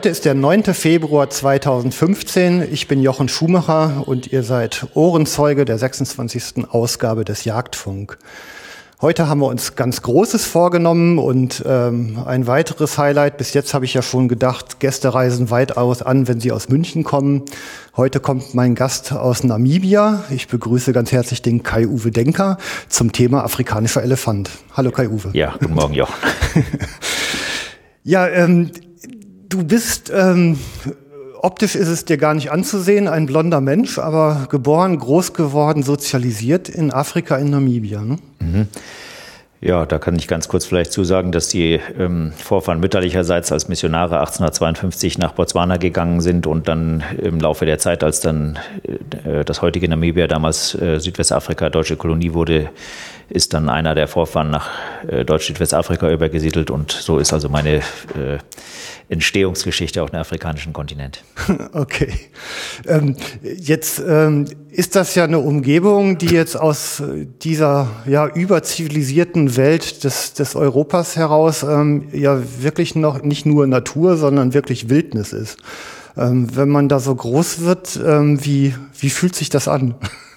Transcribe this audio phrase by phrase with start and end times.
[0.00, 0.64] Heute ist der 9.
[0.72, 2.72] Februar 2015.
[2.72, 6.64] Ich bin Jochen Schumacher und ihr seid Ohrenzeuge der 26.
[6.70, 8.16] Ausgabe des Jagdfunk.
[9.02, 13.36] Heute haben wir uns ganz Großes vorgenommen und ähm, ein weiteres Highlight.
[13.36, 17.04] Bis jetzt habe ich ja schon gedacht, Gäste reisen weitaus an, wenn sie aus München
[17.04, 17.42] kommen.
[17.94, 20.24] Heute kommt mein Gast aus Namibia.
[20.30, 22.56] Ich begrüße ganz herzlich den Kai-Uwe Denker
[22.88, 24.48] zum Thema afrikanischer Elefant.
[24.74, 25.32] Hallo Kai-Uwe.
[25.34, 26.14] Ja, guten Morgen, Jochen.
[28.02, 28.70] ja, ähm,
[29.50, 30.60] Du bist, ähm,
[31.42, 36.68] optisch ist es dir gar nicht anzusehen, ein blonder Mensch, aber geboren, groß geworden, sozialisiert
[36.68, 38.00] in Afrika, in Namibia.
[38.00, 38.18] Ne?
[38.38, 38.68] Mhm.
[39.60, 44.20] Ja, da kann ich ganz kurz vielleicht zusagen, dass die ähm, Vorfahren mütterlicherseits als Missionare
[44.20, 48.58] 1852 nach Botswana gegangen sind und dann im Laufe der Zeit, als dann
[49.24, 52.70] äh, das heutige Namibia, damals äh, Südwestafrika, deutsche Kolonie wurde,
[53.30, 54.68] ist dann einer der Vorfahren nach
[55.06, 58.38] äh, Deutsch-Südwestafrika übergesiedelt und so ist also meine äh,
[59.08, 61.24] Entstehungsgeschichte auf dem afrikanischen Kontinent.
[61.72, 62.12] Okay.
[62.86, 67.02] Ähm, jetzt ähm, ist das ja eine Umgebung, die jetzt aus
[67.42, 74.16] dieser ja überzivilisierten Welt des, des Europas heraus ähm, ja wirklich noch nicht nur Natur,
[74.16, 75.58] sondern wirklich Wildnis ist.
[76.16, 79.94] Ähm, wenn man da so groß wird, ähm, wie, wie fühlt sich das an?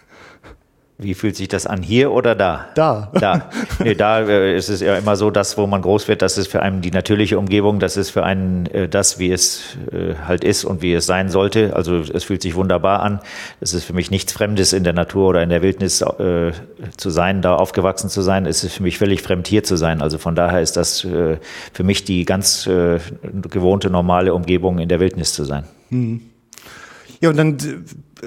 [0.99, 1.81] Wie fühlt sich das an?
[1.81, 2.67] Hier oder da?
[2.75, 3.11] Da.
[3.13, 3.49] Da.
[3.83, 6.47] Nee, da äh, ist es ja immer so, dass wo man groß wird, das ist
[6.47, 10.43] für einen die natürliche Umgebung, das ist für einen äh, das, wie es äh, halt
[10.43, 11.75] ist und wie es sein sollte.
[11.75, 13.19] Also es fühlt sich wunderbar an.
[13.59, 16.51] Es ist für mich nichts Fremdes in der Natur oder in der Wildnis äh,
[16.95, 18.45] zu sein, da aufgewachsen zu sein.
[18.45, 20.01] Es ist für mich völlig fremd hier zu sein.
[20.01, 21.37] Also von daher ist das äh,
[21.73, 22.99] für mich die ganz äh,
[23.49, 25.63] gewohnte, normale Umgebung in der Wildnis zu sein.
[25.89, 26.32] Mhm.
[27.23, 27.57] Ja, und dann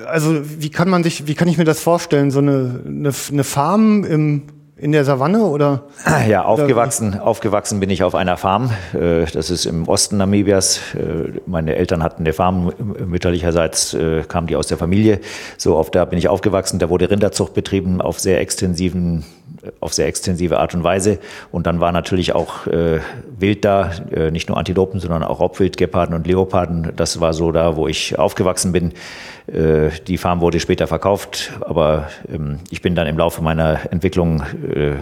[0.07, 2.31] also wie kann man sich, wie kann ich mir das vorstellen?
[2.31, 5.85] So eine, eine, eine Farm im, in der Savanne oder?
[6.27, 8.71] Ja, aufgewachsen, aufgewachsen bin ich auf einer Farm.
[8.95, 10.81] Äh, das ist im Osten Namibias.
[10.95, 12.73] Äh, meine Eltern hatten eine Farm.
[13.07, 15.21] Mütterlicherseits äh, kamen die aus der Familie.
[15.59, 16.79] So auf da bin ich aufgewachsen.
[16.79, 19.25] Da wurde Rinderzucht betrieben auf sehr extensiven
[19.81, 21.19] auf sehr extensive Art und Weise.
[21.53, 23.01] Und dann war natürlich auch äh,
[23.39, 26.93] Wild da, äh, nicht nur Antilopen, sondern auch Raubwild, Geparden und Leoparden.
[26.97, 28.93] Das war so da, wo ich aufgewachsen bin.
[29.47, 34.43] Äh, die Farm wurde später verkauft, aber ähm, ich bin dann im Laufe meiner Entwicklung
[34.75, 34.95] äh,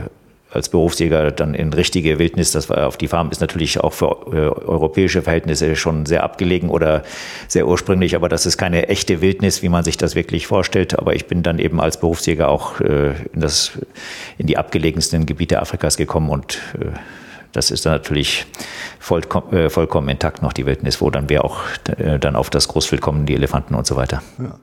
[0.54, 2.52] als Berufsjäger dann in richtige Wildnis.
[2.52, 6.70] Das war auf die Farm ist natürlich auch für äh, europäische Verhältnisse schon sehr abgelegen
[6.70, 7.02] oder
[7.48, 10.98] sehr ursprünglich, aber das ist keine echte Wildnis, wie man sich das wirklich vorstellt.
[10.98, 13.72] Aber ich bin dann eben als Berufsjäger auch äh, in das
[14.38, 16.86] in die abgelegensten Gebiete Afrikas gekommen und äh,
[17.54, 18.46] das ist dann natürlich
[18.98, 21.60] vollkommen, äh, vollkommen intakt noch die Wildnis, wo dann wir auch
[21.98, 24.22] äh, dann auf das Großwild kommen, die Elefanten und so weiter.
[24.38, 24.58] Ja.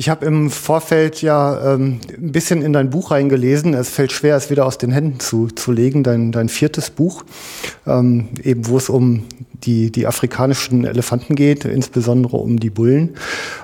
[0.00, 3.74] Ich habe im Vorfeld ja ähm, ein bisschen in dein Buch reingelesen.
[3.74, 7.22] Es fällt schwer, es wieder aus den Händen zu, zu legen, dein, dein viertes Buch,
[7.86, 13.10] ähm, eben wo es um die, die afrikanischen Elefanten geht, insbesondere um die Bullen.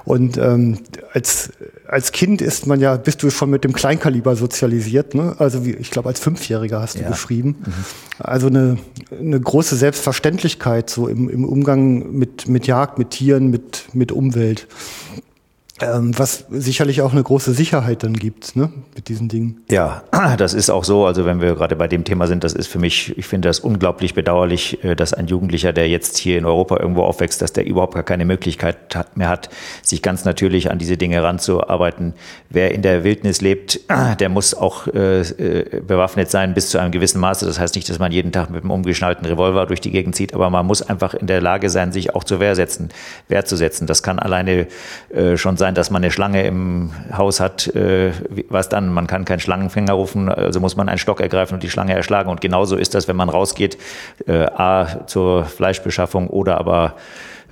[0.05, 0.81] Und ähm,
[1.15, 1.53] als,
[1.88, 5.37] als Kind ist man ja, bist du schon mit dem Kleinkaliber sozialisiert, ne?
[5.39, 7.09] Also wie, ich glaube, als Fünfjähriger hast du ja.
[7.09, 7.56] geschrieben.
[7.65, 7.73] Mhm.
[8.19, 8.77] Also eine,
[9.19, 14.67] eine große Selbstverständlichkeit so im, im Umgang mit, mit Jagd, mit Tieren, mit, mit Umwelt.
[15.82, 19.62] Ähm, was sicherlich auch eine große Sicherheit dann gibt, ne, mit diesen Dingen.
[19.70, 20.05] Ja,
[20.38, 21.05] das ist auch so.
[21.05, 23.61] Also wenn wir gerade bei dem Thema sind, das ist für mich, ich finde das
[23.61, 27.67] unglaublich bedauerlich, äh, dass ein Jugendlicher, der jetzt hier in Europa irgendwo aufwächst, dass der
[27.67, 29.50] überhaupt gar keine Möglichkeit mehr hat,
[29.82, 32.14] sich ganz natürlich an diese Dinge ranzuarbeiten.
[32.49, 33.81] Wer in der Wildnis lebt,
[34.19, 37.44] der muss auch äh, äh, bewaffnet sein bis zu einem gewissen Maße.
[37.44, 40.32] Das heißt nicht, dass man jeden Tag mit einem umgeschnallten Revolver durch die Gegend zieht,
[40.32, 42.88] aber man muss einfach in der Lage sein, sich auch zur Wehr setzen,
[43.29, 43.87] Wehr zu setzen.
[43.87, 44.69] Das kann alleine
[45.12, 47.67] äh, schon sein sein, dass man eine Schlange im Haus hat.
[47.75, 48.13] Äh,
[48.49, 48.93] was dann?
[48.93, 52.31] Man kann keinen Schlangenfänger rufen, also muss man einen Stock ergreifen und die Schlange erschlagen.
[52.31, 53.77] Und genauso ist das, wenn man rausgeht,
[54.27, 56.95] äh, a zur Fleischbeschaffung oder aber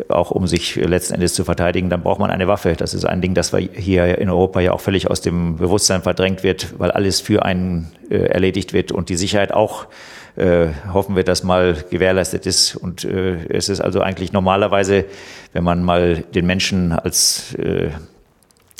[0.08, 2.74] auch um sich letzten Endes zu verteidigen, dann braucht man eine Waffe.
[2.74, 6.42] Das ist ein Ding, das hier in Europa ja auch völlig aus dem Bewusstsein verdrängt
[6.42, 9.86] wird, weil alles für einen äh, erledigt wird und die Sicherheit auch
[10.36, 12.76] äh, hoffen wir, dass mal gewährleistet ist.
[12.76, 15.04] Und äh, es ist also eigentlich normalerweise,
[15.52, 17.90] wenn man mal den Menschen als äh,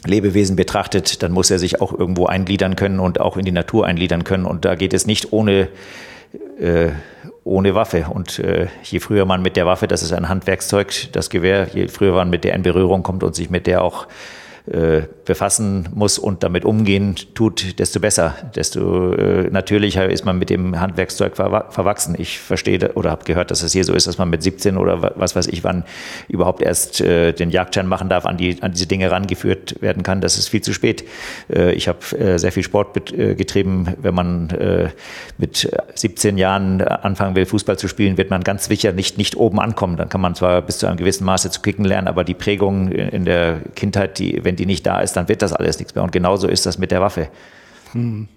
[0.05, 3.87] Lebewesen betrachtet, dann muss er sich auch irgendwo eingliedern können und auch in die Natur
[3.87, 4.45] eingliedern können.
[4.45, 5.69] Und da geht es nicht ohne,
[6.61, 6.91] äh,
[7.45, 8.07] ohne Waffe.
[8.12, 11.89] Und äh, je früher man mit der Waffe, das ist ein Handwerkszeug, das Gewehr, je
[11.89, 14.07] früher man mit der in Berührung kommt und sich mit der auch
[14.66, 20.50] äh, befassen muss und damit umgehen tut, desto besser, desto äh, natürlicher ist man mit
[20.50, 22.14] dem Handwerkszeug ver verwachsen.
[22.19, 25.12] Ich verstehe oder habe gehört, dass es hier so ist, dass man mit 17 oder
[25.16, 25.84] was weiß ich wann
[26.28, 30.20] überhaupt erst äh, den Jagdschein machen darf, an, die, an diese Dinge rangeführt werden kann.
[30.20, 31.05] Das ist viel zu spät.
[31.52, 33.88] Äh, ich habe äh, sehr viel Sport äh, getrieben.
[34.00, 34.49] Wenn man
[35.38, 39.61] mit 17 Jahren anfangen will, Fußball zu spielen, wird man ganz sicher nicht, nicht oben
[39.61, 39.96] ankommen.
[39.96, 42.90] Dann kann man zwar bis zu einem gewissen Maße zu kicken lernen, aber die Prägung
[42.90, 46.05] in der Kindheit, die, wenn die nicht da ist, dann wird das alles nichts mehr.
[46.05, 47.29] Und genauso ist das mit der Waffe.
[47.93, 48.29] Hm.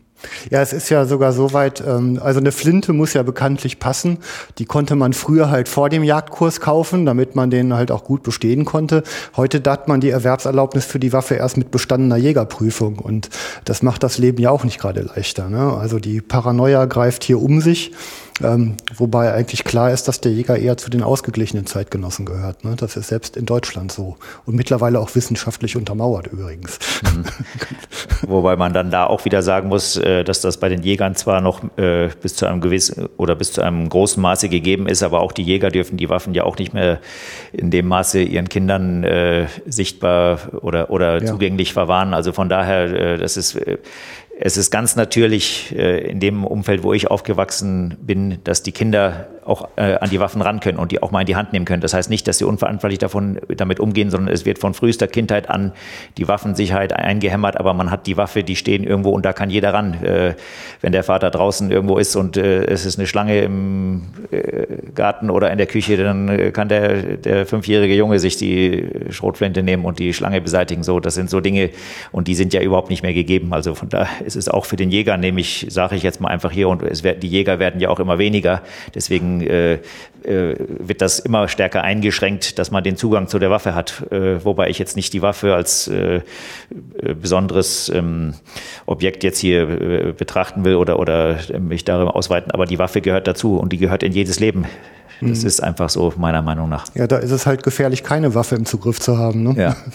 [0.50, 4.18] Ja, es ist ja sogar so weit, ähm, also eine Flinte muss ja bekanntlich passen.
[4.58, 8.24] Die konnte man früher halt vor dem Jagdkurs kaufen, damit man den halt auch gut
[8.24, 9.04] bestehen konnte.
[9.36, 12.98] Heute dat man die Erwerbserlaubnis für die Waffe erst mit bestandener Jägerprüfung.
[12.98, 13.30] Und
[13.66, 15.50] das macht das Leben ja auch nicht gerade leichter.
[15.50, 15.74] Ne?
[15.74, 17.92] Also die Paranoia greift hier um sich.
[18.44, 22.64] Ähm, wobei eigentlich klar ist, dass der Jäger eher zu den ausgeglichenen Zeitgenossen gehört.
[22.64, 22.76] Ne?
[22.78, 24.18] Das ist selbst in Deutschland so.
[24.46, 26.80] Und mittlerweile auch wissenschaftlich untermauert übrigens.
[27.04, 27.26] Mhm.
[28.28, 31.42] wobei man dann da auch wieder sagen muss, äh, dass das bei den Jägern zwar
[31.42, 35.22] noch äh, bis zu einem gewissen oder bis zu einem großen Maße gegeben ist, aber
[35.22, 37.00] auch die Jäger dürfen die Waffen ja auch nicht mehr
[37.52, 41.26] in dem Maße ihren Kindern äh, sichtbar oder, oder ja.
[41.26, 42.14] zugänglich verwahren.
[42.14, 43.78] Also von daher, äh, das ist äh,
[44.40, 49.28] es ist ganz natürlich äh, in dem Umfeld, wo ich aufgewachsen bin, dass die Kinder
[49.44, 51.66] auch äh, an die Waffen ran können und die auch mal in die Hand nehmen
[51.66, 51.82] können.
[51.82, 55.50] Das heißt nicht, dass sie unverantwortlich davon damit umgehen, sondern es wird von frühester Kindheit
[55.50, 55.72] an
[56.18, 59.74] die Waffensicherheit eingehämmert, aber man hat die Waffe, die stehen irgendwo und da kann jeder
[59.74, 60.04] ran.
[60.04, 60.36] Äh,
[60.82, 64.04] wenn der Vater draußen irgendwo ist und es ist eine Schlange im
[64.94, 69.86] Garten oder in der Küche, dann kann der, der fünfjährige Junge sich die Schrotflinte nehmen
[69.86, 70.84] und die Schlange beseitigen.
[70.84, 71.72] So, das sind so Dinge
[72.12, 73.54] und die sind ja überhaupt nicht mehr gegeben.
[73.54, 73.90] Also von
[74.28, 76.84] da ist es auch für den Jäger, nämlich sage ich jetzt mal einfach hier und
[76.84, 78.62] es die Jäger werden ja auch immer weniger.
[78.94, 79.74] Deswegen äh,
[80.24, 84.12] äh, wird das immer stärker eingeschränkt, dass man den Zugang zu der Waffe hat.
[84.12, 86.22] Äh, wobei ich jetzt nicht die Waffe als äh,
[87.22, 88.34] besonderes ähm,
[88.86, 93.28] Objekt jetzt hier äh, betrachten will oder, oder mich darüber ausweiten, aber die Waffe gehört
[93.28, 94.66] dazu und die gehört in jedes Leben.
[95.22, 95.48] Das mhm.
[95.48, 96.86] ist einfach so, meiner Meinung nach.
[96.94, 99.44] Ja, da ist es halt gefährlich, keine Waffe im Zugriff zu haben.
[99.44, 99.56] Ne?
[99.58, 99.76] Ja.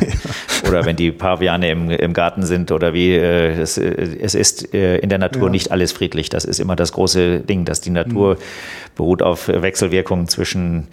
[0.68, 3.14] oder wenn die Paviane im, im Garten sind oder wie.
[3.14, 5.50] Äh, es, es ist äh, in der Natur ja.
[5.50, 6.28] nicht alles friedlich.
[6.28, 8.38] Das ist immer das große Ding, dass die Natur mhm.
[8.96, 10.88] beruht auf Wechselwirkungen zwischen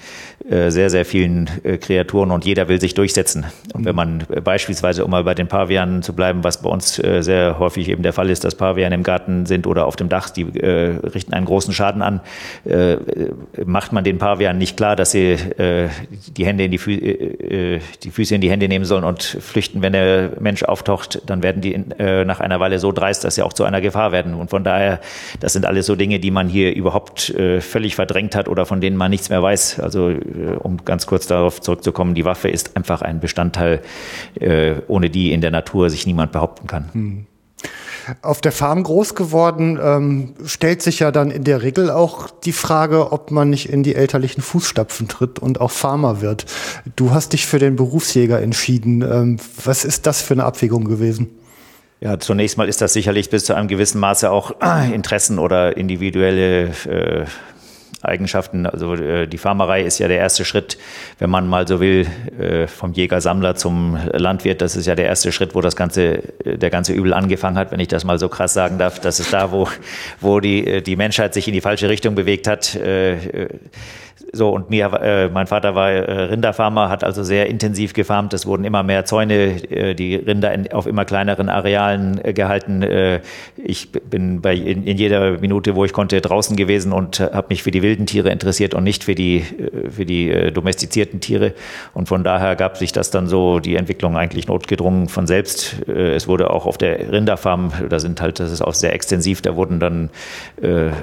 [0.50, 3.46] äh, sehr, sehr vielen äh, Kreaturen und jeder will sich durchsetzen.
[3.74, 4.24] Und wenn mhm.
[4.30, 7.90] man beispielsweise, um mal bei den Pavianen zu bleiben, was bei uns äh, sehr häufig
[7.90, 10.98] eben der Fall ist, dass Paviane im Garten sind oder auf dem Dach, die äh,
[11.14, 12.22] richten einen großen Schaden an,
[12.66, 12.98] äh,
[13.66, 15.90] macht man den Pavianen nicht klar, dass sie äh,
[16.36, 19.61] die Hände in die, Fü äh, die Füße in die Hände nehmen sollen und flüchten,
[19.74, 23.44] wenn der Mensch auftaucht, dann werden die äh, nach einer Weile so dreist, dass sie
[23.44, 24.34] auch zu einer Gefahr werden.
[24.34, 25.00] Und von daher,
[25.40, 28.82] das sind alles so Dinge, die man hier überhaupt äh, völlig verdrängt hat oder von
[28.82, 29.80] denen man nichts mehr weiß.
[29.80, 33.82] Also äh, um ganz kurz darauf zurückzukommen, die Waffe ist einfach ein Bestandteil,
[34.40, 36.90] äh, ohne die in der Natur sich niemand behaupten kann.
[36.94, 37.26] Hm
[38.22, 42.52] auf der Farm groß geworden, ähm, stellt sich ja dann in der Regel auch die
[42.52, 46.46] Frage, ob man nicht in die elterlichen Fußstapfen tritt und auch Farmer wird.
[46.96, 49.02] Du hast dich für den Berufsjäger entschieden.
[49.02, 51.30] Ähm, was ist das für eine Abwägung gewesen?
[52.00, 54.56] Ja, zunächst mal ist das sicherlich bis zu einem gewissen Maße auch
[54.94, 57.26] Interessen oder individuelle äh,
[58.02, 58.66] Eigenschaften.
[58.66, 60.78] Also äh, die Farmerei ist ja der erste Schritt,
[61.20, 62.08] wenn man mal so will,
[62.40, 64.62] äh, vom Jäger-Sammler zum Landwirt.
[64.62, 67.72] Das ist ja der erste Schritt, wo das ganze, äh, der ganze Übel angefangen hat,
[67.72, 69.00] wenn ich das mal so krass sagen darf.
[69.00, 69.68] Das ist da, wo,
[70.20, 72.76] wo die, äh, die Menschheit sich in die falsche Richtung bewegt hat.
[72.76, 73.50] Äh, äh
[74.34, 78.34] so, und mir, äh, mein Vater war äh, Rinderfarmer, hat also sehr intensiv gefarmt.
[78.34, 82.82] Es wurden immer mehr Zäune, äh, die Rinder in, auf immer kleineren Arealen äh, gehalten.
[82.82, 83.22] Äh,
[83.58, 87.64] ich bin bei, in, in, jeder Minute, wo ich konnte, draußen gewesen und habe mich
[87.64, 91.54] für die wilden Tiere interessiert und nicht für die, äh, für die domestizierten Tiere.
[91.94, 95.76] Und von daher gab sich das dann so, die Entwicklung eigentlich notgedrungen von selbst.
[95.88, 99.56] Es wurde auch auf der Rinderfarm, da sind halt, das ist auch sehr extensiv, da
[99.56, 100.10] wurden dann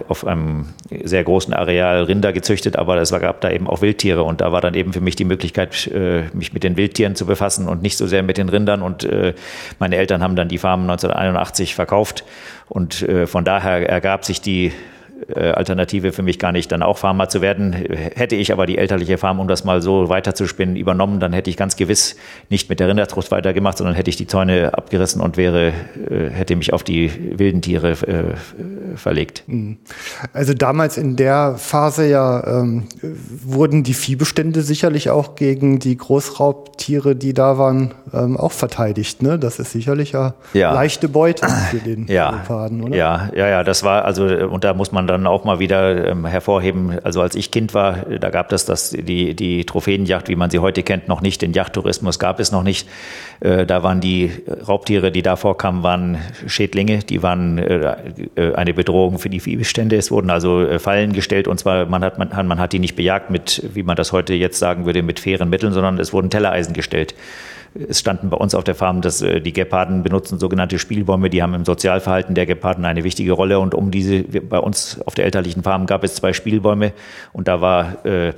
[0.08, 0.66] auf einem
[1.04, 4.52] sehr großen Areal Rinder gezüchtet, aber das war gab da eben auch Wildtiere und da
[4.52, 7.82] war dann eben für mich die Möglichkeit, äh, mich mit den Wildtieren zu befassen und
[7.82, 8.82] nicht so sehr mit den Rindern.
[8.82, 9.34] Und äh,
[9.78, 12.24] meine Eltern haben dann die Farm 1981 verkauft
[12.68, 14.72] und äh, von daher ergab sich die
[15.34, 17.72] Alternative für mich gar nicht, dann auch Farmer zu werden.
[17.72, 21.56] Hätte ich aber die elterliche Farm, um das mal so weiterzuspinnen, übernommen, dann hätte ich
[21.56, 22.16] ganz gewiss
[22.50, 26.54] nicht mit der Rinderzucht weitergemacht, sondern hätte ich die Zäune abgerissen und wäre, äh, hätte
[26.56, 29.42] mich auf die wilden Tiere äh, verlegt.
[29.46, 29.78] Mhm.
[30.32, 37.16] Also damals in der Phase ja ähm, wurden die Viehbestände sicherlich auch gegen die Großraubtiere,
[37.16, 39.22] die da waren, ähm, auch verteidigt.
[39.22, 39.38] Ne?
[39.38, 40.72] Das ist sicherlich ja, ja.
[40.72, 42.30] leichte Beute für den ja.
[42.30, 42.96] Leoparden, oder?
[42.96, 46.24] Ja, ja, ja, das war also, und da muss man dann auch mal wieder ähm,
[46.24, 46.98] hervorheben.
[47.02, 50.60] Also als ich Kind war, da gab es das, die, die Trophäenjacht, wie man sie
[50.60, 51.42] heute kennt, noch nicht.
[51.42, 52.88] Den Jachttourismus gab es noch nicht.
[53.40, 54.30] Äh, da waren die
[54.66, 56.98] Raubtiere, die da vorkamen, waren Schädlinge.
[56.98, 57.96] Die waren äh,
[58.36, 59.96] äh eine Bedrohung für die Viehbestände.
[59.96, 62.94] Es wurden also äh, Fallen gestellt und zwar, man hat, man, man hat die nicht
[62.94, 66.30] bejagt mit, wie man das heute jetzt sagen würde, mit fairen Mitteln, sondern es wurden
[66.30, 67.14] Tellereisen gestellt.
[67.74, 71.30] Es standen bei uns auf der Farm, dass äh, die Geparden benutzen sogenannte Spielbäume.
[71.30, 73.60] Die haben im Sozialverhalten der Geparden eine wichtige Rolle.
[73.60, 76.92] Und um diese, bei uns auf der elterlichen Farm gab es zwei Spielbäume.
[77.32, 78.32] Und da war äh,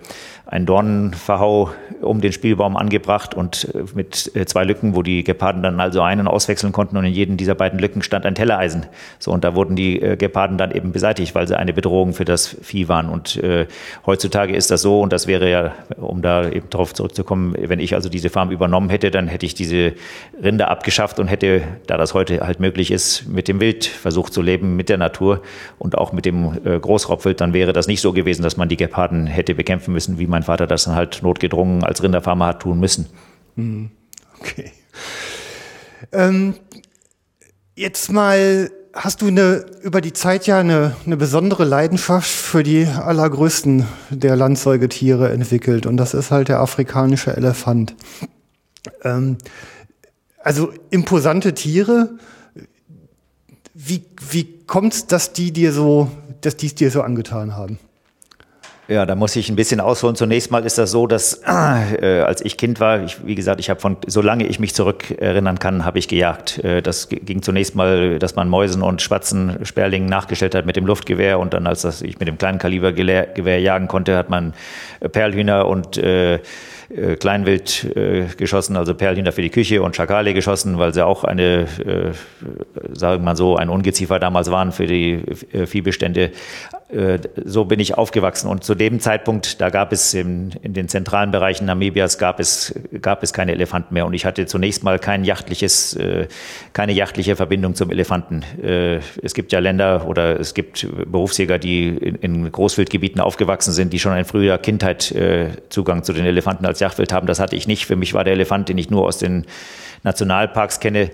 [0.51, 1.71] ein Dornenverhau
[2.03, 6.01] um den Spielbaum angebracht und äh, mit äh, zwei Lücken, wo die Geparden dann also
[6.01, 8.87] ein- und auswechseln konnten und in jedem dieser beiden Lücken stand ein Tellereisen.
[9.21, 12.25] So und da wurden die äh, Geparden dann eben beseitigt, weil sie eine Bedrohung für
[12.25, 13.09] das Vieh waren.
[13.09, 13.67] Und äh,
[14.07, 17.95] heutzutage ist das so und das wäre ja, um da eben darauf zurückzukommen, wenn ich
[17.95, 19.93] also diese Farm übernommen hätte, dann hätte ich diese
[20.43, 24.43] Rinde abgeschafft und hätte, da das heute halt möglich ist, mit dem Wild versucht zu
[24.43, 25.43] leben, mit der Natur
[25.79, 28.77] und auch mit dem äh, Großraubwild, dann wäre das nicht so gewesen, dass man die
[28.77, 32.63] Geparden hätte bekämpfen müssen, wie man mein Vater das dann halt notgedrungen als Rinderfarmer hat
[32.63, 33.07] tun müssen.
[33.57, 33.91] Hm,
[34.39, 34.73] okay.
[36.13, 36.55] Ähm,
[37.75, 42.87] jetzt mal, hast du eine, über die Zeit ja eine, eine besondere Leidenschaft für die
[42.87, 47.95] allergrößten der Landsäugetiere entwickelt und das ist halt der afrikanische Elefant.
[49.05, 49.37] Ähm,
[50.39, 52.15] also imposante Tiere.
[53.75, 57.79] Wie, wie kommt es, dass die dir so, dass die es dir so angetan haben?
[58.91, 60.17] Ja, da muss ich ein bisschen ausholen.
[60.17, 63.71] Zunächst mal ist das so, dass äh, als ich Kind war, ich, wie gesagt, ich
[63.71, 66.59] habe von, solange ich mich zurückerinnern kann, habe ich gejagt.
[66.65, 70.87] Äh, das ging zunächst mal, dass man Mäusen und Spatzen, Sperlingen nachgestellt hat mit dem
[70.87, 74.55] Luftgewehr und dann, als das ich mit dem kleinen Kalibergewehr jagen konnte, hat man
[75.13, 76.41] Perlhühner und äh,
[76.95, 81.25] äh, Kleinwild äh, geschossen, also Perlhühner für die Küche und Schakale geschossen, weil sie auch
[81.25, 82.13] eine, äh,
[82.93, 86.33] sagen wir mal so, ein Ungeziefer damals waren für die äh, Viehbestände.
[86.93, 90.89] Äh, so bin ich aufgewachsen und zu dem Zeitpunkt, da gab es in, in den
[90.89, 94.99] zentralen Bereichen Namibias gab es, gab es keine Elefanten mehr und ich hatte zunächst mal
[94.99, 96.27] kein jachtliches, äh,
[96.73, 98.43] keine jachtliche Verbindung zum Elefanten.
[98.61, 104.01] Äh, es gibt ja Länder oder es gibt Berufsjäger, die in, Großwildgebieten aufgewachsen sind, die
[104.01, 105.15] schon in früher Kindheit
[105.69, 107.27] Zugang zu den Elefanten als Jagdwild haben.
[107.27, 107.87] Das hatte ich nicht.
[107.87, 109.47] Für mich war der Elefant, den ich nur aus den
[110.03, 111.11] Nationalparks kenne,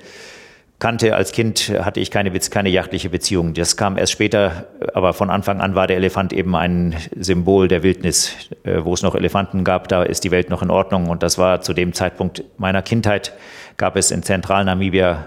[0.79, 3.55] kannte als Kind, hatte ich keine, keine jachtliche Beziehung.
[3.55, 7.83] Das kam erst später, aber von Anfang an war der Elefant eben ein Symbol der
[7.83, 8.35] Wildnis.
[8.65, 11.09] Äh, wo es noch Elefanten gab, da ist die Welt noch in Ordnung.
[11.09, 13.33] Und das war zu dem Zeitpunkt meiner Kindheit,
[13.77, 15.27] gab es in Zentralnamibia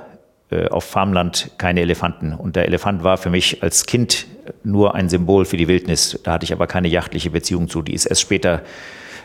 [0.51, 2.33] äh, auf Farmland keine Elefanten.
[2.33, 4.27] Und der Elefant war für mich als Kind
[4.63, 6.19] nur ein Symbol für die Wildnis.
[6.23, 7.81] Da hatte ich aber keine jachtliche Beziehung zu.
[7.81, 8.61] Die ist erst später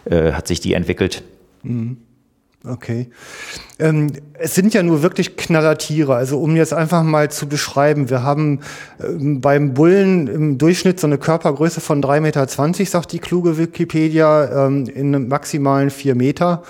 [0.04, 1.22] äh, hat sich die entwickelt.
[1.62, 1.98] Mhm.
[2.66, 3.10] Okay.
[3.78, 6.14] Ähm, es sind ja nur wirklich Knallertiere.
[6.14, 8.60] Also um jetzt einfach mal zu beschreiben, wir haben
[9.02, 12.46] ähm, beim Bullen im Durchschnitt so eine Körpergröße von 3,20 Meter,
[12.86, 16.62] sagt die kluge Wikipedia, ähm, in maximalen 4 Meter.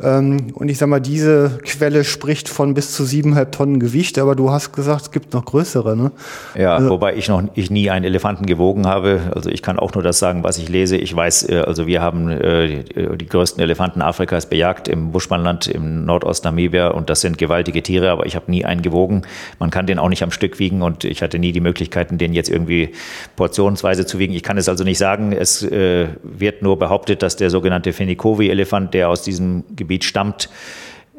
[0.00, 4.36] Ähm, und ich sag mal, diese Quelle spricht von bis zu siebeneinhalb Tonnen Gewicht, aber
[4.36, 6.12] du hast gesagt, es gibt noch größere, ne?
[6.56, 9.20] Ja, also, wobei ich noch ich nie einen Elefanten gewogen habe.
[9.34, 10.96] Also ich kann auch nur das sagen, was ich lese.
[10.96, 12.84] Ich weiß, äh, also wir haben äh,
[13.16, 18.26] die größten Elefanten Afrikas bejagt im Buschmannland im Nordost-Namibia und das sind gewaltige Tiere, aber
[18.26, 19.22] ich habe nie einen gewogen.
[19.58, 22.34] Man kann den auch nicht am Stück wiegen und ich hatte nie die Möglichkeiten, den
[22.34, 22.90] jetzt irgendwie
[23.34, 24.32] portionsweise zu wiegen.
[24.34, 25.32] Ich kann es also nicht sagen.
[25.32, 30.50] Es äh, wird nur behauptet, dass der sogenannte Fenikovi-Elefant, der aus diesem Gebiet Gebiet stammt.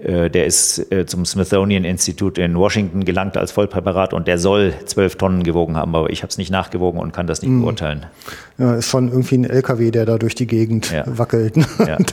[0.01, 4.73] Äh, der ist äh, zum Smithsonian Institute in Washington gelangt als Vollpräparat und der soll
[4.85, 7.63] zwölf Tonnen gewogen haben, aber ich habe es nicht nachgewogen und kann das nicht mhm.
[7.63, 8.05] beurteilen.
[8.57, 11.03] Ja, ist schon irgendwie ein LKW, der da durch die Gegend ja.
[11.05, 11.55] wackelt.
[11.85, 11.97] Ja.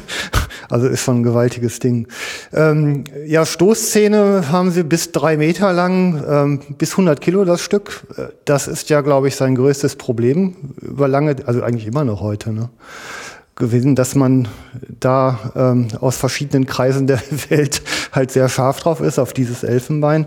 [0.69, 2.09] Also ist schon ein gewaltiges Ding.
[2.53, 8.05] Ähm, ja, Stoßzähne haben sie bis drei Meter lang, ähm, bis 100 Kilo das Stück.
[8.17, 12.21] Äh, das ist ja, glaube ich, sein größtes Problem über lange, also eigentlich immer noch
[12.21, 12.53] heute.
[12.53, 12.69] Ne?
[13.57, 14.49] Gewesen, dass man
[15.01, 17.83] da ähm, aus verschiedenen Kreisen der Welt
[18.13, 20.27] halt sehr scharf drauf ist, auf dieses Elfenbein.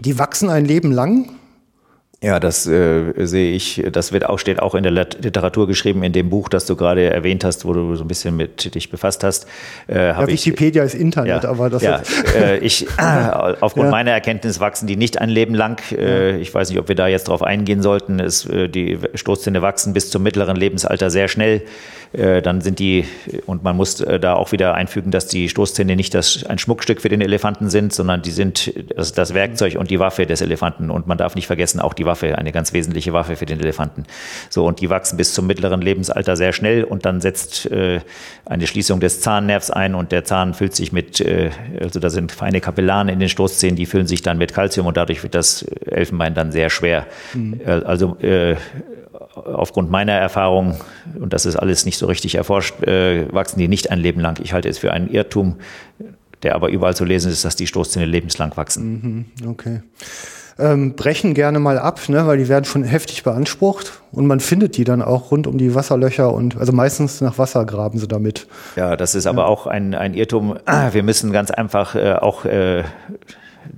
[0.00, 1.30] Die wachsen ein Leben lang
[2.24, 3.84] ja, das äh, sehe ich.
[3.92, 7.10] Das wird auch, steht auch in der Literatur geschrieben, in dem Buch, das du gerade
[7.10, 9.46] erwähnt hast, wo du so ein bisschen mit dich befasst hast.
[9.88, 12.00] Äh, ja, Wikipedia ich, ist Internet, ja, aber das ja,
[12.34, 12.86] äh, ich,
[13.60, 13.90] aufgrund ja.
[13.90, 15.82] meiner Erkenntnis wachsen die nicht ein Leben lang.
[15.92, 18.20] Äh, ich weiß nicht, ob wir da jetzt drauf eingehen sollten.
[18.20, 21.60] Es, äh, die Stoßzähne wachsen bis zum mittleren Lebensalter sehr schnell.
[22.14, 23.04] Äh, dann sind die,
[23.46, 27.00] und man muss äh, da auch wieder einfügen, dass die Stoßzähne nicht das, ein Schmuckstück
[27.00, 30.90] für den Elefanten sind, sondern die sind das, das Werkzeug und die Waffe des Elefanten.
[30.90, 33.58] Und man darf nicht vergessen, auch die Waffe Waffe, eine ganz wesentliche Waffe für den
[33.58, 34.04] Elefanten.
[34.50, 38.00] So, und die wachsen bis zum mittleren Lebensalter sehr schnell und dann setzt äh,
[38.46, 42.30] eine Schließung des Zahnnervs ein und der Zahn füllt sich mit, äh, also da sind
[42.30, 45.62] feine Kapillaren in den Stoßzähnen, die füllen sich dann mit Kalzium und dadurch wird das
[45.62, 47.06] Elfenbein dann sehr schwer.
[47.32, 47.60] Mhm.
[47.64, 48.54] Äh, also äh,
[49.34, 50.76] aufgrund meiner Erfahrung,
[51.18, 54.38] und das ist alles nicht so richtig erforscht, äh, wachsen die nicht ein Leben lang.
[54.42, 55.56] Ich halte es für einen Irrtum,
[56.44, 59.26] der aber überall zu lesen ist, dass die Stoßzähne lebenslang wachsen.
[59.42, 59.80] Mhm, okay.
[60.58, 64.76] Ähm, brechen gerne mal ab, ne, weil die werden schon heftig beansprucht und man findet
[64.76, 68.46] die dann auch rund um die Wasserlöcher und also meistens nach Wasser graben sie damit.
[68.76, 69.48] Ja, das ist aber ja.
[69.48, 70.56] auch ein, ein Irrtum.
[70.92, 72.84] Wir müssen ganz einfach äh, auch äh,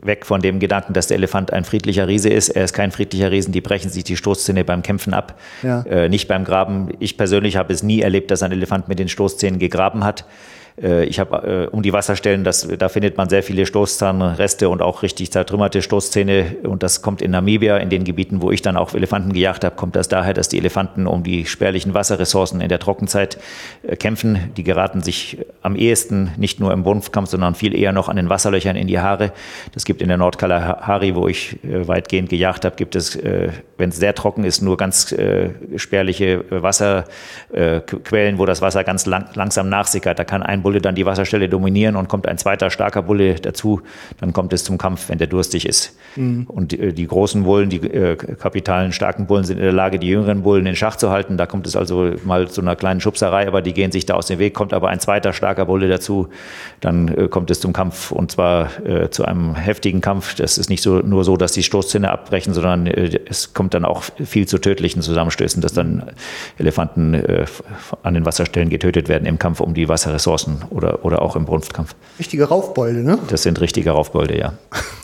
[0.03, 2.51] weg von dem Gedanken, dass der Elefant ein friedlicher Riese ist.
[2.51, 5.83] Er ist kein friedlicher Riesen, die brechen sich die Stoßzähne beim Kämpfen ab, ja.
[5.83, 6.91] äh, nicht beim Graben.
[6.99, 10.25] Ich persönlich habe es nie erlebt, dass ein Elefant mit den Stoßzähnen gegraben hat.
[10.83, 14.83] Äh, ich habe äh, um die Wasserstellen, das, da findet man sehr viele Stoßzahnreste und
[14.83, 16.57] auch richtig zertrümmerte Stoßzähne.
[16.65, 19.77] Und das kommt in Namibia, in den Gebieten, wo ich dann auch Elefanten gejagt habe,
[19.77, 23.39] kommt das daher, dass die Elefanten um die spärlichen Wasserressourcen in der Trockenzeit
[23.83, 24.53] äh, kämpfen.
[24.57, 28.29] Die geraten sich am ehesten nicht nur im Wurfkampf, sondern viel eher noch an den
[28.29, 29.33] Wasserlöchern in die Haare.
[29.73, 33.19] Das gibt in der Nordkalahari, wo ich weitgehend gejagt habe, gibt es,
[33.77, 35.15] wenn es sehr trocken ist, nur ganz
[35.77, 40.19] spärliche Wasserquellen, wo das Wasser ganz lang, langsam nachsickert.
[40.19, 43.83] Da kann ein Bulle dann die Wasserstelle dominieren und kommt ein zweiter starker Bulle dazu,
[44.19, 45.97] dann kommt es zum Kampf, wenn der durstig ist.
[46.17, 46.43] Mhm.
[46.49, 50.01] Und die, äh, die, großen Bullen, die äh, kapitalen, starken Bullen sind in der Lage,
[50.01, 51.37] die jüngeren Bullen in Schach zu halten.
[51.37, 54.27] Da kommt es also mal zu einer kleinen Schubserei, aber die gehen sich da aus
[54.27, 56.31] dem Weg, kommt aber ein zweiter starker Bulle dazu,
[56.81, 60.35] dann äh, kommt es zum Kampf und zwar äh, zu einem heftigen Kampf.
[60.35, 63.85] Das ist nicht so, nur so, dass die Stoßzähne abbrechen, sondern äh, es kommt dann
[63.85, 66.11] auch viel zu tödlichen Zusammenstößen, dass dann
[66.59, 67.47] Elefanten äh,
[68.03, 71.95] an den Wasserstellen getötet werden im Kampf um die Wasserressourcen oder, oder auch im Brunftkampf.
[72.19, 73.19] Richtige Raufbolde, ne?
[73.29, 74.55] Das sind richtige Raufbolde, ja.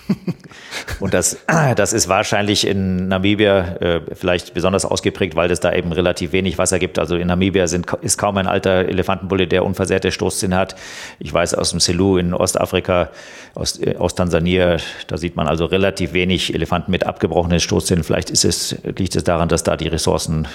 [1.01, 1.39] Und das,
[1.77, 6.59] das ist wahrscheinlich in Namibia äh, vielleicht besonders ausgeprägt, weil es da eben relativ wenig
[6.59, 6.99] Wasser gibt.
[6.99, 10.77] Also in Namibia sind, ist kaum ein alter Elefantenbulle, der unversehrte Stoßzähne hat.
[11.19, 13.11] Ich weiß aus dem Selu in Ostafrika,
[13.55, 18.05] aus, äh, aus Tansania, da sieht man also relativ wenig Elefanten mit abgebrochenen Stoßzähnen.
[18.05, 20.49] Vielleicht ist es, liegt es daran, dass da die Ressourcen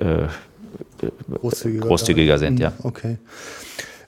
[0.00, 0.28] äh,
[1.40, 2.72] großzügiger, großzügiger sind, ja.
[2.82, 3.18] Okay.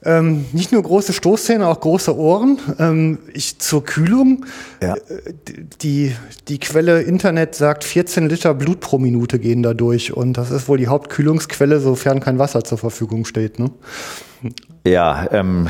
[0.05, 2.59] Ähm, nicht nur große Stoßzähne, auch große Ohren.
[2.79, 4.45] Ähm, ich zur Kühlung.
[4.83, 4.97] Ja.
[4.97, 5.01] Äh,
[5.81, 6.14] die,
[6.49, 10.12] die Quelle Internet sagt, 14 Liter Blut pro Minute gehen da durch.
[10.12, 13.59] Und das ist wohl die Hauptkühlungsquelle, sofern kein Wasser zur Verfügung steht.
[13.59, 13.71] Ne?
[14.87, 15.66] Ja, ähm,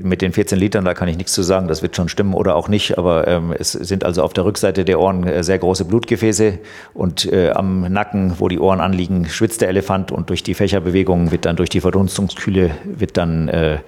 [0.00, 2.56] mit den 14 Litern, da kann ich nichts zu sagen, das wird schon stimmen oder
[2.56, 5.84] auch nicht, aber ähm, es sind also auf der Rückseite der Ohren äh, sehr große
[5.84, 6.58] Blutgefäße
[6.92, 11.30] und äh, am Nacken, wo die Ohren anliegen, schwitzt der Elefant und durch die Fächerbewegungen
[11.30, 13.78] wird dann durch die Verdunstungskühle wird dann äh,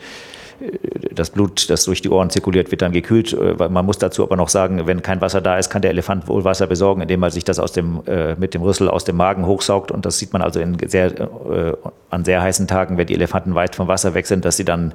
[1.19, 3.33] das Blut, das durch die Ohren zirkuliert, wird dann gekühlt.
[3.33, 6.29] Äh, man muss dazu aber noch sagen, wenn kein Wasser da ist, kann der Elefant
[6.29, 9.17] wohl Wasser besorgen, indem er sich das aus dem, äh, mit dem Rüssel aus dem
[9.17, 9.91] Magen hochsaugt.
[9.91, 11.73] Und das sieht man also sehr, äh,
[12.11, 14.95] an sehr heißen Tagen, wenn die Elefanten weit vom Wasser weg sind, dass sie dann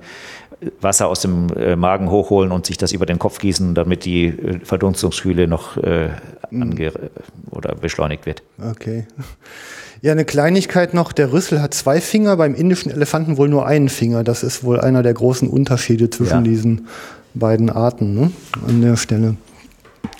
[0.82, 5.48] Wasser aus dem Magen hochholen und sich das über den Kopf gießen, damit die Verdunstungskühle
[5.48, 6.92] noch ange
[7.52, 8.44] oder beschleunigt wird.
[8.60, 9.06] Okay.
[10.04, 11.14] Ja, eine Kleinigkeit noch.
[11.14, 14.26] Der Rüssel hat zwei Finger, beim indischen Elefanten wohl nur einen Finger.
[14.26, 16.42] Das ist wohl einer der großen Unterschiede zwischen ja.
[16.42, 16.88] diesen
[17.34, 18.32] beiden Arten ne?
[18.68, 19.38] an der Stelle.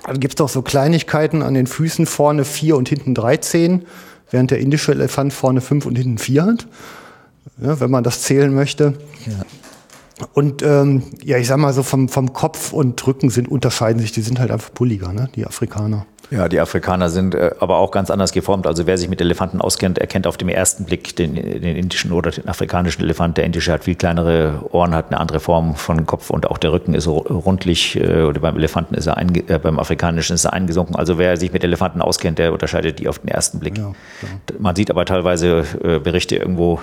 [0.06, 3.84] Dann gibt es auch so Kleinigkeiten an den Füßen vorne vier und hinten drei Zehen,
[4.30, 6.66] während der indische Elefant vorne fünf und hinten vier hat,
[7.60, 8.94] ja, wenn man das zählen möchte.
[9.26, 9.44] Ja.
[10.32, 14.12] Und ähm, ja, ich sag mal so vom, vom Kopf und Rücken sind unterscheiden sich,
[14.12, 15.28] die sind halt einfach bulliger, ne?
[15.34, 16.06] die Afrikaner.
[16.30, 18.66] Ja, die Afrikaner sind äh, aber auch ganz anders geformt.
[18.66, 22.30] Also wer sich mit Elefanten auskennt, erkennt auf dem ersten Blick den, den indischen oder
[22.30, 23.36] den afrikanischen Elefant.
[23.36, 26.72] Der indische hat viel kleinere Ohren, hat eine andere Form von Kopf und auch der
[26.72, 27.96] Rücken ist rundlich.
[27.96, 30.96] Äh, oder beim Elefanten ist er einge, äh, beim afrikanischen ist er eingesunken.
[30.96, 33.78] Also wer sich mit Elefanten auskennt, der unterscheidet die auf den ersten Blick.
[33.78, 33.92] Ja,
[34.58, 36.80] Man sieht aber teilweise äh, Berichte irgendwo,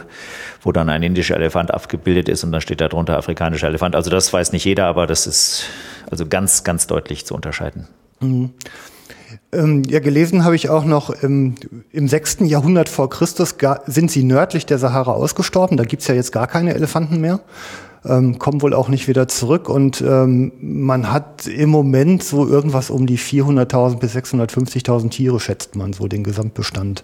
[0.61, 3.95] wo dann ein indischer Elefant abgebildet ist und dann steht da drunter afrikanischer Elefant.
[3.95, 5.65] Also das weiß nicht jeder, aber das ist
[6.09, 7.87] also ganz, ganz deutlich zu unterscheiden.
[8.19, 8.51] Mhm.
[9.53, 11.55] Ähm, ja, gelesen habe ich auch noch, im,
[11.91, 12.37] im 6.
[12.41, 15.77] Jahrhundert vor Christus sind sie nördlich der Sahara ausgestorben.
[15.77, 17.41] Da gibt's ja jetzt gar keine Elefanten mehr.
[18.03, 19.67] Ähm, kommen wohl auch nicht wieder zurück.
[19.67, 25.75] Und ähm, man hat im Moment so irgendwas um die 400.000 bis 650.000 Tiere, schätzt
[25.75, 27.03] man so den Gesamtbestand.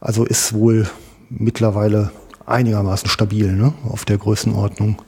[0.00, 0.86] Also ist wohl
[1.30, 2.10] mittlerweile
[2.44, 5.00] einigermaßen stabil ne, auf der Größenordnung.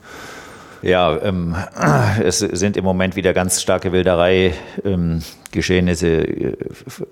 [0.84, 1.56] Ja, ähm,
[2.22, 4.52] es sind im Moment wieder ganz starke Wilderei.
[4.84, 5.22] Ähm,
[5.54, 6.56] äh,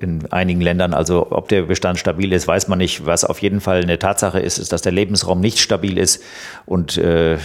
[0.00, 0.92] in einigen Ländern.
[0.92, 3.06] Also ob der Bestand stabil ist, weiß man nicht.
[3.06, 6.22] Was auf jeden Fall eine Tatsache ist, ist, dass der Lebensraum nicht stabil ist
[6.66, 7.38] und äh,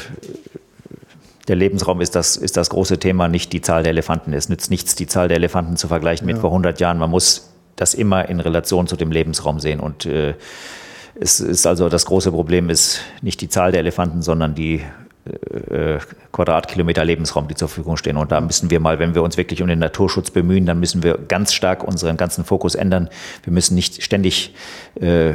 [1.47, 4.33] der Lebensraum ist das, ist das große Thema, nicht die Zahl der Elefanten.
[4.33, 6.33] Es nützt nichts, die Zahl der Elefanten zu vergleichen ja.
[6.33, 6.97] mit vor 100 Jahren.
[6.97, 9.79] Man muss das immer in Relation zu dem Lebensraum sehen.
[9.79, 10.33] Und äh,
[11.15, 14.81] es ist also das große Problem ist nicht die Zahl der Elefanten, sondern die
[15.27, 15.99] äh,
[16.31, 18.17] Quadratkilometer Lebensraum, die zur Verfügung stehen.
[18.17, 21.03] Und da müssen wir mal, wenn wir uns wirklich um den Naturschutz bemühen, dann müssen
[21.03, 23.09] wir ganz stark unseren ganzen Fokus ändern.
[23.43, 24.53] Wir müssen nicht ständig
[24.95, 25.33] äh,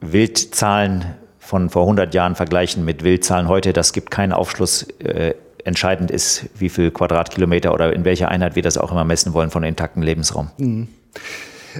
[0.00, 1.04] Wildzahlen
[1.38, 3.72] von vor 100 Jahren vergleichen mit Wildzahlen heute.
[3.72, 4.82] Das gibt keinen Aufschluss.
[5.00, 9.32] Äh, entscheidend ist, wie viel Quadratkilometer oder in welcher Einheit wir das auch immer messen
[9.32, 10.50] wollen von intakten Lebensraum.
[10.58, 10.88] Mhm.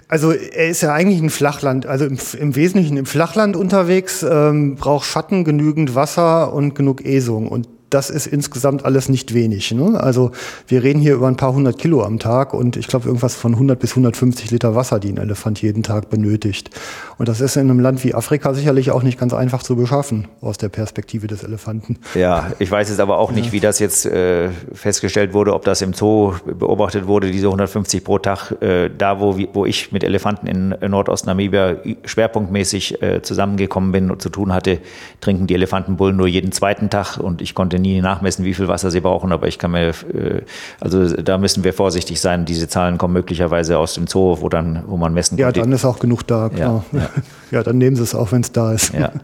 [0.09, 4.77] Also er ist ja eigentlich ein Flachland, also im, im Wesentlichen im Flachland unterwegs, ähm,
[4.77, 7.49] braucht Schatten, genügend Wasser und genug Esung.
[7.49, 9.70] Und das ist insgesamt alles nicht wenig.
[9.73, 10.01] Ne?
[10.01, 10.33] Also
[10.66, 13.53] wir reden hier über ein paar hundert Kilo am Tag und ich glaube irgendwas von
[13.53, 16.70] 100 bis 150 Liter Wasser, die ein Elefant jeden Tag benötigt.
[17.18, 20.27] Und das ist in einem Land wie Afrika sicherlich auch nicht ganz einfach zu beschaffen
[20.40, 21.99] aus der Perspektive des Elefanten.
[22.14, 25.81] Ja, ich weiß jetzt aber auch nicht, wie das jetzt äh, festgestellt wurde, ob das
[25.81, 28.51] im Zoo beobachtet wurde, diese 150 pro Tag.
[28.61, 34.31] Äh, da, wo, wo ich mit Elefanten in Nordost-Namibia schwerpunktmäßig äh, zusammengekommen bin und zu
[34.31, 34.81] tun hatte,
[35.20, 38.90] trinken die Elefantenbullen nur jeden zweiten Tag und ich konnte nie nachmessen, wie viel Wasser
[38.90, 40.42] sie brauchen, aber ich kann mir, äh,
[40.81, 42.44] also da müssen wir vorsichtig sein.
[42.44, 45.47] Diese Zahlen kommen möglicherweise aus dem Zoo, wo dann, wo man messen kann.
[45.47, 46.85] Ja, dann ist auch genug da, klar.
[46.92, 47.11] Ja, ja.
[47.51, 48.92] ja dann nehmen Sie es auch, wenn es da ist.
[48.92, 49.12] Ja.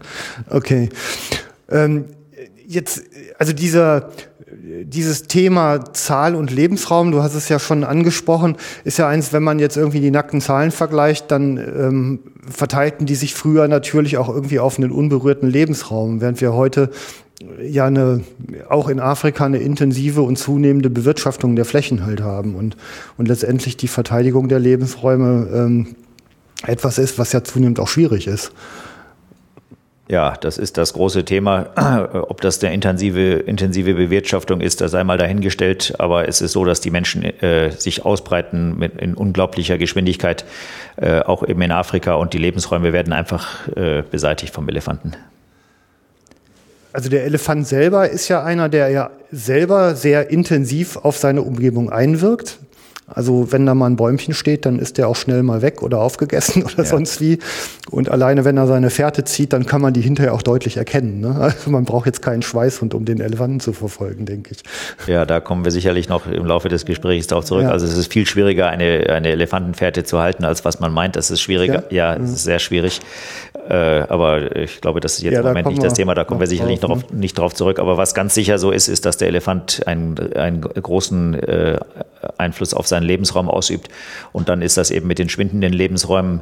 [0.49, 0.89] Okay.
[1.69, 2.05] Ähm,
[2.67, 3.03] jetzt,
[3.37, 4.09] also dieser,
[4.83, 9.43] dieses Thema Zahl und Lebensraum, du hast es ja schon angesprochen, ist ja eins, wenn
[9.43, 12.19] man jetzt irgendwie die nackten Zahlen vergleicht, dann ähm,
[12.49, 16.91] verteilten die sich früher natürlich auch irgendwie auf einen unberührten Lebensraum, während wir heute
[17.61, 18.23] ja eine,
[18.69, 22.77] auch in Afrika eine intensive und zunehmende Bewirtschaftung der Flächen halt haben und,
[23.17, 25.95] und letztendlich die Verteidigung der Lebensräume ähm,
[26.65, 28.51] etwas ist, was ja zunehmend auch schwierig ist.
[30.11, 31.69] Ja, das ist das große Thema.
[32.27, 35.93] Ob das eine intensive, intensive Bewirtschaftung ist, das sei mal dahingestellt.
[35.99, 40.43] Aber es ist so, dass die Menschen äh, sich ausbreiten mit, in unglaublicher Geschwindigkeit,
[40.97, 42.15] äh, auch eben in Afrika.
[42.15, 45.13] Und die Lebensräume werden einfach äh, beseitigt vom Elefanten.
[46.93, 51.89] Also der Elefant selber ist ja einer, der ja selber sehr intensiv auf seine Umgebung
[51.89, 52.59] einwirkt.
[53.13, 55.99] Also wenn da mal ein Bäumchen steht, dann ist der auch schnell mal weg oder
[55.99, 56.85] aufgegessen oder ja.
[56.85, 57.39] sonst wie.
[57.89, 61.19] Und alleine wenn er seine Fährte zieht, dann kann man die hinterher auch deutlich erkennen.
[61.19, 61.35] Ne?
[61.39, 64.63] Also man braucht jetzt keinen Schweißhund, um den Elefanten zu verfolgen, denke ich.
[65.07, 67.63] Ja, da kommen wir sicherlich noch im Laufe des Gesprächs darauf zurück.
[67.63, 67.71] Ja.
[67.71, 71.15] Also es ist viel schwieriger, eine, eine Elefantenfährte zu halten, als was man meint.
[71.15, 71.83] Das ist schwieriger.
[71.89, 73.01] Ja, ja es ist sehr schwierig.
[73.69, 76.15] Äh, aber ich glaube, das ist jetzt im Moment nicht das Thema.
[76.15, 77.19] Da kommen wir sicherlich drauf, noch, ne?
[77.19, 77.79] nicht drauf zurück.
[77.79, 81.79] Aber was ganz sicher so ist, ist, dass der Elefant einen, einen großen äh,
[82.37, 83.89] Einfluss auf seinen Lebensraum ausübt.
[84.31, 86.41] Und dann ist das eben mit den schwindenden Lebensräumen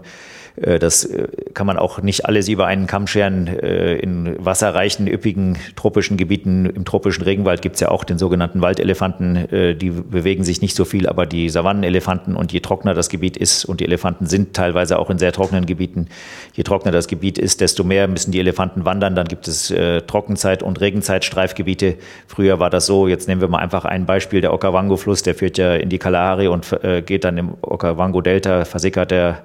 [0.56, 3.48] das äh, kann man auch nicht alles über einen Kamm scheren.
[3.48, 8.62] Äh, in wasserreichen, üppigen tropischen Gebieten, im tropischen Regenwald gibt es ja auch den sogenannten
[8.62, 9.48] Waldelefanten.
[9.52, 13.66] Die bewegen sich nicht so viel, aber die Savannenelefanten und je trockener das Gebiet ist,
[13.66, 16.08] und die Elefanten sind teilweise auch in sehr trockenen Gebieten,
[16.54, 19.16] je trockener das Gebiet ist, desto mehr müssen die Elefanten wandern.
[19.16, 19.74] Dann gibt es
[20.08, 21.96] Trockenzeit- und Regenzeitstreifgebiete.
[22.28, 25.58] Früher war das so, jetzt nehmen wir mal einfach ein Beispiel, der Okavango-Fluss, der führt
[25.58, 29.40] ja in die Kalahari und geht dann im Okavango-Delta, versickert der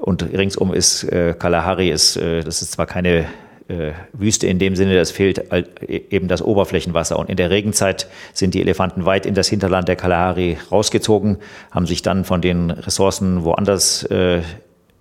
[0.00, 3.26] und ringsum ist äh, Kalahari, ist, äh, das ist zwar keine
[3.68, 5.64] äh, Wüste in dem Sinne, das fehlt e,
[6.10, 7.18] eben das Oberflächenwasser.
[7.18, 11.38] Und in der Regenzeit sind die Elefanten weit in das Hinterland der Kalahari rausgezogen,
[11.70, 14.40] haben sich dann von den Ressourcen woanders äh,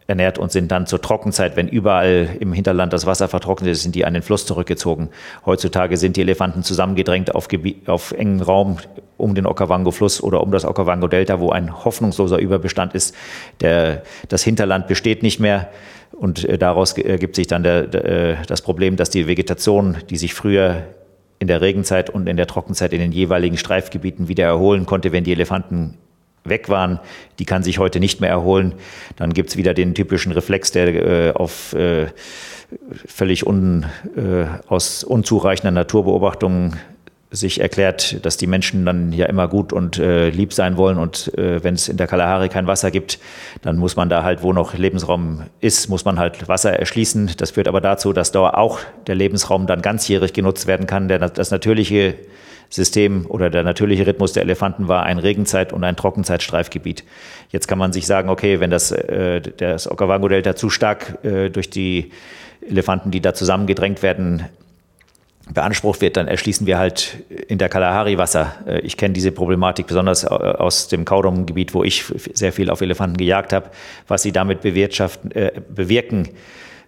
[0.09, 3.95] ernährt und sind dann zur Trockenzeit, wenn überall im Hinterland das Wasser vertrocknet ist, sind
[3.95, 5.09] die an den Fluss zurückgezogen.
[5.45, 7.47] Heutzutage sind die Elefanten zusammengedrängt auf,
[7.85, 8.77] auf engen Raum
[9.17, 13.15] um den Okavango-Fluss oder um das Okavango-Delta, wo ein hoffnungsloser Überbestand ist.
[13.61, 15.69] Der, das Hinterland besteht nicht mehr.
[16.11, 20.17] Und äh, daraus ergibt sich dann der, der, äh, das Problem, dass die Vegetation, die
[20.17, 20.87] sich früher
[21.37, 25.23] in der Regenzeit und in der Trockenzeit in den jeweiligen Streifgebieten wieder erholen konnte, wenn
[25.23, 25.97] die Elefanten
[26.43, 26.99] weg waren,
[27.39, 28.73] die kann sich heute nicht mehr erholen.
[29.15, 32.07] Dann gibt's wieder den typischen Reflex, der äh, auf äh,
[33.05, 36.75] völlig un, äh, aus unzureichender Naturbeobachtung
[37.31, 41.31] sich erklärt, dass die Menschen dann ja immer gut und äh, lieb sein wollen und
[41.37, 43.19] äh, wenn es in der Kalahari kein Wasser gibt,
[43.61, 47.31] dann muss man da halt, wo noch Lebensraum ist, muss man halt Wasser erschließen.
[47.37, 51.07] Das führt aber dazu, dass da auch der Lebensraum dann ganzjährig genutzt werden kann.
[51.07, 52.15] Der, das natürliche
[52.69, 57.03] System oder der natürliche Rhythmus der Elefanten war ein Regenzeit- und ein Trockenzeitstreifgebiet.
[57.49, 61.69] Jetzt kann man sich sagen, okay, wenn das, äh, das Okavango-Delta zu stark äh, durch
[61.69, 62.11] die
[62.61, 64.45] Elefanten, die da zusammengedrängt werden,
[65.51, 68.53] beansprucht wird, dann erschließen wir halt in der Kalahari Wasser.
[68.67, 73.17] Äh, ich kenne diese Problematik besonders aus dem Kaudum-Gebiet, wo ich sehr viel auf Elefanten
[73.17, 73.71] gejagt habe.
[74.07, 76.29] Was sie damit bewirtschaften, äh, bewirken,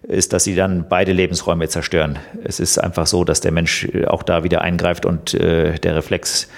[0.02, 2.18] ist, dass sie dann beide Lebensräume zerstören.
[2.44, 6.48] Es ist einfach so, dass der Mensch auch da wieder eingreift und äh, der Reflex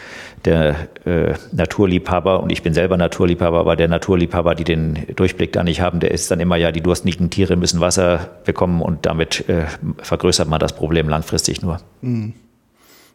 [0.45, 5.65] der äh, Naturliebhaber, und ich bin selber Naturliebhaber, aber der Naturliebhaber, die den Durchblick da
[5.65, 9.49] nicht haben, der ist dann immer ja, die durstigen Tiere müssen Wasser bekommen und damit
[9.49, 9.65] äh,
[10.03, 11.81] vergrößert man das Problem langfristig nur.
[12.03, 12.35] Mhm.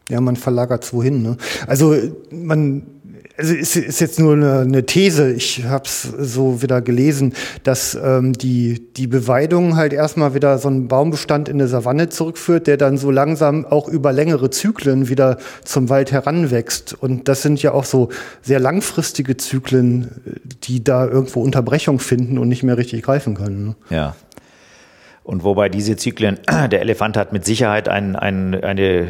[0.10, 1.22] Ja, man verlagert es wohin.
[1.22, 1.38] Ne?
[1.68, 1.96] Also
[2.32, 2.88] man
[3.40, 7.96] also ist, ist jetzt nur eine, eine These, ich habe es so wieder gelesen, dass
[7.96, 12.78] ähm, die, die Beweidung halt erstmal wieder so einen Baumbestand in der Savanne zurückführt, der
[12.78, 16.94] dann so langsam auch über längere Zyklen wieder zum Wald heranwächst.
[16.94, 18.10] Und das sind ja auch so
[18.42, 20.12] sehr langfristige Zyklen,
[20.64, 23.66] die da irgendwo Unterbrechung finden und nicht mehr richtig greifen können.
[23.66, 23.76] Ne?
[23.90, 24.16] Ja.
[25.24, 26.40] Und wobei diese Zyklen,
[26.72, 29.08] der Elefant hat mit Sicherheit ein, ein, eine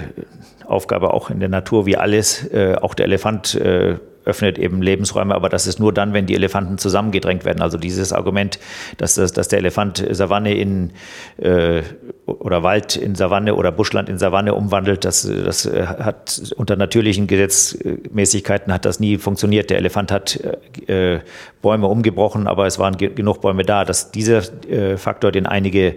[0.66, 2.46] Aufgabe auch in der Natur wie alles.
[2.52, 3.98] Äh, auch der Elefant äh,
[4.30, 7.62] öffnet eben Lebensräume, aber das ist nur dann, wenn die Elefanten zusammengedrängt werden.
[7.62, 8.60] Also dieses Argument,
[8.98, 10.92] dass, das, dass der Elefant Savanne in
[11.38, 11.82] äh,
[12.26, 18.72] oder Wald in Savanne oder Buschland in Savanne umwandelt, das, das hat unter natürlichen Gesetzmäßigkeiten
[18.72, 19.70] hat das nie funktioniert.
[19.70, 20.40] Der Elefant hat
[20.88, 21.20] äh,
[21.62, 23.84] Bäume umgebrochen, aber es waren ge genug Bäume da.
[23.84, 25.96] Dass dieser äh, Faktor, den einige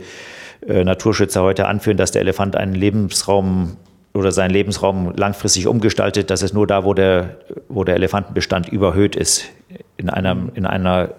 [0.67, 3.77] äh, Naturschützer heute anführen, dass der Elefant einen Lebensraum
[4.15, 9.17] oder seinen Lebensraum langfristig umgestaltet, dass es nur da, wo der, wo der Elefantenbestand überhöht
[9.17, 9.47] ist,
[9.97, 11.15] in einer, in einer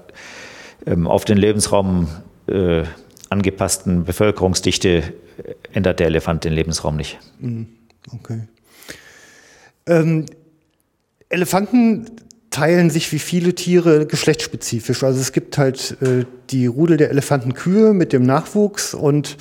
[0.85, 2.07] ähm, auf den Lebensraum
[2.47, 2.83] äh,
[3.29, 5.13] angepassten Bevölkerungsdichte
[5.71, 7.19] ändert der Elefant den Lebensraum nicht.
[7.39, 7.67] Mhm.
[8.13, 8.41] Okay.
[9.87, 10.25] Ähm,
[11.29, 12.11] Elefanten
[12.51, 15.03] teilen sich wie viele Tiere geschlechtsspezifisch.
[15.03, 19.37] Also es gibt halt äh, die Rudel der Elefantenkühe mit dem Nachwuchs und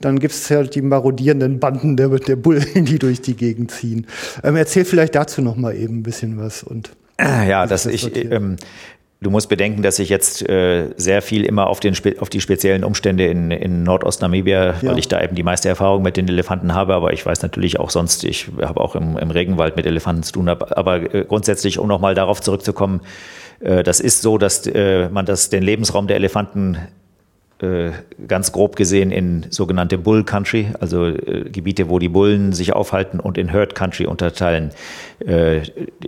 [0.00, 4.06] dann gibt es halt die marodierenden Banden der, der Bullen, die durch die Gegend ziehen.
[4.42, 6.62] Ähm, erzähl vielleicht dazu noch mal eben ein bisschen was.
[6.62, 8.56] Und ja, dass ich, ähm,
[9.20, 12.84] du musst bedenken, dass ich jetzt äh, sehr viel immer auf, den, auf die speziellen
[12.84, 14.76] Umstände in, in Nordost-Namibia, ja.
[14.82, 17.80] weil ich da eben die meiste Erfahrung mit den Elefanten habe, aber ich weiß natürlich
[17.80, 21.78] auch sonst, ich habe auch im, im Regenwald mit Elefanten zu tun, aber äh, grundsätzlich,
[21.78, 23.00] um nochmal darauf zurückzukommen,
[23.60, 26.76] äh, das ist so, dass äh, man das, den Lebensraum der Elefanten
[27.58, 33.18] ganz grob gesehen in sogenannte Bull Country, also äh, Gebiete, wo die Bullen sich aufhalten
[33.18, 34.72] und in Herd Country unterteilen.
[35.26, 35.62] Äh,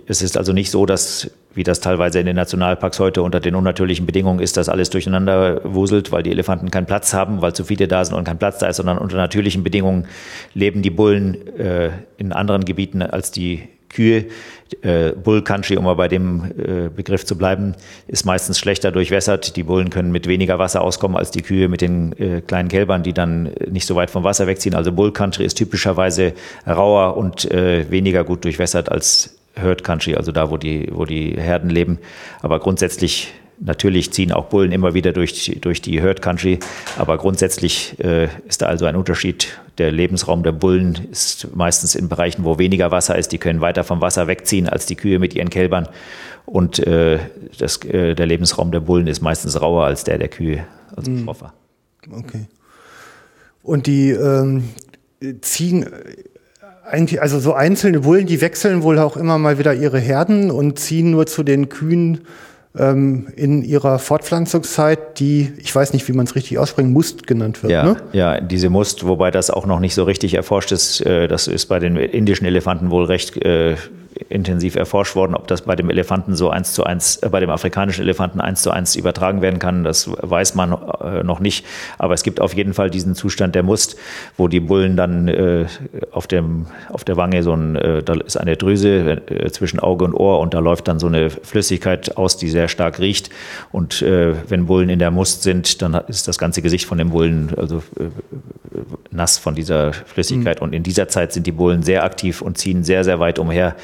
[0.05, 3.55] es ist also nicht so, dass, wie das teilweise in den Nationalparks heute unter den
[3.55, 7.63] unnatürlichen Bedingungen ist, dass alles durcheinander wuselt, weil die Elefanten keinen Platz haben, weil zu
[7.63, 10.05] viele da sind und kein Platz da ist, sondern unter natürlichen Bedingungen
[10.53, 14.25] leben die Bullen äh, in anderen Gebieten als die Kühe.
[14.81, 17.73] Äh, Bull Country, um mal bei dem äh, Begriff zu bleiben,
[18.07, 19.55] ist meistens schlechter durchwässert.
[19.55, 23.03] Die Bullen können mit weniger Wasser auskommen als die Kühe mit den äh, kleinen Kälbern,
[23.03, 24.75] die dann nicht so weit vom Wasser wegziehen.
[24.75, 26.33] Also Bull Country ist typischerweise
[26.67, 31.35] rauer und äh, weniger gut durchwässert als Herd Country, also da, wo die, wo die
[31.35, 31.97] Herden leben.
[32.41, 36.59] Aber grundsätzlich Natürlich ziehen auch Bullen immer wieder durch, durch die Herd Country,
[36.97, 39.59] aber grundsätzlich äh, ist da also ein Unterschied.
[39.77, 43.33] Der Lebensraum der Bullen ist meistens in Bereichen, wo weniger Wasser ist.
[43.33, 45.89] Die können weiter vom Wasser wegziehen als die Kühe mit ihren Kälbern.
[46.45, 47.19] Und äh,
[47.57, 51.23] das, äh, der Lebensraum der Bullen ist meistens rauer als der der Kühe, also mhm.
[51.23, 51.53] schroffer.
[52.09, 52.47] Okay.
[53.61, 54.69] Und die ähm,
[55.41, 55.89] ziehen äh,
[56.89, 60.79] eigentlich, also so einzelne Bullen, die wechseln wohl auch immer mal wieder ihre Herden und
[60.79, 62.21] ziehen nur zu den Kühen
[62.75, 67.71] in ihrer Fortpflanzungszeit, die, ich weiß nicht, wie man es richtig ausspricht, Must genannt wird.
[67.71, 67.97] Ja, ne?
[68.13, 71.01] ja, diese Must, wobei das auch noch nicht so richtig erforscht ist.
[71.01, 73.75] Äh, das ist bei den indischen Elefanten wohl recht äh,
[74.29, 77.49] intensiv erforscht worden, ob das bei dem Elefanten so eins zu eins, äh, bei dem
[77.49, 79.83] afrikanischen Elefanten eins zu eins übertragen werden kann.
[79.83, 81.65] Das weiß man äh, noch nicht.
[81.97, 83.97] Aber es gibt auf jeden Fall diesen Zustand der Must,
[84.37, 85.65] wo die Bullen dann äh,
[86.11, 90.05] auf dem, auf der Wange so ein, äh, da ist eine Drüse äh, zwischen Auge
[90.05, 93.29] und Ohr und da läuft dann so eine Flüssigkeit aus, die sehr stark riecht.
[93.71, 97.11] Und äh, wenn Bullen in der Must sind, dann ist das ganze Gesicht von dem
[97.11, 98.09] Bullen also äh,
[99.11, 100.59] nass von dieser Flüssigkeit.
[100.59, 100.63] Mhm.
[100.63, 103.75] Und in dieser Zeit sind die Bullen sehr aktiv und ziehen sehr, sehr weit umher.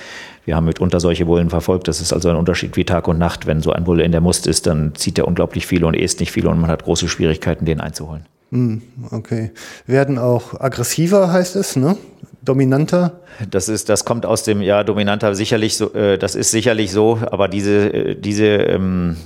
[0.46, 1.88] Wir haben mitunter solche Bullen verfolgt.
[1.88, 3.48] Das ist also ein Unterschied wie Tag und Nacht.
[3.48, 6.20] Wenn so ein Bulle in der Must ist, dann zieht er unglaublich viel und isst
[6.20, 8.26] nicht viel und man hat große Schwierigkeiten, den einzuholen.
[8.52, 9.52] Hm, okay.
[9.88, 11.98] Werden auch aggressiver, heißt es, ne?
[12.44, 13.20] Dominanter?
[13.50, 17.20] Das ist, das kommt aus dem, ja, dominanter sicherlich so, äh, das ist sicherlich so,
[17.32, 19.18] aber diese, äh, diese, ähm,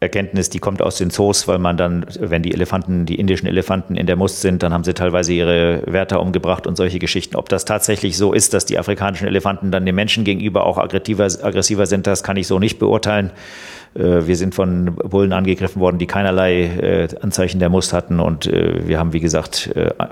[0.00, 3.96] Erkenntnis, die kommt aus den Zoos, weil man dann, wenn die Elefanten, die indischen Elefanten
[3.96, 7.36] in der Must sind, dann haben sie teilweise ihre Wärter umgebracht und solche Geschichten.
[7.36, 11.24] Ob das tatsächlich so ist, dass die afrikanischen Elefanten dann den Menschen gegenüber auch aggressiver,
[11.24, 13.30] aggressiver sind, das kann ich so nicht beurteilen.
[13.94, 18.20] Äh, wir sind von Bullen angegriffen worden, die keinerlei äh, Anzeichen der Must hatten.
[18.20, 19.70] Und äh, wir haben, wie gesagt,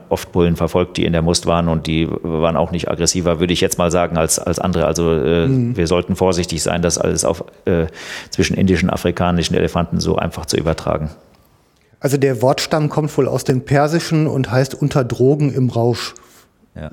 [0.09, 1.69] oft Bullen verfolgt, die in der Must waren.
[1.69, 4.87] Und die waren auch nicht aggressiver, würde ich jetzt mal sagen, als, als andere.
[4.87, 5.77] Also mhm.
[5.77, 7.45] wir sollten vorsichtig sein, das alles auf,
[8.31, 11.11] zwischen indischen und afrikanischen Elefanten so einfach zu übertragen.
[12.01, 16.15] Also der Wortstamm kommt wohl aus dem Persischen und heißt unter Drogen im Rausch.
[16.75, 16.91] Ja.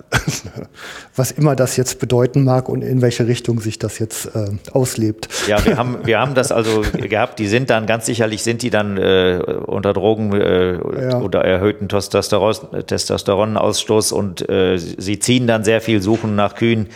[1.16, 5.30] was immer das jetzt bedeuten mag und in welche Richtung sich das jetzt äh, auslebt.
[5.48, 7.40] Ja, wir haben, wir haben das also gehabt.
[7.40, 11.20] Die sind dann ganz sicherlich sind die dann äh, unter Drogen äh, ja.
[11.20, 16.88] oder erhöhten Testosteron, Testosteronausstoß und äh, sie ziehen dann sehr viel, suchen nach Kühen.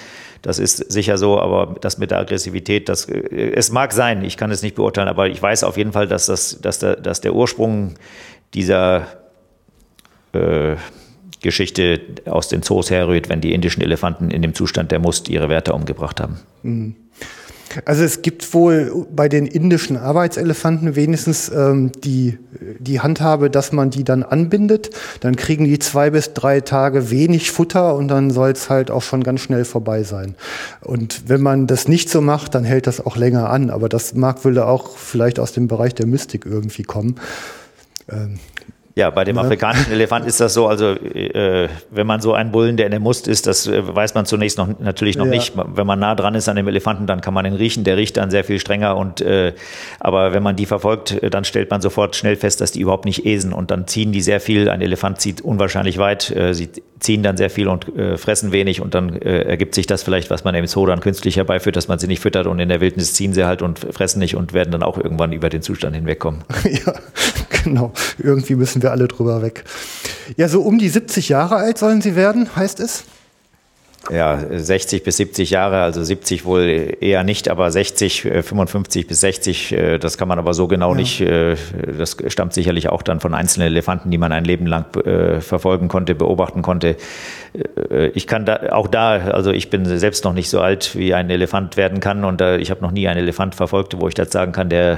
[0.42, 4.26] Das ist sicher so, aber das mit der Aggressivität, das äh, es mag sein.
[4.26, 6.98] Ich kann es nicht beurteilen, aber ich weiß auf jeden Fall, dass das, dass der,
[6.98, 7.94] dass der Ursprung
[8.54, 9.08] dieser
[10.34, 10.76] äh,
[11.44, 15.50] Geschichte aus den Zoos herrührt, wenn die indischen Elefanten in dem Zustand der Must ihre
[15.50, 16.40] Wärter umgebracht haben.
[16.64, 16.96] Mhm.
[17.86, 22.38] Also es gibt wohl bei den indischen Arbeitselefanten wenigstens ähm, die,
[22.80, 24.92] die Handhabe, dass man die dann anbindet.
[25.22, 29.02] Dann kriegen die zwei bis drei Tage wenig Futter und dann soll es halt auch
[29.02, 30.36] schon ganz schnell vorbei sein.
[30.82, 33.70] Und wenn man das nicht so macht, dann hält das auch länger an.
[33.70, 37.16] Aber das mag wohl auch vielleicht aus dem Bereich der Mystik irgendwie kommen.
[38.12, 38.40] Ähm,
[38.96, 42.78] ja, bei dem afrikanischen Elefant ist das so, also äh, wenn man so einen Bullen,
[42.78, 45.32] der in der Must ist, das äh, weiß man zunächst noch natürlich noch ja.
[45.32, 45.54] nicht.
[45.56, 48.18] Wenn man nah dran ist an dem Elefanten, dann kann man ihn riechen, der riecht
[48.18, 49.54] dann sehr viel strenger und äh,
[50.00, 53.06] aber wenn man die verfolgt, äh, dann stellt man sofort schnell fest, dass die überhaupt
[53.06, 54.70] nicht esen und dann ziehen die sehr viel.
[54.70, 58.80] Ein Elefant zieht unwahrscheinlich weit, äh, sie ziehen dann sehr viel und äh, fressen wenig
[58.80, 61.88] und dann äh, ergibt sich das vielleicht, was man im Zoo dann künstlich herbeiführt, dass
[61.88, 64.54] man sie nicht füttert und in der Wildnis ziehen sie halt und fressen nicht und
[64.54, 66.44] werden dann auch irgendwann über den Zustand hinwegkommen.
[66.86, 66.94] Ja,
[67.64, 67.92] genau.
[68.18, 69.64] Irgendwie müssen wir alle drüber weg.
[70.38, 73.04] Ja, so um die 70 Jahre alt sollen sie werden, heißt es?
[74.12, 79.22] Ja, 60 bis 70 Jahre, also 70 wohl eher nicht, aber 60, 55 äh, bis
[79.22, 80.96] 60, äh, das kann man aber so genau ja.
[80.96, 81.56] nicht, äh,
[81.98, 84.86] das stammt sicherlich auch dann von einzelnen Elefanten, die man ein Leben lang
[85.40, 86.98] verfolgen konnte, beobachten konnte.
[88.14, 91.30] Ich kann da, auch da, also ich bin selbst noch nicht so alt, wie ein
[91.30, 94.52] Elefant werden kann und ich habe noch nie einen Elefant verfolgt, wo ich das sagen
[94.52, 94.98] kann, der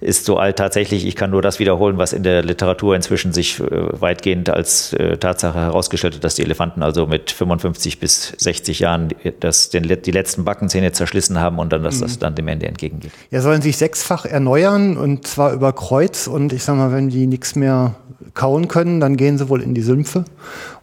[0.00, 1.06] ist so alt tatsächlich.
[1.06, 6.14] Ich kann nur das wiederholen, was in der Literatur inzwischen sich weitgehend als Tatsache herausgestellt
[6.14, 9.08] hat, dass die Elefanten also mit 55 50 bis 60 Jahren
[9.40, 12.20] das, den, die letzten Backenzähne zerschlissen haben und dann, dass das mhm.
[12.20, 13.12] dann dem Ende entgegengeht.
[13.30, 17.26] Ja, sollen sich sechsfach erneuern und zwar über Kreuz und ich sag mal, wenn die
[17.26, 17.94] nichts mehr
[18.34, 20.24] kauen können, dann gehen sie wohl in die Sümpfe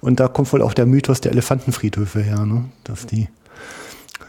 [0.01, 2.65] und da kommt wohl auch der Mythos der Elefantenfriedhöfe her, ne?
[2.83, 3.27] dass die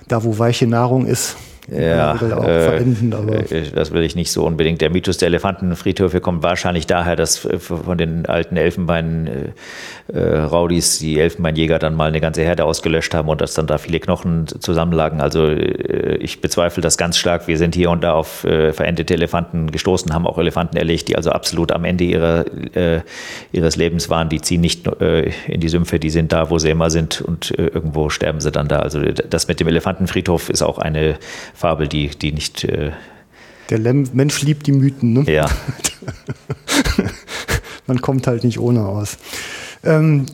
[0.08, 1.36] da, wo weiche Nahrung ist,
[1.72, 4.80] ja, äh, verenden, äh, das will ich nicht so unbedingt.
[4.80, 11.78] Der Mythos der Elefantenfriedhöfe kommt wahrscheinlich daher, dass von den alten Elfenbein-Raudis äh, die Elfenbeinjäger
[11.78, 15.20] dann mal eine ganze Herde ausgelöscht haben und dass dann da viele Knochen zusammenlagen.
[15.20, 17.46] Also äh, ich bezweifle das ganz stark.
[17.46, 21.14] Wir sind hier und da auf äh, verendete Elefanten gestoßen, haben auch Elefanten erlegt, die
[21.16, 23.02] also absolut am Ende ihrer, äh,
[23.52, 24.28] ihres Lebens waren.
[24.28, 24.88] Die ziehen nicht
[25.46, 28.66] in die Sümpfe, die sind da, wo sie immer sind und irgendwo sterben sie dann
[28.68, 28.80] da.
[28.80, 31.16] Also das mit dem Elefantenfriedhof ist auch eine
[31.60, 32.64] Fabel, die, die nicht.
[32.64, 32.92] Äh
[33.68, 35.30] Der Mensch liebt die Mythen, ne?
[35.30, 35.46] Ja.
[37.86, 39.18] Man kommt halt nicht ohne aus.
[39.84, 40.24] Ähm,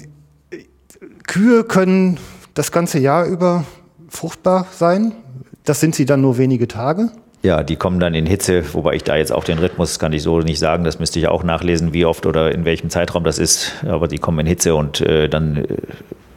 [1.26, 2.18] Kühe können
[2.54, 3.64] das ganze Jahr über
[4.08, 5.16] fruchtbar sein.
[5.64, 7.10] Das sind sie dann nur wenige Tage.
[7.42, 10.22] Ja, die kommen dann in Hitze, wobei ich da jetzt auch den Rhythmus kann ich
[10.22, 10.84] so nicht sagen.
[10.84, 13.84] Das müsste ich auch nachlesen, wie oft oder in welchem Zeitraum das ist.
[13.84, 15.66] Aber die kommen in Hitze und äh, dann äh,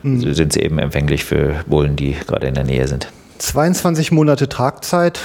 [0.02, 0.34] mhm.
[0.34, 3.12] sind sie eben empfänglich für Bullen, die gerade in der Nähe sind.
[3.40, 5.20] 22 Monate Tragzeit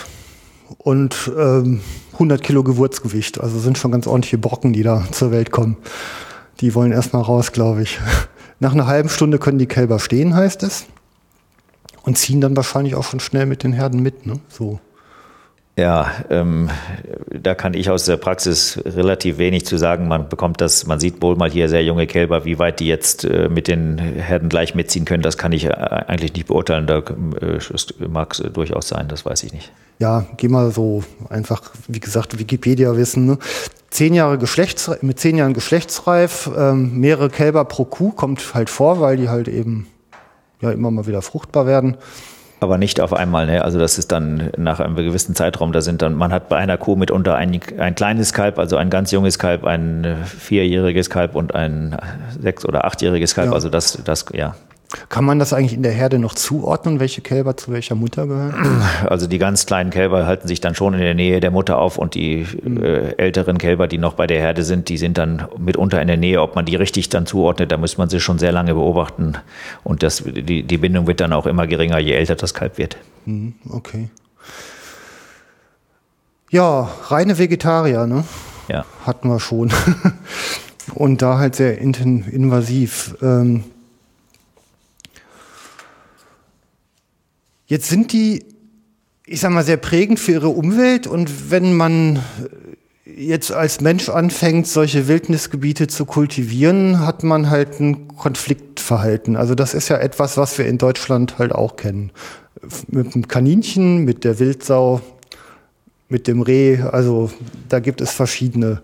[0.78, 1.80] und ähm,
[2.14, 3.40] 100 Kilo Gewurzgewicht.
[3.40, 5.76] Also sind schon ganz ordentliche Brocken, die da zur Welt kommen.
[6.60, 7.98] Die wollen erstmal raus, glaube ich.
[8.60, 10.86] Nach einer halben Stunde können die Kälber stehen, heißt es.
[12.02, 14.38] Und ziehen dann wahrscheinlich auch schon schnell mit den Herden mit, ne?
[14.48, 14.78] So.
[15.76, 16.70] Ja, ähm,
[17.30, 20.06] da kann ich aus der Praxis relativ wenig zu sagen.
[20.06, 23.24] Man bekommt das, man sieht wohl mal hier sehr junge Kälber, wie weit die jetzt
[23.24, 26.86] äh, mit den Herden gleich mitziehen können, das kann ich äh, eigentlich nicht beurteilen.
[26.86, 27.58] Da äh,
[28.06, 29.72] mag es durchaus sein, das weiß ich nicht.
[29.98, 33.26] Ja, geh mal so einfach, wie gesagt, Wikipedia wissen.
[33.26, 33.38] Ne?
[33.90, 39.00] Zehn Jahre Geschlechtsreif, mit zehn Jahren Geschlechtsreif, ähm, mehrere Kälber pro Kuh kommt halt vor,
[39.00, 39.88] weil die halt eben
[40.60, 41.96] ja immer mal wieder fruchtbar werden
[42.64, 43.46] aber nicht auf einmal.
[43.46, 43.62] Ne?
[43.62, 46.76] Also das ist dann nach einem gewissen Zeitraum, da sind dann, man hat bei einer
[46.76, 51.36] Kuh mitunter ein, ein kleines Kalb, also ein ganz junges Kalb, ein äh, vierjähriges Kalb
[51.36, 51.96] und ein
[52.40, 53.48] sechs- oder achtjähriges Kalb.
[53.50, 53.54] Ja.
[53.54, 54.56] Also das, das, ja.
[55.08, 58.82] Kann man das eigentlich in der Herde noch zuordnen, welche Kälber zu welcher Mutter gehören?
[59.08, 61.98] Also die ganz kleinen Kälber halten sich dann schon in der Nähe der Mutter auf
[61.98, 62.82] und die mhm.
[62.82, 66.16] äh, älteren Kälber, die noch bei der Herde sind, die sind dann mitunter in der
[66.16, 66.40] Nähe.
[66.40, 69.34] Ob man die richtig dann zuordnet, da muss man sie schon sehr lange beobachten
[69.82, 72.96] und das, die, die Bindung wird dann auch immer geringer, je älter das Kalb wird.
[73.26, 74.08] Mhm, okay.
[76.50, 78.24] Ja, reine Vegetarier, ne?
[78.68, 78.84] Ja.
[79.04, 79.72] Hatten wir schon.
[80.94, 83.16] und da halt sehr invasiv.
[83.22, 83.64] Ähm,
[87.74, 88.44] Jetzt sind die,
[89.26, 92.20] ich sag mal, sehr prägend für ihre Umwelt und wenn man
[93.04, 99.34] jetzt als Mensch anfängt, solche Wildnisgebiete zu kultivieren, hat man halt einen Konflikt Verhalten.
[99.34, 102.12] Also das ist ja etwas, was wir in Deutschland halt auch kennen.
[102.86, 105.00] Mit dem Kaninchen, mit der Wildsau,
[106.08, 107.32] mit dem Reh, also
[107.68, 108.82] da gibt es verschiedene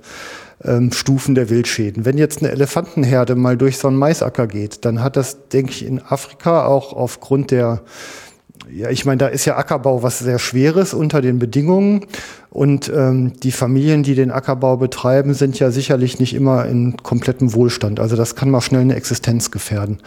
[0.65, 2.05] ähm, Stufen der Wildschäden.
[2.05, 5.87] Wenn jetzt eine Elefantenherde mal durch so einen Maisacker geht, dann hat das, denke ich,
[5.87, 7.83] in Afrika auch aufgrund der
[8.73, 12.07] ja, ich meine, da ist ja Ackerbau was sehr Schweres unter den Bedingungen.
[12.51, 17.55] Und ähm, die Familien, die den Ackerbau betreiben, sind ja sicherlich nicht immer in komplettem
[17.55, 18.01] Wohlstand.
[18.01, 19.99] Also das kann mal schnell eine Existenz gefährden.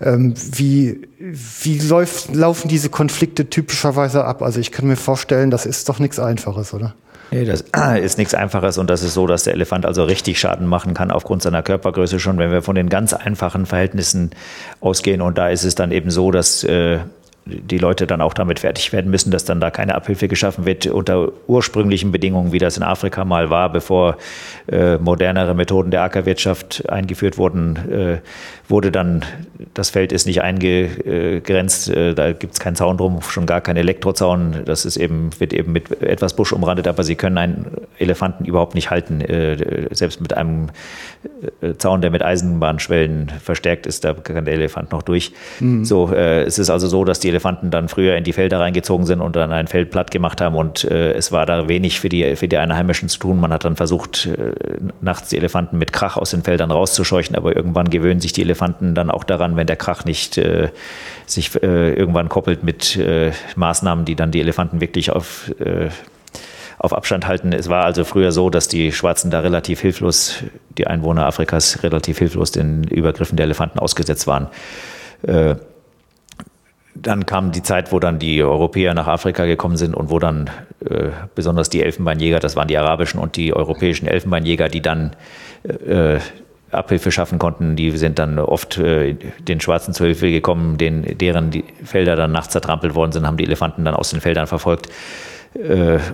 [0.00, 4.42] Ähm, wie wie läuft, laufen diese Konflikte typischerweise ab?
[4.42, 6.94] Also ich kann mir vorstellen, das ist doch nichts Einfaches, oder?
[7.30, 7.64] Nee, das
[8.00, 11.10] ist nichts Einfaches und das ist so, dass der Elefant also richtig Schaden machen kann
[11.10, 14.30] aufgrund seiner Körpergröße schon, wenn wir von den ganz einfachen Verhältnissen
[14.80, 15.20] ausgehen.
[15.20, 17.00] Und da ist es dann eben so, dass äh,
[17.48, 20.86] die Leute dann auch damit fertig werden müssen, dass dann da keine Abhilfe geschaffen wird
[20.86, 24.16] unter ursprünglichen Bedingungen, wie das in Afrika mal war, bevor
[24.70, 28.18] äh, modernere Methoden der Ackerwirtschaft eingeführt wurden, äh,
[28.68, 29.24] wurde dann,
[29.74, 33.78] das Feld ist nicht eingegrenzt, äh, da gibt es keinen Zaun drum, schon gar keinen
[33.78, 37.66] Elektrozaun, das ist eben, wird eben mit etwas Busch umrandet, aber sie können einen
[37.98, 40.68] Elefanten überhaupt nicht halten, äh, selbst mit einem
[41.62, 45.32] äh, Zaun, der mit Eisenbahnschwellen verstärkt ist, da kann der Elefant noch durch.
[45.60, 45.84] Mhm.
[45.84, 49.06] So, äh, es ist also so, dass die Elefanten dann früher in die Felder reingezogen
[49.06, 52.08] sind und dann ein Feld platt gemacht haben und äh, es war da wenig für
[52.08, 53.40] die, für die Einheimischen zu tun.
[53.40, 54.52] Man hat dann versucht, äh,
[55.00, 58.94] nachts die Elefanten mit Krach aus den Feldern rauszuscheuchen, aber irgendwann gewöhnen sich die Elefanten
[58.94, 60.68] dann auch daran, wenn der Krach nicht äh,
[61.26, 65.88] sich äh, irgendwann koppelt mit äh, Maßnahmen, die dann die Elefanten wirklich auf äh,
[66.78, 67.52] auf Abstand halten.
[67.52, 70.44] Es war also früher so, dass die Schwarzen da relativ hilflos,
[70.76, 74.46] die Einwohner Afrikas relativ hilflos den Übergriffen der Elefanten ausgesetzt waren.
[75.22, 75.56] Äh,
[77.02, 80.50] dann kam die Zeit, wo dann die Europäer nach Afrika gekommen sind und wo dann
[80.88, 85.16] äh, besonders die Elfenbeinjäger, das waren die arabischen und die europäischen Elfenbeinjäger, die dann
[85.64, 86.18] äh,
[86.70, 91.50] Abhilfe schaffen konnten, die sind dann oft äh, den Schwarzen zu Hilfe gekommen, denen, deren
[91.50, 94.86] die Felder dann nachts zertrampelt worden sind, haben die Elefanten dann aus den Feldern verfolgt.
[94.86, 94.92] äh,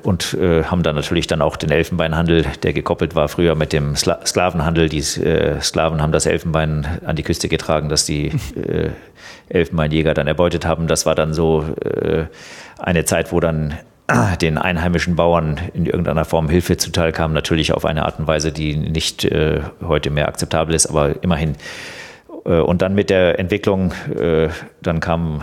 [0.05, 3.97] und äh, haben dann natürlich dann auch den Elfenbeinhandel, der gekoppelt war früher mit dem
[3.97, 4.89] Skla Sklavenhandel.
[4.89, 8.91] Die äh, Sklaven haben das Elfenbein an die Küste getragen, dass die äh,
[9.49, 10.87] Elfenbeinjäger dann erbeutet haben.
[10.87, 12.27] Das war dann so äh,
[12.79, 13.75] eine Zeit, wo dann
[14.07, 18.27] äh, den einheimischen Bauern in irgendeiner Form Hilfe zuteil kam, natürlich auf eine Art und
[18.27, 21.57] Weise, die nicht äh, heute mehr akzeptabel ist, aber immerhin.
[22.45, 24.49] Äh, und dann mit der Entwicklung, äh,
[24.83, 25.43] dann kamen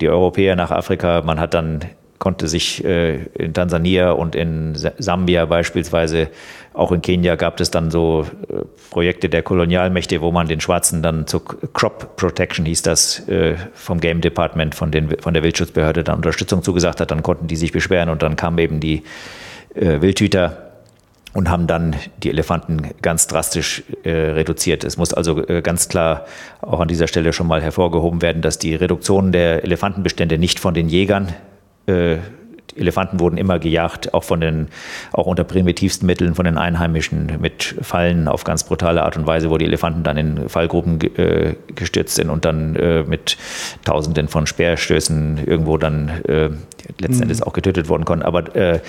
[0.00, 1.80] die Europäer nach Afrika, man hat dann
[2.20, 6.28] konnte sich äh, in Tansania und in Sambia beispielsweise,
[6.74, 8.56] auch in Kenia gab es dann so äh,
[8.90, 11.42] Projekte der Kolonialmächte, wo man den Schwarzen dann zur
[11.72, 16.62] Crop Protection hieß das äh, vom Game Department von, den, von der Wildschutzbehörde dann Unterstützung
[16.62, 17.10] zugesagt hat.
[17.10, 19.02] Dann konnten die sich beschweren und dann kamen eben die
[19.74, 20.70] äh, Wildhüter
[21.32, 24.84] und haben dann die Elefanten ganz drastisch äh, reduziert.
[24.84, 26.26] Es muss also äh, ganz klar
[26.60, 30.74] auch an dieser Stelle schon mal hervorgehoben werden, dass die Reduktion der Elefantenbestände nicht von
[30.74, 31.34] den Jägern
[31.90, 32.18] äh,
[32.76, 34.68] Elefanten wurden immer gejagt, auch von den,
[35.12, 39.50] auch unter primitivsten Mitteln von den Einheimischen mit Fallen auf ganz brutale Art und Weise,
[39.50, 43.36] wo die Elefanten dann in Fallgruben äh, gestürzt sind und dann äh, mit
[43.84, 46.50] Tausenden von Speerstößen irgendwo dann äh,
[46.98, 47.22] letzten mhm.
[47.22, 48.24] Endes auch getötet worden konnten.
[48.24, 48.80] Aber äh,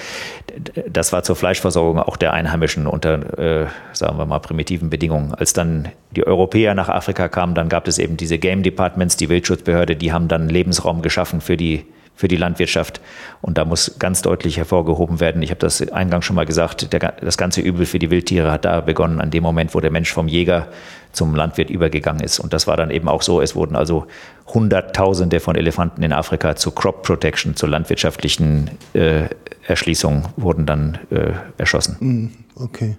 [0.90, 5.34] das war zur Fleischversorgung auch der Einheimischen unter, äh, sagen wir mal, primitiven Bedingungen.
[5.34, 9.30] Als dann die Europäer nach Afrika kamen, dann gab es eben diese Game Departments, die
[9.30, 11.86] Wildschutzbehörde, die haben dann Lebensraum geschaffen für die
[12.22, 13.02] für die Landwirtschaft.
[13.42, 17.00] Und da muss ganz deutlich hervorgehoben werden, ich habe das eingangs schon mal gesagt, der,
[17.00, 20.14] das ganze Übel für die Wildtiere hat da begonnen, an dem Moment, wo der Mensch
[20.14, 20.68] vom Jäger
[21.14, 22.40] zum Landwirt übergegangen ist.
[22.40, 24.06] Und das war dann eben auch so, es wurden also
[24.54, 29.24] Hunderttausende von Elefanten in Afrika zur Crop Protection, zur landwirtschaftlichen äh,
[29.66, 31.98] Erschließung, wurden dann äh, erschossen.
[32.00, 32.98] Mm, okay.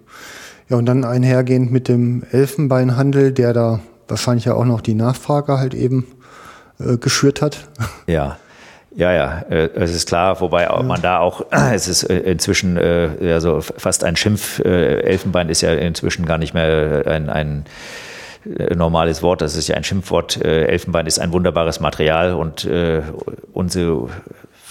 [0.69, 5.59] Ja, und dann einhergehend mit dem Elfenbeinhandel, der da wahrscheinlich ja auch noch die Nachfrage
[5.59, 6.09] halt eben
[6.81, 7.69] äh, geschürt hat.
[8.09, 8.37] Ja.
[8.95, 10.83] Ja, ja, äh, es ist klar, wobei ja.
[10.83, 14.61] man da auch, es ist äh, inzwischen äh, ja so fast ein Schimpf.
[14.61, 17.65] Elfenbein ist ja inzwischen gar nicht mehr ein, ein
[18.75, 20.45] normales Wort, das ist ja ein Schimpfwort.
[20.45, 22.69] Elfenbein ist ein wunderbares Material und
[23.53, 24.09] unsere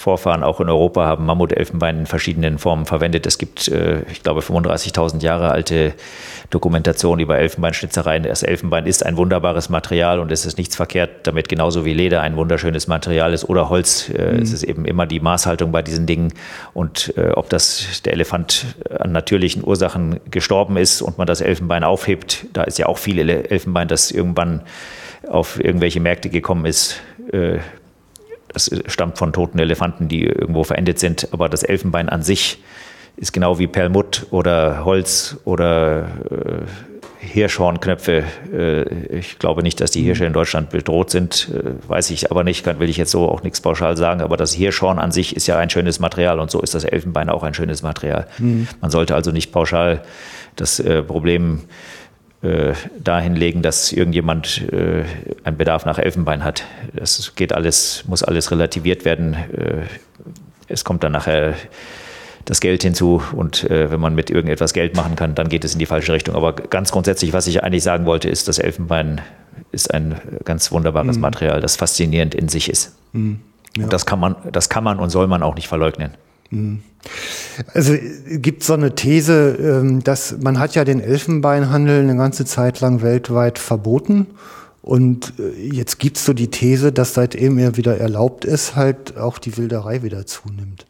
[0.02, 3.24] Vorfahren auch in Europa haben Mammutelfenbein in verschiedenen Formen verwendet.
[3.24, 5.94] Es gibt, äh, ich glaube, 35.000 Jahre alte
[6.50, 8.24] Dokumentation über Elfenbeinschnitzereien.
[8.24, 12.20] Das Elfenbein ist ein wunderbares Material und es ist nichts verkehrt damit, genauso wie Leder
[12.20, 14.08] ein wunderschönes Material ist oder Holz.
[14.08, 14.42] Äh, mhm.
[14.42, 16.34] Es ist eben immer die Maßhaltung bei diesen Dingen
[16.74, 18.66] und äh, ob das der Elefant
[18.98, 23.28] an natürlichen Ursachen gestorben ist und man das Elfenbein aufhebt, da ist ja auch viel
[23.28, 24.62] Elfenbein, das irgendwann
[25.28, 27.00] auf irgendwelche Märkte gekommen ist,
[28.52, 31.28] das stammt von toten Elefanten, die irgendwo verendet sind.
[31.32, 32.62] Aber das Elfenbein an sich
[33.16, 38.24] ist genau wie Perlmutt oder Holz oder äh, Hirschhornknöpfe.
[38.52, 41.50] Äh, ich glaube nicht, dass die Hirsche in Deutschland bedroht sind.
[41.54, 44.22] Äh, weiß ich aber nicht, kann, will ich jetzt so auch nichts pauschal sagen.
[44.22, 47.28] Aber das Hirschhorn an sich ist ja ein schönes Material und so ist das Elfenbein
[47.28, 48.26] auch ein schönes Material.
[48.38, 48.66] Mhm.
[48.80, 50.02] Man sollte also nicht pauschal
[50.56, 50.80] das
[52.42, 56.64] äh, dahin legen, dass irgendjemand einen Bedarf nach Elfenbein hat.
[56.92, 59.36] Das geht alles, muss alles relativiert werden.
[60.68, 61.54] es kommt dann nachher
[62.44, 65.74] das Geld hinzu und äh, wenn man mit irgendetwas Geld machen kann, dann geht es
[65.74, 66.34] in die falsche Richtung.
[66.34, 69.20] Aber ganz grundsätzlich, was ich eigentlich sagen wollte, ist, dass Elfenbein
[69.70, 71.22] ist ein ganz wunderbares mhm.
[71.22, 72.96] Material, das faszinierend in sich ist.
[73.12, 73.40] Mhm.
[73.76, 73.86] Ja.
[73.86, 76.12] das kann man, das kann man und soll man auch nicht verleugnen.
[76.52, 76.82] Mhm.
[77.74, 77.94] Also
[78.28, 83.02] gibt so eine These, ähm, dass man hat ja den Elfenbeinhandel eine ganze Zeit lang
[83.02, 84.28] weltweit verboten.
[84.82, 89.16] Und äh, jetzt gibt es so die These, dass seitdem er wieder erlaubt ist, halt
[89.16, 90.86] auch die Wilderei wieder zunimmt.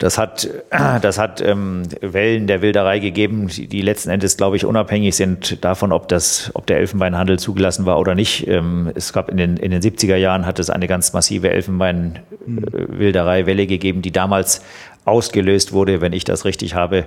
[0.00, 0.48] Das hat,
[1.02, 5.92] das hat ähm, Wellen der Wilderei gegeben, die, letzten Endes, glaube ich, unabhängig sind davon,
[5.92, 8.48] ob, das, ob der Elfenbeinhandel zugelassen war oder nicht.
[8.48, 13.68] Ähm, es gab in den, in den 70er Jahren hat es eine ganz massive Elfenbein-Wilderei-Welle
[13.68, 14.64] gegeben, die damals
[15.04, 17.04] ausgelöst wurde, wenn ich das richtig habe, äh,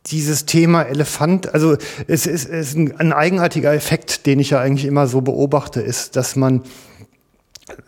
[0.07, 4.61] dieses Thema Elefant, also es ist, es ist ein, ein eigenartiger Effekt, den ich ja
[4.61, 6.63] eigentlich immer so beobachte, ist, dass man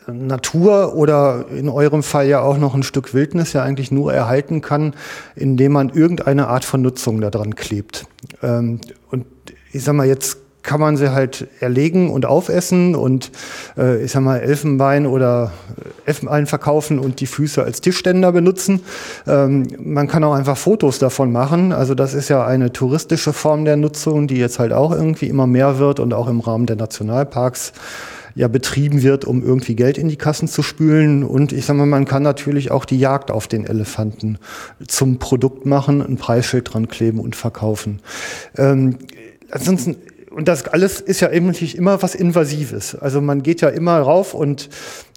[0.09, 4.61] Natur oder in eurem Fall ja auch noch ein Stück Wildnis ja eigentlich nur erhalten
[4.61, 4.95] kann,
[5.37, 8.07] indem man irgendeine Art von Nutzung daran klebt.
[8.43, 8.81] Ähm,
[9.11, 9.27] und
[9.73, 13.31] ich sag mal, jetzt kann man sie halt erlegen und aufessen und
[13.77, 15.53] äh, ich sag mal Elfenbein oder
[16.05, 18.81] Elfenbein verkaufen und die Füße als Tischständer benutzen.
[19.27, 21.73] Ähm, man kann auch einfach Fotos davon machen.
[21.73, 25.47] Also das ist ja eine touristische Form der Nutzung, die jetzt halt auch irgendwie immer
[25.47, 27.73] mehr wird und auch im Rahmen der Nationalparks
[28.35, 31.25] ja betrieben wird, um irgendwie Geld in die Kassen zu spülen.
[31.25, 34.39] Und ich sag mal, man kann natürlich auch die Jagd auf den Elefanten
[34.87, 38.01] zum Produkt machen, ein Preisschild dran kleben und verkaufen.
[38.57, 38.97] Ähm,
[39.51, 39.97] ansonsten
[40.39, 42.95] und das alles ist ja eigentlich immer was Invasives.
[42.95, 44.69] Also man geht ja immer rauf und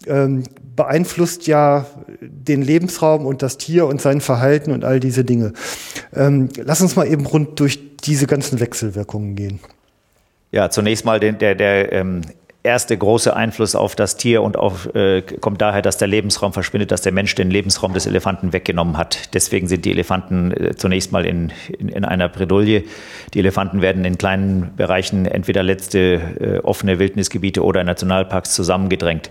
[0.08, 0.42] ähm,
[0.74, 1.86] beeinflusst ja
[2.20, 5.52] den Lebensraum und das Tier und sein Verhalten und all diese Dinge.
[6.12, 9.60] Ähm, lass uns mal eben rund durch diese ganzen Wechselwirkungen gehen.
[10.50, 12.22] Ja, zunächst mal den, der, der ähm,
[12.62, 16.92] erste große Einfluss auf das Tier und auf, äh, kommt daher, dass der Lebensraum verschwindet,
[16.92, 19.34] dass der Mensch den Lebensraum des Elefanten weggenommen hat.
[19.34, 22.84] Deswegen sind die Elefanten äh, zunächst mal in, in, in, einer Bredouille.
[23.34, 25.98] Die Elefanten werden in kleinen Bereichen entweder letzte
[26.40, 29.30] äh, offene Wildnisgebiete oder Nationalparks zusammengedrängt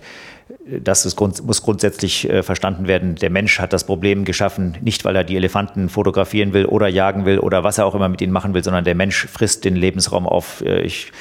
[0.65, 3.15] das ist, muss grundsätzlich äh, verstanden werden.
[3.15, 7.25] Der Mensch hat das Problem geschaffen, nicht weil er die Elefanten fotografieren will oder jagen
[7.25, 9.75] will oder was er auch immer mit ihnen machen will, sondern der Mensch frisst den
[9.75, 10.61] Lebensraum auf.
[10.61, 11.11] Äh, ich,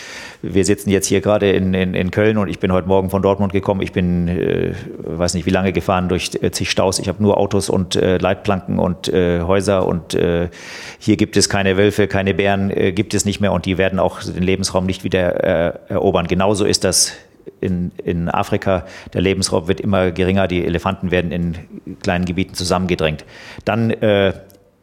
[0.43, 3.23] wir sitzen jetzt hier gerade in, in, in Köln und ich bin heute Morgen von
[3.23, 3.83] Dortmund gekommen.
[3.83, 4.73] Ich bin, äh,
[5.05, 6.99] weiß nicht wie lange gefahren durch äh, zig Staus.
[6.99, 10.49] Ich habe nur Autos und äh, Leitplanken und äh, Häuser und äh,
[10.99, 13.99] hier gibt es keine Wölfe, keine Bären, äh, gibt es nicht mehr und die werden
[13.99, 16.27] auch den Lebensraum nicht wieder äh, erobern.
[16.27, 17.13] Genauso ist das
[17.61, 21.55] in, in Afrika, der Lebensraum wird immer geringer, die Elefanten werden in
[22.03, 23.25] kleinen Gebieten zusammengedrängt.
[23.65, 24.33] Dann äh,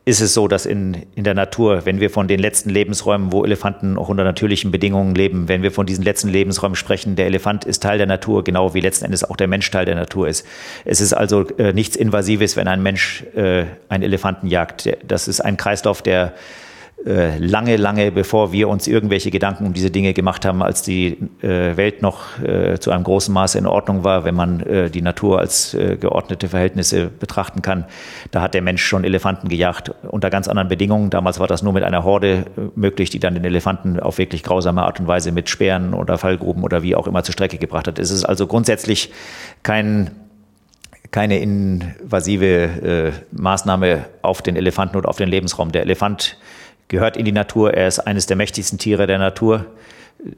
[0.07, 3.43] ist es so, dass in, in der Natur, wenn wir von den letzten Lebensräumen, wo
[3.43, 7.65] Elefanten auch unter natürlichen Bedingungen leben, wenn wir von diesen letzten Lebensräumen sprechen, der Elefant
[7.65, 10.45] ist Teil der Natur, genau wie letzten Endes auch der Mensch Teil der Natur ist.
[10.85, 14.89] Es ist also äh, nichts Invasives, wenn ein Mensch äh, einen Elefanten jagt.
[15.05, 16.33] Das ist ein Kreislauf, der
[17.05, 21.77] lange, lange bevor wir uns irgendwelche Gedanken um diese Dinge gemacht haben, als die äh,
[21.77, 25.39] Welt noch äh, zu einem großen Maße in Ordnung war, wenn man äh, die Natur
[25.39, 27.85] als äh, geordnete Verhältnisse betrachten kann.
[28.31, 31.09] Da hat der Mensch schon Elefanten gejagt unter ganz anderen Bedingungen.
[31.09, 34.43] Damals war das nur mit einer Horde äh, möglich, die dann den Elefanten auf wirklich
[34.43, 37.87] grausame Art und Weise mit Speeren oder Fallgruben oder wie auch immer zur Strecke gebracht
[37.87, 37.99] hat.
[37.99, 39.11] Es ist also grundsätzlich
[39.63, 40.11] kein
[41.11, 45.71] keine invasive äh, Maßnahme auf den Elefanten oder auf den Lebensraum.
[45.71, 46.37] Der Elefant
[46.87, 47.73] gehört in die Natur.
[47.73, 49.65] Er ist eines der mächtigsten Tiere der Natur,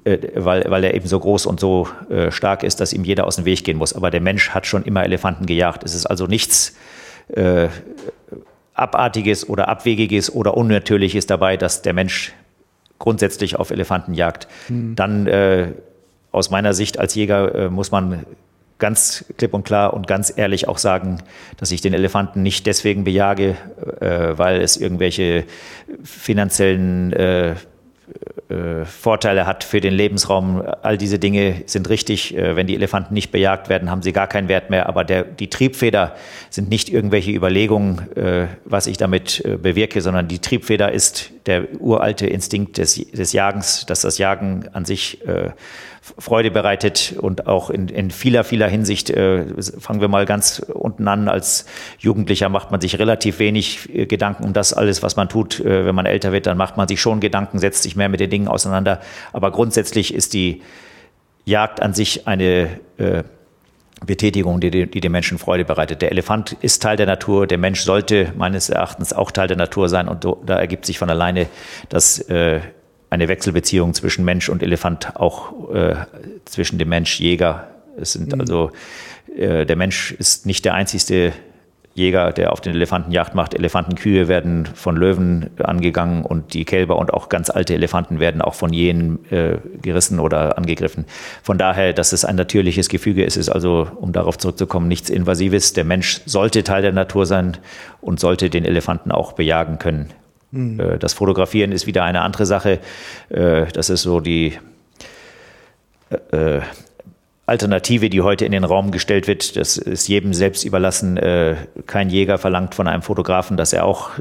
[0.04, 3.26] äh, weil, weil er eben so groß und so äh, stark ist, dass ihm jeder
[3.26, 3.94] aus dem Weg gehen muss.
[3.94, 5.84] Aber der Mensch hat schon immer Elefanten gejagt.
[5.84, 6.76] Es ist also nichts
[7.30, 7.68] äh,
[8.74, 12.34] Abartiges oder Abwegiges oder Unnatürliches dabei, dass der Mensch
[12.98, 14.48] grundsätzlich auf Elefanten jagt.
[14.68, 14.96] Mhm.
[14.96, 15.72] Dann äh,
[16.32, 18.26] aus meiner Sicht als Jäger äh, muss man
[18.80, 21.22] ganz klipp und klar und ganz ehrlich auch sagen,
[21.58, 23.56] dass ich den Elefanten nicht deswegen bejage,
[24.00, 25.46] äh, weil es irgendwelche
[26.04, 27.56] finanziellen äh,
[28.50, 30.64] äh, Vorteile hat für den Lebensraum.
[30.82, 32.36] All diese Dinge sind richtig.
[32.36, 34.90] Äh, wenn die Elefanten nicht bejagt werden, haben sie gar keinen Wert mehr.
[34.90, 36.16] Aber der, die Triebfeder
[36.50, 42.26] sind nicht irgendwelche Überlegungen, äh, was ich damit bewirke, sondern die Triebfeder ist der uralte
[42.26, 45.20] Instinkt des, des Jagens, dass das Jagen an sich
[46.18, 49.46] Freude bereitet und auch in, in vieler, vieler Hinsicht, äh,
[49.80, 51.66] fangen wir mal ganz unten an, als
[52.00, 55.60] Jugendlicher macht man sich relativ wenig äh, Gedanken um das alles, was man tut.
[55.60, 58.20] Äh, wenn man älter wird, dann macht man sich schon Gedanken, setzt sich mehr mit
[58.20, 59.02] den Dingen auseinander.
[59.34, 60.62] Aber grundsätzlich ist die
[61.46, 63.24] Jagd an sich eine äh,
[64.06, 66.02] Betätigung, die, die dem Menschen Freude bereitet.
[66.02, 69.90] Der Elefant ist Teil der Natur, der Mensch sollte meines Erachtens auch Teil der Natur
[69.90, 71.48] sein und da ergibt sich von alleine,
[71.90, 72.62] dass äh,
[73.10, 75.96] eine Wechselbeziehung zwischen Mensch und Elefant, auch äh,
[76.46, 77.68] zwischen dem Mensch-Jäger.
[78.00, 78.42] Es sind mhm.
[78.42, 78.72] also,
[79.36, 81.34] äh, der Mensch ist nicht der einzigste
[81.96, 83.54] Jäger, der auf den Elefanten Jagd macht.
[83.54, 88.54] Elefantenkühe werden von Löwen angegangen und die Kälber und auch ganz alte Elefanten werden auch
[88.54, 91.06] von jenen äh, gerissen oder angegriffen.
[91.44, 95.74] Von daher, dass es ein natürliches Gefüge ist, ist also, um darauf zurückzukommen, nichts Invasives.
[95.74, 97.58] Der Mensch sollte Teil der Natur sein
[98.02, 100.14] und sollte den Elefanten auch bejagen können.
[100.52, 101.00] Mhm.
[101.00, 102.80] Das Fotografieren ist wieder eine andere Sache.
[103.30, 104.58] Äh, das ist so die
[106.32, 106.60] äh,
[107.46, 109.56] Alternative, die heute in den Raum gestellt wird.
[109.56, 111.20] Das ist jedem selbst überlassen.
[111.88, 114.12] Kein Jäger verlangt von einem Fotografen, dass er auch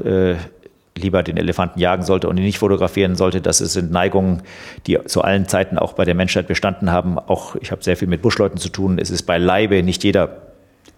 [0.99, 3.39] lieber den Elefanten jagen sollte und ihn nicht fotografieren sollte.
[3.39, 4.41] Das sind Neigungen,
[4.87, 7.19] die zu allen Zeiten auch bei der Menschheit bestanden haben.
[7.19, 8.97] Auch ich habe sehr viel mit Buschleuten zu tun.
[8.99, 10.48] Es ist beileibe nicht jeder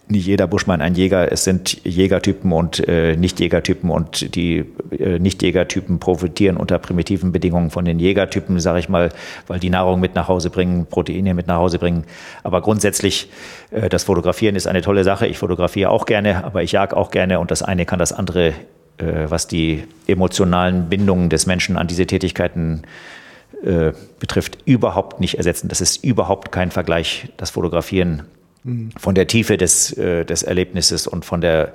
[0.08, 1.30] nicht jeder Buschmann ein Jäger.
[1.30, 7.84] Es sind Jägertypen und äh, Nichtjägertypen und die äh, Nichtjägertypen profitieren unter primitiven Bedingungen von
[7.84, 9.10] den Jägertypen, sage ich mal,
[9.46, 12.04] weil die Nahrung mit nach Hause bringen, Proteine mit nach Hause bringen.
[12.42, 13.30] Aber grundsätzlich,
[13.70, 15.26] äh, das Fotografieren ist eine tolle Sache.
[15.26, 18.48] Ich fotografiere auch gerne, aber ich jag auch gerne und das eine kann das andere,
[18.98, 22.82] äh, was die emotionalen Bindungen des Menschen an diese Tätigkeiten
[23.64, 25.68] äh, betrifft, überhaupt nicht ersetzen.
[25.68, 28.24] Das ist überhaupt kein Vergleich, das Fotografieren
[28.96, 31.72] von der Tiefe des, äh, des Erlebnisses und von der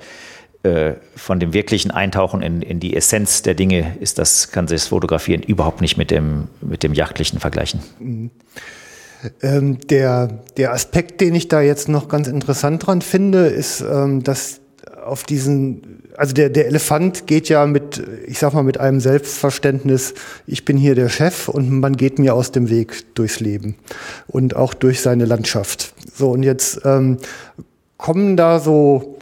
[0.64, 4.80] äh, von dem wirklichen Eintauchen in, in die Essenz der Dinge ist das, kann sich
[4.80, 7.80] das Fotografieren überhaupt nicht mit dem, mit dem Jachtlichen vergleichen.
[8.00, 8.30] Mhm.
[9.40, 10.26] Ähm, der,
[10.56, 14.60] der Aspekt, den ich da jetzt noch ganz interessant dran finde, ist, ähm, dass
[15.04, 20.14] auf diesen, also der, der Elefant geht ja mit, ich sag mal, mit einem Selbstverständnis,
[20.46, 23.76] ich bin hier der Chef und man geht mir aus dem Weg durchs Leben
[24.26, 25.94] und auch durch seine Landschaft.
[26.14, 27.18] So, und jetzt ähm,
[27.96, 29.17] kommen da so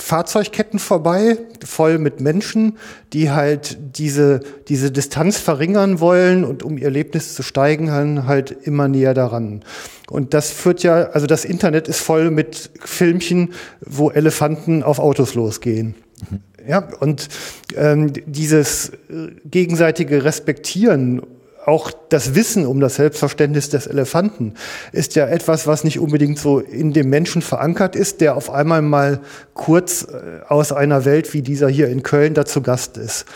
[0.00, 2.78] Fahrzeugketten vorbei, voll mit Menschen,
[3.12, 8.88] die halt diese, diese Distanz verringern wollen und um ihr Erlebnis zu steigen, halt immer
[8.88, 9.62] näher daran.
[10.08, 15.34] Und das führt ja, also das Internet ist voll mit Filmchen, wo Elefanten auf Autos
[15.34, 15.94] losgehen.
[16.30, 16.40] Mhm.
[16.68, 17.28] Ja, und
[17.76, 21.22] ähm, dieses äh, gegenseitige Respektieren
[21.66, 24.54] auch das Wissen um das Selbstverständnis des Elefanten
[24.92, 28.82] ist ja etwas, was nicht unbedingt so in dem Menschen verankert ist, der auf einmal
[28.82, 29.20] mal
[29.54, 33.26] kurz äh, aus einer Welt wie dieser hier in Köln dazu Gast ist.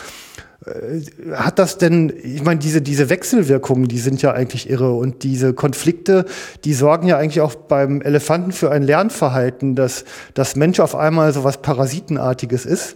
[0.65, 5.23] Äh, hat das denn, ich meine, diese, diese Wechselwirkungen, die sind ja eigentlich irre und
[5.23, 6.25] diese Konflikte,
[6.63, 10.03] die sorgen ja eigentlich auch beim Elefanten für ein Lernverhalten, dass
[10.33, 12.95] das Mensch auf einmal so was Parasitenartiges ist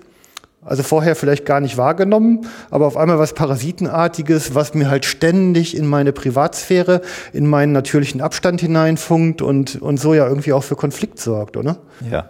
[0.64, 5.76] also vorher vielleicht gar nicht wahrgenommen, aber auf einmal was Parasitenartiges, was mir halt ständig
[5.76, 7.02] in meine Privatsphäre,
[7.32, 11.78] in meinen natürlichen Abstand hineinfunkt und, und so ja irgendwie auch für Konflikt sorgt, oder?
[12.10, 12.30] Ja.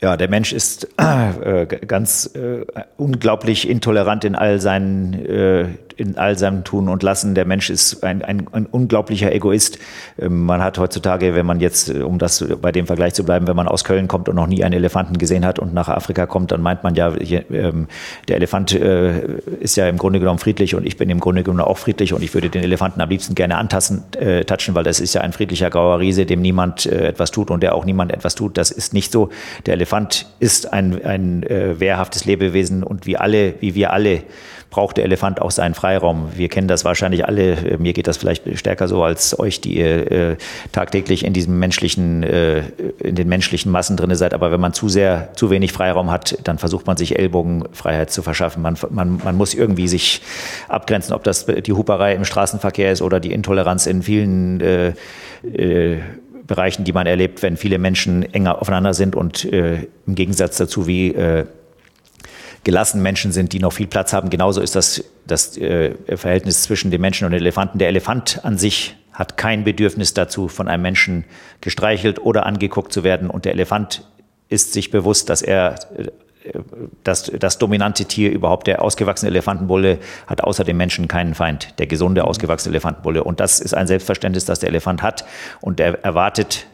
[0.00, 2.66] Ja, der Mensch ist äh, ganz äh,
[2.98, 5.66] unglaublich intolerant in all seinen äh,
[5.96, 7.34] in all seinem Tun und Lassen.
[7.34, 9.78] Der Mensch ist ein, ein, ein unglaublicher Egoist.
[10.18, 13.46] Ähm, man hat heutzutage, wenn man jetzt, äh, um das bei dem Vergleich zu bleiben,
[13.46, 16.26] wenn man aus Köln kommt und noch nie einen Elefanten gesehen hat und nach Afrika
[16.26, 17.88] kommt, dann meint man ja, ähm,
[18.28, 21.60] der Elefant äh, ist ja im Grunde genommen friedlich und ich bin im Grunde genommen
[21.60, 25.00] auch friedlich und ich würde den Elefanten am liebsten gerne antasten, äh, touchen, weil das
[25.00, 28.12] ist ja ein friedlicher grauer Riese, dem niemand äh, etwas tut und der auch niemand
[28.12, 28.56] etwas tut.
[28.58, 29.30] Das ist nicht so.
[29.66, 34.22] Der Elefant ist ein, ein wehrhaftes Lebewesen und wie alle, wie wir alle,
[34.74, 36.30] braucht der Elefant auch seinen Freiraum.
[36.34, 37.52] Wir kennen das wahrscheinlich alle.
[37.52, 40.36] Äh, mir geht das vielleicht stärker so als euch, die ihr äh,
[40.72, 42.62] tagtäglich in diesem menschlichen, äh,
[43.00, 44.32] in den menschlichen Massen drinne seid.
[44.32, 48.22] Aber wenn man zu sehr, zu wenig Freiraum hat, dann versucht man sich Ellbogenfreiheit zu
[48.22, 48.62] verschaffen.
[48.62, 50.22] Man, man, man muss irgendwie sich
[50.68, 54.94] abgrenzen, ob das die Huperei im Straßenverkehr ist oder die Intoleranz in vielen äh,
[55.54, 55.98] äh,
[56.46, 60.86] Bereichen, die man erlebt, wenn viele Menschen enger aufeinander sind und äh, im Gegensatz dazu,
[60.86, 61.44] wie äh,
[62.64, 64.30] gelassen Menschen sind, die noch viel Platz haben.
[64.30, 67.78] Genauso ist das das äh, Verhältnis zwischen dem Menschen und dem Elefanten.
[67.78, 71.24] Der Elefant an sich hat kein Bedürfnis dazu, von einem Menschen
[71.60, 73.30] gestreichelt oder angeguckt zu werden.
[73.30, 74.04] Und der Elefant
[74.48, 76.08] ist sich bewusst, dass er äh,
[77.04, 81.86] das, das dominante Tier überhaupt, der ausgewachsene Elefantenbulle, hat außer dem Menschen keinen Feind, der
[81.86, 83.24] gesunde, ausgewachsene Elefantenbulle.
[83.24, 85.24] Und das ist ein Selbstverständnis, das der Elefant hat.
[85.62, 86.66] Und er erwartet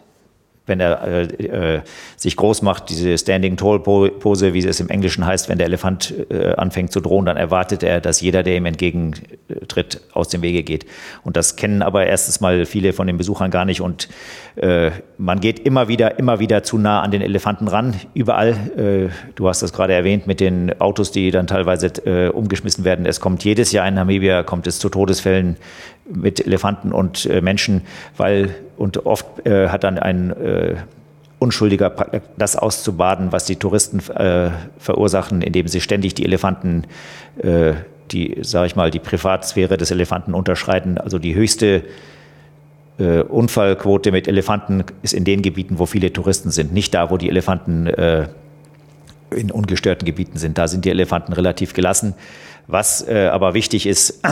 [0.70, 1.80] wenn er äh, äh,
[2.16, 6.14] sich groß macht, diese Standing Tall Pose, wie es im Englischen heißt, wenn der Elefant
[6.30, 10.62] äh, anfängt zu drohen, dann erwartet er, dass jeder, der ihm entgegentritt, aus dem Wege
[10.62, 10.86] geht.
[11.22, 14.08] Und das kennen aber erstens mal viele von den Besuchern gar nicht und
[14.56, 18.50] äh, man geht immer wieder, immer wieder zu nah an den Elefanten ran, überall.
[18.76, 23.04] Äh, du hast das gerade erwähnt mit den Autos, die dann teilweise äh, umgeschmissen werden.
[23.04, 25.56] Es kommt jedes Jahr in Namibia, kommt es zu Todesfällen
[26.12, 27.82] mit Elefanten und äh, Menschen,
[28.16, 30.76] weil und oft äh, hat dann ein äh,
[31.38, 31.94] Unschuldiger
[32.36, 36.84] das auszubaden, was die Touristen äh, verursachen, indem sie ständig die Elefanten,
[37.38, 37.72] äh,
[38.10, 40.98] die, sage ich mal, die Privatsphäre des Elefanten unterschreiten.
[40.98, 41.82] Also die höchste
[42.98, 47.16] äh, Unfallquote mit Elefanten ist in den Gebieten, wo viele Touristen sind, nicht da, wo
[47.16, 48.28] die Elefanten äh,
[49.34, 50.58] in ungestörten Gebieten sind.
[50.58, 52.14] Da sind die Elefanten relativ gelassen.
[52.70, 54.22] Was äh, aber wichtig ist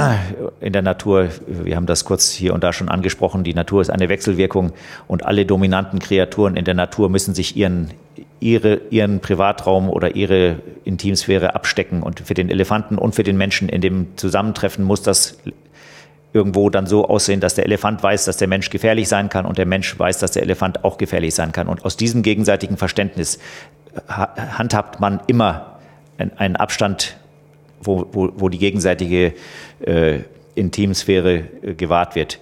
[0.61, 3.91] in der Natur, wir haben das kurz hier und da schon angesprochen, die Natur ist
[3.91, 4.73] eine Wechselwirkung
[5.09, 7.91] und alle dominanten Kreaturen in der Natur müssen sich ihren,
[8.39, 12.03] ihre, ihren Privatraum oder ihre Intimsphäre abstecken.
[12.05, 15.39] Und für den Elefanten und für den Menschen in dem Zusammentreffen muss das
[16.33, 19.59] irgendwo dann so aussehen, dass der Elefant weiß, dass der Mensch gefährlich sein kann und
[19.59, 21.67] der Mensch weiß, dass der Elefant auch gefährlich sein kann.
[21.67, 23.41] Und aus diesem gegenseitigen Verständnis
[24.07, 25.79] handhabt man immer
[26.37, 27.17] einen Abstand
[27.83, 29.35] wo, wo, wo die gegenseitige
[29.81, 30.21] äh,
[30.55, 32.39] Intimsphäre äh, gewahrt wird.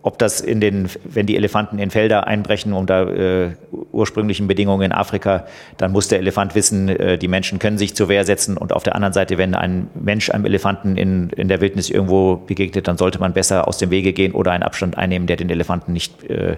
[0.00, 3.50] Ob das in den, wenn die Elefanten in Felder einbrechen unter äh,
[3.92, 5.44] ursprünglichen Bedingungen in Afrika,
[5.76, 8.56] dann muss der Elefant wissen, äh, die Menschen können sich zur Wehr setzen.
[8.56, 12.36] Und auf der anderen Seite, wenn ein Mensch einem Elefanten in, in der Wildnis irgendwo
[12.36, 15.50] begegnet, dann sollte man besser aus dem Wege gehen oder einen Abstand einnehmen, der den
[15.50, 16.56] Elefanten nicht äh,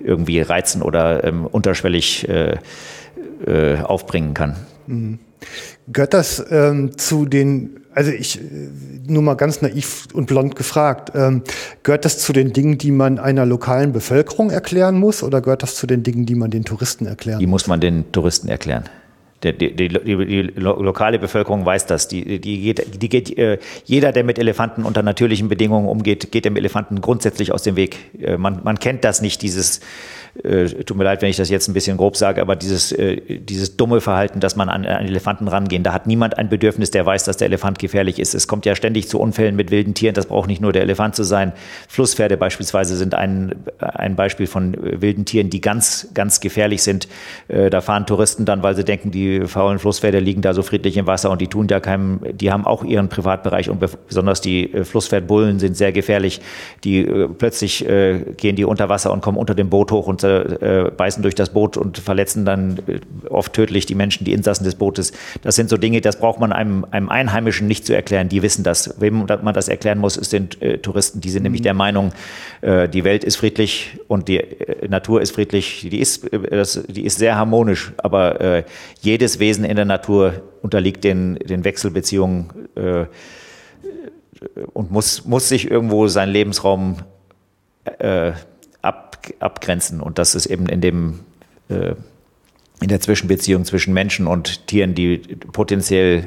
[0.00, 2.56] irgendwie reizen oder ähm, unterschwellig äh,
[3.46, 4.56] äh, aufbringen kann.
[4.86, 5.18] Mhm.
[5.88, 8.42] Gehört das ähm, zu den, also ich äh,
[9.06, 11.42] nur mal ganz naiv und blond gefragt, ähm,
[11.82, 15.74] gehört das zu den Dingen, die man einer lokalen Bevölkerung erklären muss oder gehört das
[15.74, 18.84] zu den Dingen, die man den Touristen erklären Die muss man den Touristen erklären.
[19.42, 22.06] Die, die, die, die, lokale Bevölkerung weiß das.
[22.06, 26.44] Die, die geht, die geht, äh, jeder, der mit Elefanten unter natürlichen Bedingungen umgeht, geht
[26.44, 27.96] dem Elefanten grundsätzlich aus dem Weg.
[28.20, 29.80] Äh, man, man kennt das nicht, dieses
[30.42, 33.20] äh, tut mir leid, wenn ich das jetzt ein bisschen grob sage, aber dieses, äh,
[33.38, 37.04] dieses dumme Verhalten, dass man an, an Elefanten rangehen, da hat niemand ein Bedürfnis, der
[37.04, 38.34] weiß, dass der Elefant gefährlich ist.
[38.34, 41.14] Es kommt ja ständig zu Unfällen mit wilden Tieren, das braucht nicht nur der Elefant
[41.16, 41.52] zu sein.
[41.86, 47.08] Flusspferde beispielsweise sind ein, ein Beispiel von wilden Tieren, die ganz, ganz gefährlich sind.
[47.48, 50.96] Äh, da fahren Touristen dann, weil sie denken, die faulen Flusspferde liegen da so friedlich
[50.96, 54.72] im Wasser und die tun ja keinem, die haben auch ihren Privatbereich und besonders die
[54.72, 56.40] äh, Flusspferdbullen sind sehr gefährlich.
[56.84, 60.21] Die äh, plötzlich äh, gehen die unter Wasser und kommen unter dem Boot hoch und
[60.28, 62.78] äh, beißen durch das Boot und verletzen dann
[63.28, 65.12] oft tödlich die Menschen, die Insassen des Bootes.
[65.42, 68.28] Das sind so Dinge, das braucht man einem, einem Einheimischen nicht zu erklären.
[68.28, 69.00] Die wissen das.
[69.00, 71.20] Wem man das erklären muss, ist den äh, Touristen.
[71.20, 71.44] Die sind mhm.
[71.44, 72.12] nämlich der Meinung,
[72.60, 74.42] äh, die Welt ist friedlich und die
[74.88, 75.86] Natur ist friedlich.
[75.90, 78.64] Die ist, das, die ist sehr harmonisch, aber
[79.00, 82.50] jedes Wesen in der Natur unterliegt den, den Wechselbeziehungen
[84.72, 86.96] und muss, muss sich irgendwo seinen Lebensraum
[87.98, 88.32] äh,
[89.22, 90.00] ab, abgrenzen.
[90.00, 91.20] Und das ist eben in dem
[91.68, 91.94] äh,
[92.80, 95.18] in der Zwischenbeziehung zwischen Menschen und Tieren, die
[95.52, 96.26] potenziell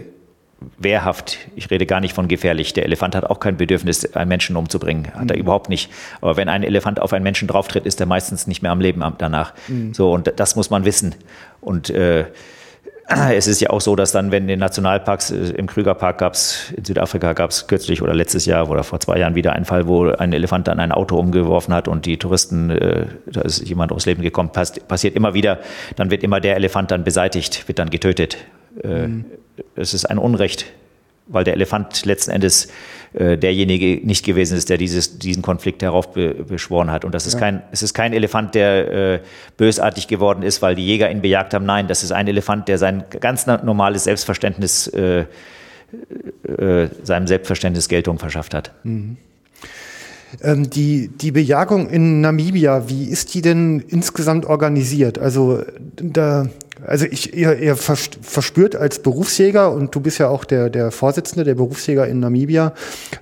[0.78, 2.74] wehrhaft, ich rede gar nicht von gefährlich.
[2.74, 5.14] Der Elefant hat auch kein Bedürfnis, einen Menschen umzubringen.
[5.14, 5.42] Hat er mhm.
[5.42, 5.92] überhaupt nicht.
[6.22, 9.04] Aber wenn ein Elefant auf einen Menschen drauftritt, ist er meistens nicht mehr am Leben
[9.18, 9.54] danach.
[9.68, 9.94] Mhm.
[9.94, 11.14] So, und das muss man wissen.
[11.62, 12.26] Und äh,
[13.08, 16.34] es ist ja auch so, dass dann, wenn in den Nationalparks, äh, im Krügerpark gab
[16.34, 19.66] es, in Südafrika gab es kürzlich oder letztes Jahr oder vor zwei Jahren wieder einen
[19.66, 23.68] Fall, wo ein Elefant dann ein Auto umgeworfen hat und die Touristen, äh, da ist
[23.68, 25.60] jemand ums Leben gekommen, pass, passiert immer wieder.
[25.96, 28.38] Dann wird immer der Elefant dann beseitigt, wird dann getötet.
[28.84, 29.26] Äh, mhm.
[29.76, 30.66] Es ist ein Unrecht,
[31.28, 32.68] weil der Elefant letzten Endes
[33.14, 37.06] äh, derjenige nicht gewesen ist, der dieses, diesen Konflikt heraufbeschworen hat.
[37.06, 37.40] Und das ist ja.
[37.40, 39.20] kein, es ist kein Elefant, der äh,
[39.58, 41.66] bösartig geworden ist, weil die Jäger ihn bejagt haben.
[41.66, 45.26] Nein, das ist ein Elefant, der sein ganz normales Selbstverständnis, äh,
[46.44, 48.72] äh, seinem Selbstverständnis Geltung verschafft hat.
[48.84, 49.18] Mhm.
[50.42, 55.20] Ähm, die, die Bejagung in Namibia, wie ist die denn insgesamt organisiert?
[55.20, 55.64] Also
[55.96, 56.50] da
[56.86, 61.44] also ich, ihr, ihr verspürt als Berufsjäger und du bist ja auch der, der Vorsitzende
[61.44, 62.74] der Berufsjäger in Namibia,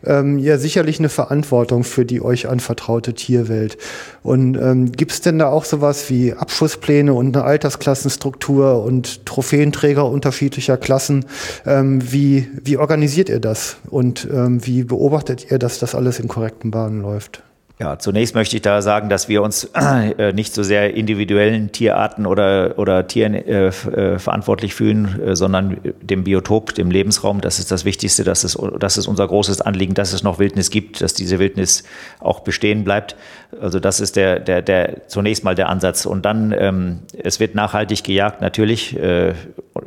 [0.05, 3.77] ähm, ja sicherlich eine Verantwortung für die euch anvertraute Tierwelt.
[4.23, 10.09] Und ähm, gibt es denn da auch sowas wie Abschusspläne und eine Altersklassenstruktur und Trophäenträger
[10.09, 11.25] unterschiedlicher Klassen?
[11.65, 16.27] Ähm, wie, wie organisiert ihr das und ähm, wie beobachtet ihr, dass das alles in
[16.27, 17.43] korrekten Bahnen läuft?
[17.79, 22.27] Ja, zunächst möchte ich da sagen, dass wir uns äh, nicht so sehr individuellen Tierarten
[22.27, 27.41] oder, oder Tieren äh, äh, verantwortlich fühlen, äh, sondern dem Biotop, dem Lebensraum.
[27.41, 28.23] Das ist das Wichtigste.
[28.23, 31.83] Das ist, das ist unser großes Anliegen, dass es noch Wildnis gibt, dass diese Wildnis
[32.19, 33.15] auch bestehen bleibt.
[33.59, 36.05] Also das ist der, der, der zunächst mal der Ansatz.
[36.05, 38.95] Und dann, ähm, es wird nachhaltig gejagt, natürlich.
[38.97, 39.33] Äh,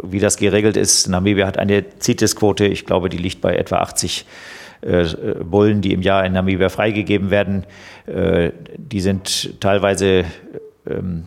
[0.02, 2.66] wie das geregelt ist, Namibia hat eine CITES-Quote.
[2.66, 4.55] Ich glaube, die liegt bei etwa 80 äh,
[5.44, 7.64] Bullen, die im Jahr in Namibia freigegeben werden.
[8.06, 10.24] Äh, die sind teilweise
[10.88, 11.24] ähm,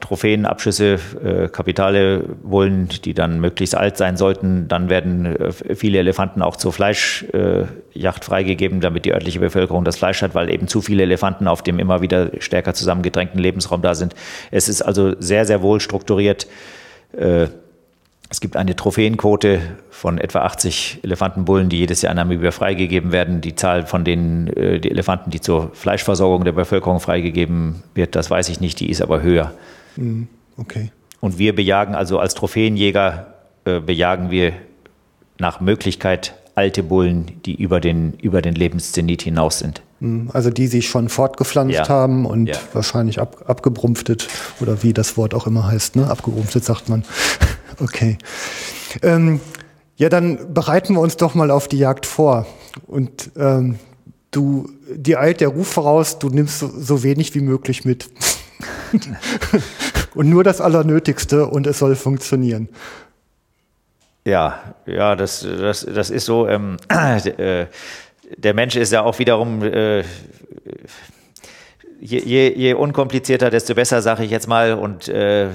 [0.00, 4.66] Trophäenabschüsse, äh, kapitale Bullen, die dann möglichst alt sein sollten.
[4.68, 10.22] Dann werden äh, viele Elefanten auch zur Fleischjacht freigegeben, damit die örtliche Bevölkerung das Fleisch
[10.22, 14.14] hat, weil eben zu viele Elefanten auf dem immer wieder stärker zusammengedrängten Lebensraum da sind.
[14.50, 16.46] Es ist also sehr, sehr wohl strukturiert.
[18.32, 19.60] Es gibt eine Trophäenquote
[19.90, 23.42] von etwa 80 Elefantenbullen, die jedes Jahr in Namibia freigegeben werden.
[23.42, 28.30] Die Zahl von den äh, die Elefanten, die zur Fleischversorgung der Bevölkerung freigegeben wird, das
[28.30, 29.52] weiß ich nicht, die ist aber höher.
[29.96, 30.28] Mhm.
[30.56, 30.90] Okay.
[31.20, 33.34] Und wir bejagen also als Trophäenjäger,
[33.66, 34.54] äh, bejagen wir
[35.36, 39.82] nach Möglichkeit alte Bullen, die über den, über den Lebenszenit hinaus sind.
[40.02, 40.30] Mhm.
[40.32, 41.88] Also die sich schon fortgepflanzt ja.
[41.88, 42.56] haben und ja.
[42.72, 44.28] wahrscheinlich ab, abgebrumpftet
[44.60, 46.10] oder wie das Wort auch immer heißt, ne?
[46.10, 47.04] abgebrumpftet sagt man.
[47.80, 48.18] Okay.
[49.00, 49.40] Ähm,
[49.96, 52.46] ja, dann bereiten wir uns doch mal auf die Jagd vor.
[52.86, 53.78] Und ähm,
[54.30, 58.10] du, dir eilt der Ruf voraus, du nimmst so, so wenig wie möglich mit.
[60.14, 62.68] und nur das Allernötigste und es soll funktionieren.
[64.24, 66.46] Ja, ja, das, das, das ist so.
[66.46, 67.66] Ähm, äh,
[68.36, 70.02] der Mensch ist ja auch wiederum äh,
[72.02, 74.74] je, je, je unkomplizierter, desto besser, sage ich jetzt mal.
[74.74, 75.48] Und äh,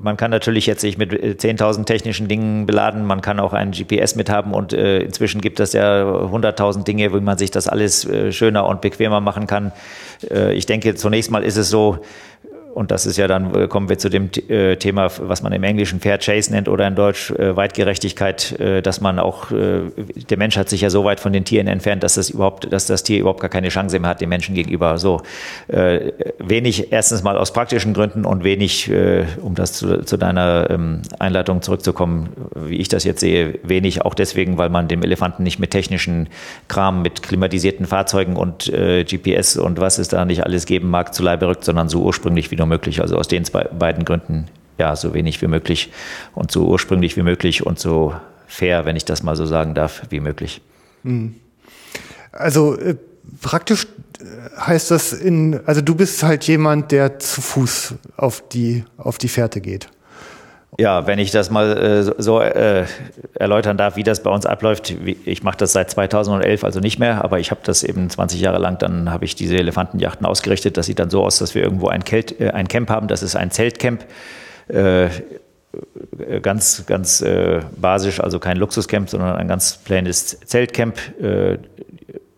[0.00, 3.04] man kann natürlich jetzt sich mit 10.000 äh, technischen Dingen beladen.
[3.04, 7.12] Man kann auch ein GPS mit haben und äh, inzwischen gibt es ja 100.000 Dinge,
[7.12, 9.72] wie man sich das alles äh, schöner und bequemer machen kann.
[10.30, 11.98] Äh, ich denke, zunächst mal ist es so,
[12.74, 15.62] und das ist ja dann, äh, kommen wir zu dem äh, Thema, was man im
[15.64, 20.68] Englischen Fair Chase nennt oder in Deutsch äh, Weitgerechtigkeit, dass man auch, der Mensch hat
[20.68, 23.40] sich ja so weit von den Tieren entfernt, dass das überhaupt, dass das Tier überhaupt
[23.40, 24.98] gar keine Chance mehr hat dem Menschen gegenüber.
[24.98, 25.22] So
[25.68, 28.90] wenig, erstens mal aus praktischen Gründen und wenig,
[29.40, 34.14] um das zu, zu deiner ähm, Einleitung zurückzukommen, wie ich das jetzt sehe, wenig auch
[34.14, 36.28] deswegen, weil man dem Elefanten nicht mit technischen
[36.68, 41.22] Kram, mit klimatisierten Fahrzeugen und GPS und was es da nicht alles geben mag, zu
[41.22, 43.00] Leibe rückt, sondern so ursprünglich wie nur möglich.
[43.00, 44.46] Also aus den zwei, beiden Gründen
[44.78, 45.90] ja so wenig wie möglich
[46.34, 48.14] und so ursprünglich wie möglich und so
[48.46, 50.60] fair, wenn ich das mal so sagen darf, wie möglich.
[51.02, 51.34] Hm.
[52.32, 52.96] Also äh,
[53.40, 53.86] praktisch
[54.20, 59.18] äh, heißt das in, also du bist halt jemand, der zu Fuß auf die, auf
[59.18, 59.88] die Fährte geht.
[60.78, 62.84] Ja, wenn ich das mal äh, so äh,
[63.34, 64.94] erläutern darf, wie das bei uns abläuft.
[65.24, 68.58] Ich mache das seit 2011 also nicht mehr, aber ich habe das eben 20 Jahre
[68.58, 70.76] lang, dann habe ich diese Elefantenjachten ausgerichtet.
[70.76, 73.08] Das sieht dann so aus, dass wir irgendwo ein, Kelt, äh, ein Camp haben.
[73.08, 74.04] Das ist ein Zeltcamp.
[74.68, 75.08] Äh,
[76.42, 80.98] ganz, ganz äh, basisch, also kein Luxuscamp, sondern ein ganz planes Zeltcamp.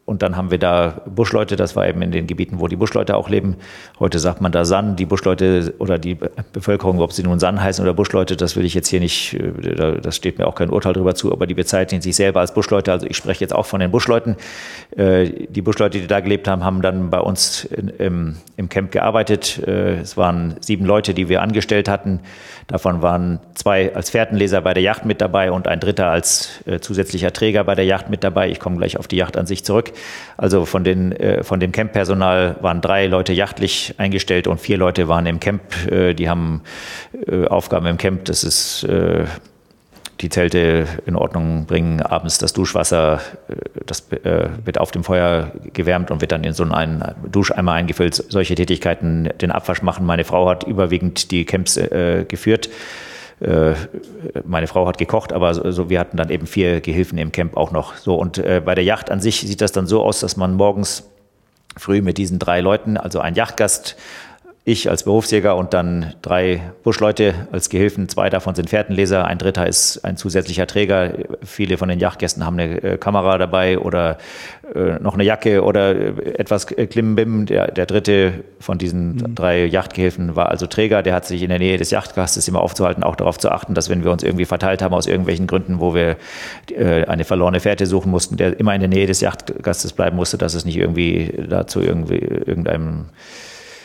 [0.04, 3.16] Und dann haben wir da Buschleute, das war eben in den Gebieten, wo die Buschleute
[3.16, 3.56] auch leben.
[4.00, 6.18] Heute sagt man da San, die Buschleute oder die
[6.52, 10.00] Bevölkerung, ob sie nun San heißen oder Buschleute, das will ich jetzt hier nicht, äh,
[10.02, 12.90] das steht mir auch kein Urteil darüber zu, aber die bezeichnen sich selber als Buschleute.
[12.90, 14.34] Also ich spreche jetzt auch von den Buschleuten.
[14.96, 19.62] Äh, die Buschleute, die da gelebt haben, haben dann bei uns im, im Camp gearbeitet.
[19.64, 22.18] Äh, es waren sieben Leute, die wir angestellt hatten.
[22.66, 27.32] Davon waren zwei als Fährtenleser bei der Yacht mit dabei und ein dritter als zusätzlicher
[27.32, 28.50] Träger bei der Yacht mit dabei.
[28.50, 29.91] Ich komme gleich auf die Yacht an sich zurück.
[30.36, 35.08] Also von, den, äh, von dem Camppersonal waren drei Leute jachtlich eingestellt und vier Leute
[35.08, 35.62] waren im Camp.
[35.90, 36.62] Äh, die haben
[37.26, 38.24] äh, Aufgaben im Camp.
[38.24, 38.86] Das ist
[40.20, 43.20] die Zelte in Ordnung bringen, abends das Duschwasser,
[43.86, 48.14] das wird auf dem Feuer gewärmt und wird dann in so einen Duscheimer eingefüllt.
[48.14, 50.06] Solche Tätigkeiten, den Abwasch machen.
[50.06, 51.80] Meine Frau hat überwiegend die Camps
[52.28, 52.68] geführt.
[53.42, 53.74] Äh,
[54.44, 57.56] meine Frau hat gekocht, aber so, so, wir hatten dann eben vier Gehilfen im Camp
[57.56, 57.96] auch noch.
[57.96, 60.54] So und äh, bei der Yacht an sich sieht das dann so aus, dass man
[60.54, 61.10] morgens
[61.76, 63.96] früh mit diesen drei Leuten, also ein Yachtgast,
[64.64, 68.08] ich als Berufsjäger und dann drei Buschleute als Gehilfen.
[68.08, 71.14] Zwei davon sind Fährtenleser, ein dritter ist ein zusätzlicher Träger.
[71.42, 74.18] Viele von den Yachtgästen haben eine äh, Kamera dabei oder
[74.72, 77.46] äh, noch eine Jacke oder äh, etwas Klimbim.
[77.46, 79.34] Der, der dritte von diesen mhm.
[79.34, 81.02] drei Yachtgehilfen war also Träger.
[81.02, 83.90] Der hat sich in der Nähe des Yachtgastes immer aufzuhalten, auch darauf zu achten, dass
[83.90, 86.16] wenn wir uns irgendwie verteilt haben aus irgendwelchen Gründen, wo wir
[87.08, 90.54] eine verlorene Fährte suchen mussten, der immer in der Nähe des Yachtgastes bleiben musste, dass
[90.54, 93.06] es nicht irgendwie dazu irgendwie irgendeinem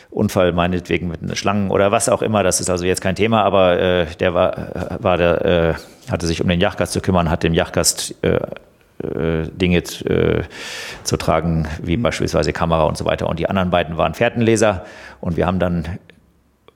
[0.09, 2.43] Unfall meinetwegen mit Schlangen oder was auch immer.
[2.43, 5.73] Das ist also jetzt kein Thema, aber äh, der war, war der, äh,
[6.11, 8.39] hatte sich um den Yachtgast zu kümmern, hat dem Yachtgast äh,
[9.03, 10.43] äh Dinge äh,
[11.03, 12.03] zu tragen, wie mhm.
[12.03, 13.27] beispielsweise Kamera und so weiter.
[13.27, 14.85] Und die anderen beiden waren Fährtenleser
[15.19, 15.99] und wir haben dann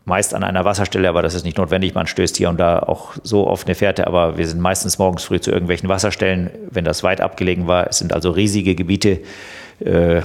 [0.05, 1.93] meist an einer Wasserstelle, aber das ist nicht notwendig.
[1.93, 5.23] Man stößt hier und da auch so auf eine Fährte, aber wir sind meistens morgens
[5.23, 7.87] früh zu irgendwelchen Wasserstellen, wenn das weit abgelegen war.
[7.87, 9.19] Es sind also riesige Gebiete.
[9.79, 10.21] Äh,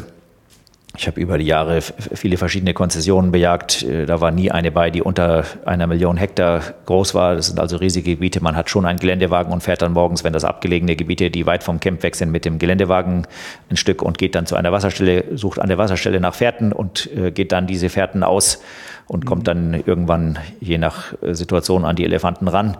[0.98, 3.82] ich habe über die Jahre viele verschiedene Konzessionen bejagt.
[3.82, 7.36] Äh, da war nie eine bei, die unter einer Million Hektar groß war.
[7.36, 8.42] Das sind also riesige Gebiete.
[8.42, 11.62] Man hat schon einen Geländewagen und fährt dann morgens, wenn das abgelegene Gebiete, die weit
[11.62, 13.26] vom Camp weg sind, mit dem Geländewagen
[13.70, 17.10] ein Stück und geht dann zu einer Wasserstelle, sucht an der Wasserstelle nach Fährten und
[17.14, 18.62] äh, geht dann diese Fährten aus
[19.06, 19.28] und mhm.
[19.28, 22.76] kommt dann irgendwann je nach äh, Situation an die Elefanten ran.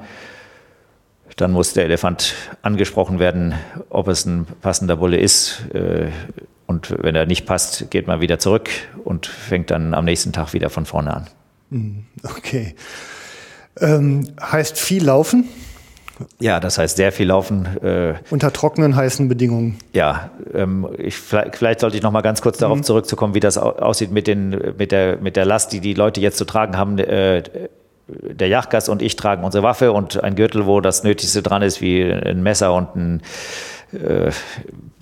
[1.36, 3.54] Dann muss der Elefant angesprochen werden,
[3.90, 5.64] ob es ein passender Bulle ist.
[6.66, 8.68] Und wenn er nicht passt, geht man wieder zurück
[9.04, 11.26] und fängt dann am nächsten Tag wieder von vorne an.
[11.70, 12.74] Hm, okay.
[13.80, 15.48] Ähm, heißt viel laufen?
[16.40, 17.66] Ja, das heißt sehr viel laufen.
[17.82, 19.78] Äh, Unter trockenen, heißen Bedingungen.
[19.92, 22.84] Ja, ähm, ich, vielleicht, vielleicht, sollte ich noch mal ganz kurz darauf mhm.
[22.84, 26.38] zurückzukommen, wie das aussieht mit, den, mit, der, mit der Last, die die Leute jetzt
[26.38, 26.98] zu tragen haben.
[26.98, 27.42] Äh,
[28.08, 31.80] der Yachtgast und ich tragen unsere Waffe und ein Gürtel, wo das Nötigste dran ist,
[31.80, 33.22] wie ein Messer und ein
[33.92, 34.30] äh,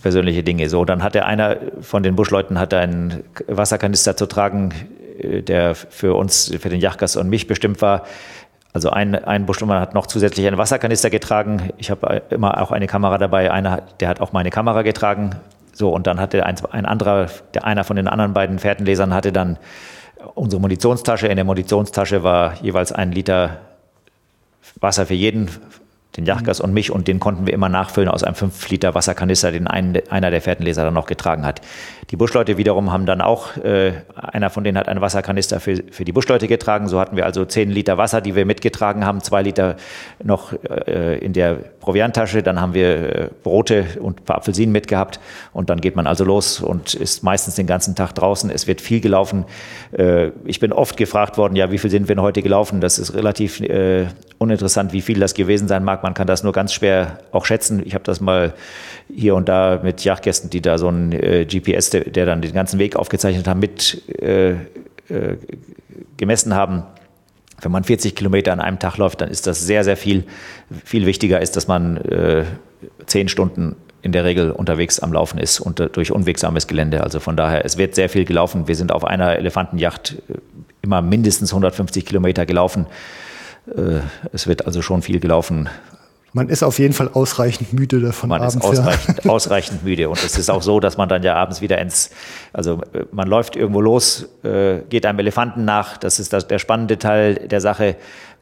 [0.03, 0.69] persönliche Dinge.
[0.69, 4.73] So, dann hat er einer von den Buschleuten hat einen Wasserkanister zu tragen,
[5.19, 8.05] äh, der für uns, für den Yachtgast und mich bestimmt war.
[8.73, 11.71] Also ein, ein Buschmann hat noch zusätzlich einen Wasserkanister getragen.
[11.79, 13.51] Ich habe immer auch eine Kamera dabei.
[13.51, 15.37] Einer, der hat auch meine Kamera getragen.
[15.73, 19.33] So, und dann hatte ein, ein anderer, der einer von den anderen beiden Fährtenlesern hatte
[19.33, 19.59] dann
[20.35, 21.29] unsere Munitionstasche.
[21.29, 23.59] In der Munitionstasche war jeweils ein Liter
[24.81, 25.49] Wasser für jeden
[26.17, 29.53] den Jachgas und mich und den konnten wir immer nachfüllen aus einem 5 Liter Wasserkanister,
[29.53, 31.61] den ein, einer der Fährtenleser dann noch getragen hat.
[32.11, 36.05] Die Buschleute wiederum haben dann auch, äh, einer von denen hat einen Wasserkanister für, für
[36.05, 36.89] die Buschleute getragen.
[36.89, 39.77] So hatten wir also 10 Liter Wasser, die wir mitgetragen haben, zwei Liter
[40.23, 42.43] noch äh, in der Provianttasche.
[42.43, 45.21] Dann haben wir äh, Brote und ein paar Apfelsinen mitgehabt
[45.53, 48.49] und dann geht man also los und ist meistens den ganzen Tag draußen.
[48.49, 49.45] Es wird viel gelaufen.
[49.93, 52.81] Äh, ich bin oft gefragt worden, ja, wie viel sind wir denn heute gelaufen?
[52.81, 54.07] Das ist relativ äh,
[54.39, 56.03] uninteressant, wie viel das gewesen sein mag.
[56.03, 57.83] Man kann das nur ganz schwer auch schätzen.
[57.85, 58.55] Ich habe das mal
[59.15, 62.97] hier und da mit Yachtgästen, die da so ein GPS, der, dann den ganzen Weg
[62.97, 64.03] aufgezeichnet haben, mit
[66.17, 66.85] gemessen haben.
[67.65, 70.25] Wenn man 40 Kilometer an einem Tag läuft, dann ist das sehr, sehr viel.
[70.85, 72.45] Viel wichtiger ist, dass man äh,
[73.07, 77.03] zehn Stunden in der Regel unterwegs am Laufen ist und äh, durch unwegsames Gelände.
[77.03, 78.69] Also von daher, es wird sehr viel gelaufen.
[78.69, 80.35] Wir sind auf einer Elefantenjacht äh,
[80.83, 82.87] immer mindestens 150 Kilometer gelaufen.
[83.67, 84.01] Äh,
[84.33, 85.71] es wird also schon viel gelaufen.
[86.35, 88.29] Man ist auf jeden Fall ausreichend müde davon.
[88.29, 89.31] Man abends, ist ausreichend, ja.
[89.31, 90.09] ausreichend müde.
[90.09, 92.11] Und es ist auch so, dass man dann ja abends wieder ins,
[92.53, 95.97] also äh, man läuft irgendwo los, äh, geht einem Elefanten nach.
[95.97, 97.95] Das ist das, der spannende Teil der Sache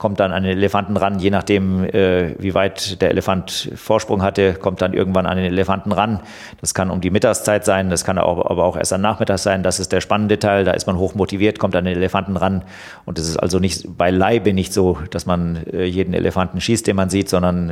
[0.02, 4.54] kommt dann an den Elefanten ran, je nachdem, äh, wie weit der Elefant Vorsprung hatte,
[4.54, 6.18] kommt dann irgendwann an den Elefanten ran.
[6.60, 9.62] Das kann um die Mittagszeit sein, das kann auch, aber auch erst am Nachmittag sein.
[9.62, 12.64] Das ist der spannende Teil, da ist man hoch motiviert, kommt an den Elefanten ran.
[13.04, 16.96] Und es ist also nicht beileibe nicht so, dass man äh, jeden Elefanten schießt, den
[16.96, 17.70] man sieht, sondern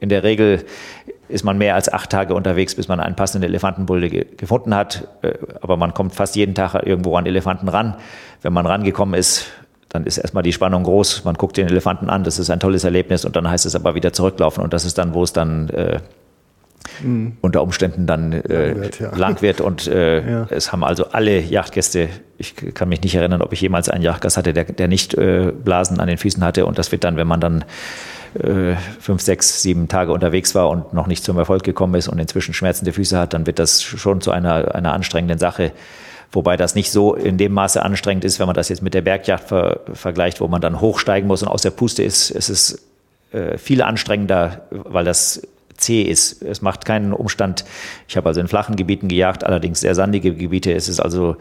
[0.00, 0.64] in der Regel
[1.28, 5.08] ist man mehr als acht Tage unterwegs, bis man einen passenden Elefantenbulle ge gefunden hat.
[5.22, 7.96] Äh, aber man kommt fast jeden Tag irgendwo an Elefanten ran.
[8.42, 9.46] Wenn man rangekommen ist,
[9.88, 12.84] dann ist erstmal die Spannung groß, man guckt den Elefanten an, das ist ein tolles
[12.84, 15.70] Erlebnis und dann heißt es aber wieder zurücklaufen und das ist dann, wo es dann
[15.70, 16.00] äh,
[17.02, 17.38] mhm.
[17.40, 19.16] unter Umständen dann äh, lang wird, ja.
[19.16, 20.46] lang wird und äh, ja.
[20.50, 24.36] es haben also alle Yachtgäste, ich kann mich nicht erinnern, ob ich jemals einen Yachtgast
[24.36, 27.26] hatte, der, der nicht äh, Blasen an den Füßen hatte und das wird dann, wenn
[27.26, 27.64] man dann
[28.42, 32.18] äh, fünf, sechs, sieben Tage unterwegs war und noch nicht zum Erfolg gekommen ist und
[32.18, 35.72] inzwischen schmerzende Füße hat, dann wird das schon zu einer, einer anstrengenden Sache.
[36.30, 39.00] Wobei das nicht so in dem Maße anstrengend ist, wenn man das jetzt mit der
[39.02, 42.30] Bergjacht ver vergleicht, wo man dann hochsteigen muss und aus der Puste ist.
[42.30, 42.82] Es ist
[43.32, 45.42] äh, viel anstrengender, weil das
[45.78, 46.42] zäh ist.
[46.42, 47.64] Es macht keinen Umstand.
[48.08, 50.72] Ich habe also in flachen Gebieten gejagt, allerdings sehr sandige Gebiete.
[50.72, 51.36] Es ist also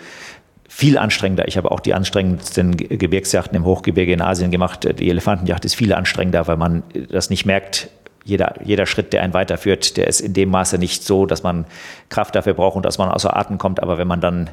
[0.67, 1.47] viel anstrengender.
[1.47, 4.87] Ich habe auch die anstrengendsten Gebirgsjachten im Hochgebirge in Asien gemacht.
[4.99, 7.89] Die Elefantenjacht ist viel anstrengender, weil man das nicht merkt,
[8.23, 11.65] jeder, jeder Schritt, der einen weiterführt, der ist in dem Maße nicht so, dass man
[12.09, 13.81] Kraft dafür braucht und dass man außer Atem kommt.
[13.81, 14.49] Aber wenn man dann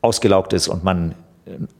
[0.00, 1.14] ausgelaugt ist und man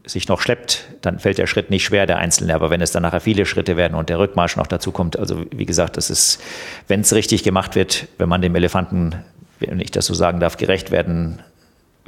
[0.05, 2.55] sich noch schleppt, dann fällt der Schritt nicht schwer, der Einzelne.
[2.55, 5.45] Aber wenn es dann nachher viele Schritte werden und der Rückmarsch noch dazu kommt, also
[5.51, 6.41] wie gesagt, das ist,
[6.87, 9.17] wenn es richtig gemacht wird, wenn man dem Elefanten,
[9.61, 11.41] wenn ich das so sagen darf, gerecht werden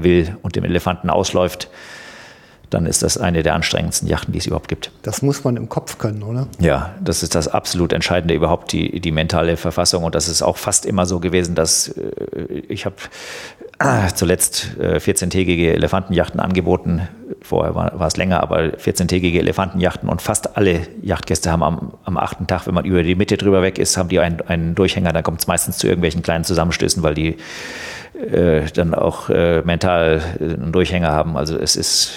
[0.03, 1.69] will und dem Elefanten ausläuft,
[2.71, 4.93] dann ist das eine der anstrengendsten Yachten, die es überhaupt gibt.
[5.03, 6.47] Das muss man im Kopf können, oder?
[6.61, 10.05] Ja, das ist das absolut Entscheidende überhaupt, die, die mentale Verfassung.
[10.05, 12.97] Und das ist auch fast immer so gewesen, dass äh, ich habe
[13.81, 17.09] äh, zuletzt äh, 14-tägige Elefantenjachten angeboten.
[17.43, 22.17] Vorher war, war es länger, aber 14-tägige Elefantenjachten und fast alle Yachtgäste haben am, am
[22.17, 25.13] achten Tag, wenn man über die Mitte drüber weg ist, haben die einen, einen Durchhänger.
[25.13, 27.37] Dann kommt es meistens zu irgendwelchen kleinen Zusammenstößen, weil die
[28.75, 31.37] dann auch äh, mental einen Durchhänger haben.
[31.37, 32.13] Also es ist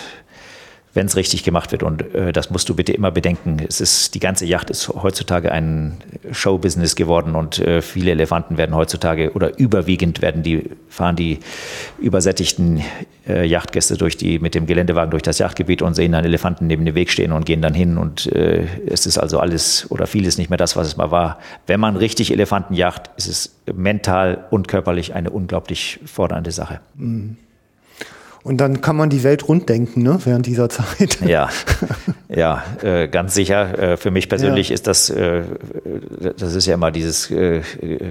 [0.93, 1.83] wenn es richtig gemacht wird.
[1.83, 3.57] Und äh, das musst du bitte immer bedenken.
[3.67, 5.97] Es ist, die ganze Yacht ist heutzutage ein
[6.31, 11.39] Showbusiness geworden und äh, viele Elefanten werden heutzutage oder überwiegend werden die, fahren die
[11.99, 12.81] übersättigten
[13.27, 16.85] äh, Yachtgäste durch die, mit dem Geländewagen durch das Yachtgebiet und sehen einen Elefanten neben
[16.85, 17.97] dem Weg stehen und gehen dann hin.
[17.97, 21.39] Und äh, es ist also alles oder vieles nicht mehr das, was es mal war.
[21.65, 26.81] Wenn man richtig Elefanten jacht, ist es mental und körperlich eine unglaublich fordernde Sache.
[26.95, 27.37] Mhm.
[28.43, 31.19] Und dann kann man die Welt runddenken, ne, während dieser Zeit.
[31.25, 31.47] Ja,
[32.27, 33.93] ja, äh, ganz sicher.
[33.93, 34.73] Äh, für mich persönlich ja.
[34.73, 35.43] ist das, äh,
[36.37, 37.61] das ist ja immer dieses äh,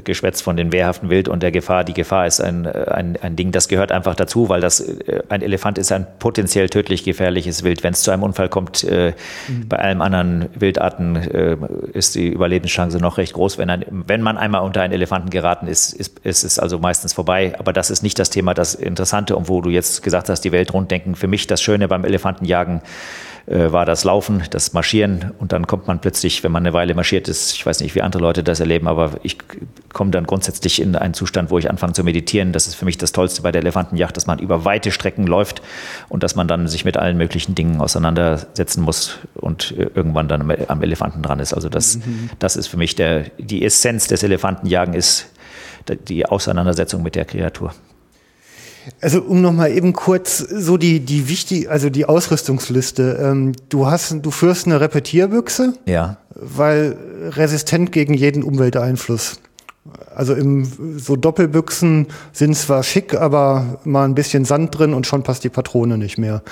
[0.05, 1.85] Geschwätz von den wehrhaften Wild und der Gefahr.
[1.85, 5.43] Die Gefahr ist ein, ein, ein Ding, das gehört einfach dazu, weil das, äh, ein
[5.43, 7.83] Elefant ist ein potenziell tödlich gefährliches Wild.
[7.83, 9.13] Wenn es zu einem Unfall kommt, äh,
[9.49, 9.69] mhm.
[9.69, 11.17] bei allen anderen Wildarten
[11.93, 13.59] ist die Überlebenschance noch recht groß.
[13.59, 17.13] Wenn, ein, wenn man einmal unter einen Elefanten geraten ist, ist, ist es also meistens
[17.13, 17.55] vorbei.
[17.59, 20.45] Aber das ist nicht das Thema, das Interessante, um wo du jetzt gesagt gesagt hast,
[20.45, 21.15] die Welt runddenken.
[21.15, 22.83] Für mich das Schöne beim Elefantenjagen
[23.47, 26.95] äh, war das Laufen, das Marschieren und dann kommt man plötzlich, wenn man eine Weile
[26.95, 29.37] marschiert ist, ich weiß nicht, wie andere Leute das erleben, aber ich
[29.93, 32.53] komme dann grundsätzlich in einen Zustand, wo ich anfange zu meditieren.
[32.53, 35.61] Das ist für mich das Tollste bei der Elefantenjacht, dass man über weite Strecken läuft
[36.09, 40.49] und dass man dann sich mit allen möglichen Dingen auseinandersetzen muss und äh, irgendwann dann
[40.69, 41.53] am Elefanten dran ist.
[41.53, 42.31] Also das, mhm.
[42.39, 45.27] das ist für mich der, die Essenz des Elefantenjagen ist
[46.09, 47.75] die Auseinandersetzung mit der Kreatur.
[49.01, 53.19] Also um nochmal eben kurz so die die wichtig, also die Ausrüstungsliste.
[53.23, 56.97] Ähm, du hast, du führst eine Repetierbüchse, ja, weil
[57.31, 59.41] resistent gegen jeden Umwelteinfluss.
[60.15, 60.65] Also im
[60.99, 65.49] so Doppelbüchsen sind zwar schick, aber mal ein bisschen Sand drin und schon passt die
[65.49, 66.43] Patrone nicht mehr.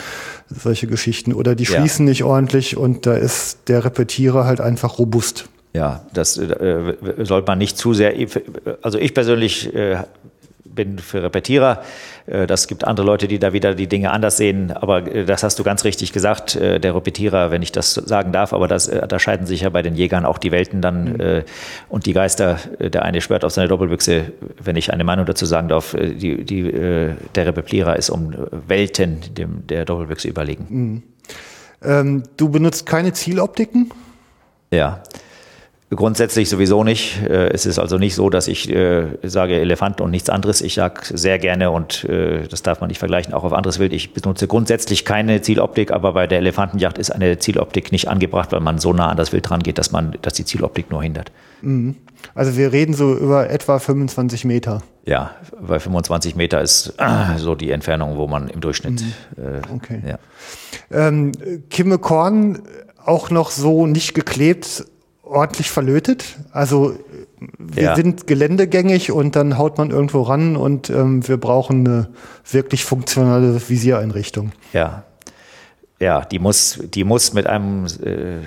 [0.49, 2.11] Solche Geschichten oder die schließen ja.
[2.11, 5.49] nicht ordentlich und da ist der Repetierer halt einfach robust.
[5.73, 8.15] Ja, das äh, sollte man nicht zu sehr.
[8.83, 9.99] Also ich persönlich äh,
[10.75, 11.83] bin für Repetierer.
[12.27, 14.73] Äh, das gibt andere Leute, die da wieder die Dinge anders sehen.
[14.73, 16.57] Aber äh, das hast du ganz richtig gesagt.
[16.57, 19.83] Äh, der Repetierer, wenn ich das sagen darf, aber das, da scheiden sich ja bei
[19.83, 21.43] den Jägern auch die Welten dann mhm.
[21.89, 22.59] und die Geister.
[22.79, 25.95] Der eine schwört auf seine Doppelbüchse, wenn ich eine Meinung dazu sagen darf.
[25.95, 28.35] Die, die, der Repetierer ist um
[28.67, 30.67] Welten dem, der Doppelbüchse überlegen.
[30.69, 31.03] Mhm.
[31.83, 33.91] Ähm, du benutzt keine Zieloptiken?
[34.73, 35.03] Ja.
[35.93, 37.21] Grundsätzlich sowieso nicht.
[37.25, 40.61] Äh, es ist also nicht so, dass ich äh, sage Elefant und nichts anderes.
[40.61, 43.93] Ich sage sehr gerne und äh, das darf man nicht vergleichen, auch auf anderes Wild.
[43.93, 48.61] Ich benutze grundsätzlich keine Zieloptik, aber bei der Elefantenjacht ist eine Zieloptik nicht angebracht, weil
[48.61, 51.33] man so nah an das Wild dran geht, dass man, dass die Zieloptik nur hindert.
[51.61, 51.97] Mhm.
[52.37, 54.83] Also wir reden so über etwa 25 Meter.
[55.07, 59.03] Ja, bei 25 Meter ist äh, so die Entfernung, wo man im Durchschnitt.
[59.37, 59.75] Mhm.
[59.75, 60.03] Okay.
[60.07, 60.19] Ja.
[61.09, 61.33] Ähm,
[61.69, 62.63] Kimme Korn
[63.05, 64.85] auch noch so nicht geklebt
[65.31, 66.37] ordentlich verlötet.
[66.53, 66.95] Also
[67.59, 67.97] wir ja.
[67.97, 72.09] sind geländegängig und dann haut man irgendwo ran und ähm, wir brauchen eine
[72.51, 74.53] wirklich funktionale Visiereinrichtung.
[74.73, 75.05] Ja.
[76.01, 78.39] Ja, die muss, die muss mit einem äh,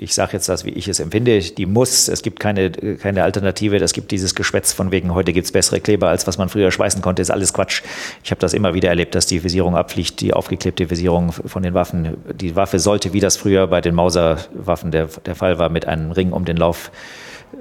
[0.00, 3.76] ich sage jetzt das, wie ich es empfinde, die muss, es gibt keine, keine Alternative,
[3.76, 6.70] es gibt dieses Geschwätz von wegen, heute gibt es bessere Kleber, als was man früher
[6.70, 7.82] schweißen konnte, ist alles Quatsch.
[8.24, 11.74] Ich habe das immer wieder erlebt, dass die Visierung abfliegt, die aufgeklebte Visierung von den
[11.74, 12.16] Waffen.
[12.34, 16.12] Die Waffe sollte, wie das früher bei den Mauser-Waffen der, der Fall war, mit einem
[16.12, 16.90] Ring um den Lauf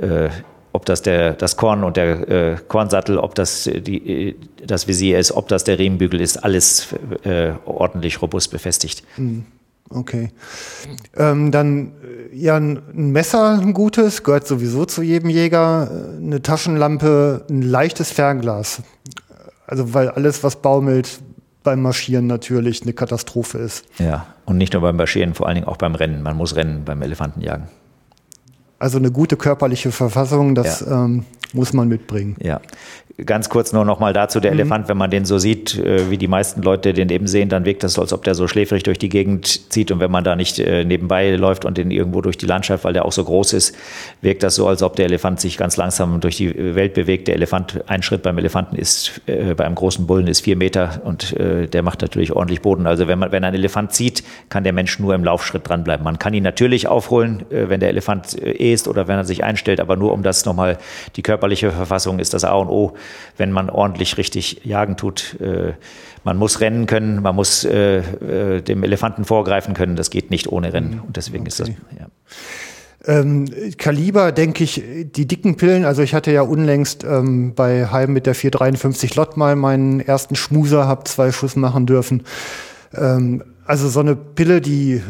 [0.02, 0.30] äh,
[0.72, 4.36] ob das der, das Korn und der äh, Kornsattel, ob das die,
[4.66, 6.94] das Visier ist, ob das der Riemenbügel ist, alles
[7.24, 9.03] äh, ordentlich robust befestigt.
[9.18, 9.45] Mhm.
[9.90, 10.32] Okay.
[11.18, 11.94] Ähm, dann
[12.32, 15.90] äh, ja ein Messer, ein gutes, gehört sowieso zu jedem Jäger.
[15.91, 18.84] Äh, eine Taschenlampe, ein leichtes Fernglas.
[19.66, 21.20] Also weil alles, was baumelt,
[21.64, 23.86] beim Marschieren natürlich eine Katastrophe ist.
[23.98, 26.22] Ja, und nicht nur beim Marschieren, vor allen Dingen auch beim Rennen.
[26.22, 27.68] Man muss rennen beim Elefantenjagen.
[28.80, 31.06] Also eine gute körperliche Verfassung, das ja.
[31.06, 32.35] ähm, muss man mitbringen.
[32.41, 32.61] Ja.
[33.26, 34.59] Ganz kurz nur noch mal dazu, der mhm.
[34.59, 37.65] Elefant, wenn man den so sieht, äh, wie die meisten Leute den eben sehen, dann
[37.65, 40.23] wirkt das so, als ob der so schläfrig durch die Gegend zieht und wenn man
[40.23, 43.23] da nicht äh, nebenbei läuft und den irgendwo durch die Landschaft, weil der auch so
[43.23, 43.76] groß ist,
[44.21, 47.27] wirkt das so, als ob der Elefant sich ganz langsam durch die Welt bewegt.
[47.27, 51.01] Der Elefant, ein Schritt beim Elefanten ist, äh, bei einem großen Bullen ist vier Meter
[51.03, 52.88] und äh, der macht natürlich ordentlich Boden.
[52.88, 56.05] Also wenn man, wenn ein Elefant zieht, kann der Mensch nur im Laufschritt dranbleiben.
[56.05, 59.43] Man kann ihn natürlich aufholen, äh, wenn der Elefant äh, ist oder wenn er sich
[59.43, 60.77] einstellt, aber nur um das nochmal,
[61.17, 62.94] die körperliche Verfassung ist das A und O,
[63.38, 65.40] wenn man ordentlich richtig jagen tut.
[65.40, 65.74] Äh,
[66.26, 69.95] man muss rennen können, man muss äh, äh, dem Elefanten vorgreifen können.
[69.95, 70.99] Das geht nicht ohne Rennen.
[71.06, 71.48] Und deswegen okay.
[71.48, 72.07] ist das, ja.
[73.06, 73.45] Ähm,
[73.78, 74.84] Kaliber, denke ich,
[75.16, 79.38] die dicken Pillen, also ich hatte ja unlängst ähm, bei Heim mit der 453 Lot
[79.38, 82.24] mal meinen ersten Schmuser, habe zwei Schuss machen dürfen.
[82.94, 85.02] Ähm, also so eine Pille, die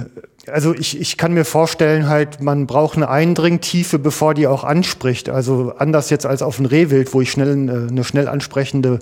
[0.47, 5.29] also ich, ich kann mir vorstellen, halt, man braucht eine Eindringtiefe, bevor die auch anspricht.
[5.29, 8.99] Also anders jetzt als auf ein Rehwild, wo ich schnell eine schnell ansprechende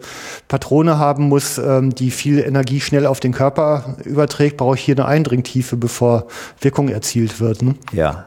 [0.47, 4.95] Patrone haben muss, ähm, die viel Energie schnell auf den Körper überträgt, brauche ich hier
[4.95, 6.27] eine Eindringtiefe, bevor
[6.61, 7.61] Wirkung erzielt wird.
[7.61, 7.75] Ne?
[7.91, 8.25] Ja,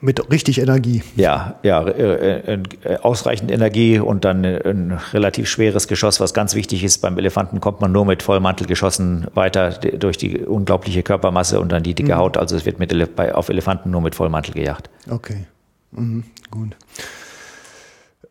[0.00, 1.02] mit richtig Energie.
[1.16, 6.54] Ja, ja, äh, äh, äh, ausreichend Energie und dann ein relativ schweres Geschoss, was ganz
[6.54, 6.98] wichtig ist.
[6.98, 11.82] Beim Elefanten kommt man nur mit Vollmantel geschossen weiter durch die unglaubliche Körpermasse und dann
[11.82, 12.18] die dicke mhm.
[12.18, 12.36] Haut.
[12.36, 14.90] Also es wird mit, auf Elefanten nur mit Vollmantel gejagt.
[15.08, 15.46] Okay,
[15.92, 16.24] mhm.
[16.50, 16.76] gut.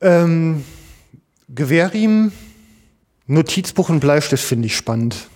[0.01, 0.63] Ähm,
[1.49, 2.31] Gewehrriemen,
[3.25, 5.27] Notizbuch und Bleistift finde ich spannend.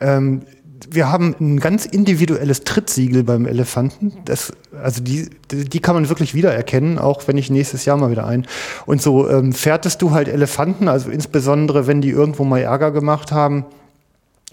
[0.00, 0.42] Ähm,
[0.90, 4.12] wir haben ein ganz individuelles Trittsiegel beim Elefanten.
[4.24, 4.52] Das,
[4.82, 8.46] also die, die kann man wirklich wiedererkennen, auch wenn ich nächstes Jahr mal wieder ein.
[8.86, 13.32] Und so ähm, fährtest du halt Elefanten, also insbesondere wenn die irgendwo mal Ärger gemacht
[13.32, 13.66] haben,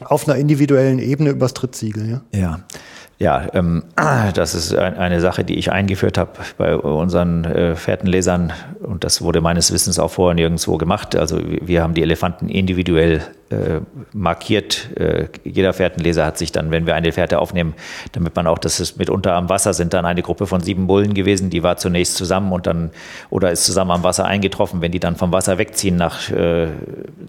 [0.04, 2.10] auf einer individuellen Ebene übers Trittsiegel.
[2.10, 2.40] Ja.
[2.40, 2.60] ja.
[3.20, 3.84] Ja, ähm,
[4.34, 9.42] das ist eine Sache, die ich eingeführt habe bei unseren äh, Fährtenlesern und das wurde
[9.42, 11.16] meines Wissens auch vorher nirgendwo gemacht.
[11.16, 13.80] Also wir haben die Elefanten individuell äh,
[14.12, 14.90] markiert.
[14.98, 17.76] Äh, jeder Fährtenleser hat sich dann, wenn wir eine Fährte aufnehmen,
[18.12, 21.14] damit man auch, dass es mitunter am Wasser sind dann eine Gruppe von sieben Bullen
[21.14, 22.92] gewesen, die war zunächst zusammen und dann
[23.30, 24.82] oder ist zusammen am Wasser eingetroffen.
[24.82, 26.68] Wenn die dann vom Wasser wegziehen, nach äh,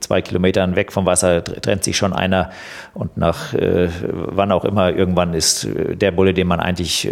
[0.00, 2.50] zwei Kilometern weg vom Wasser, trennt sich schon einer
[2.94, 7.08] und nach wann auch immer irgendwann ist der Bulle, den man eigentlich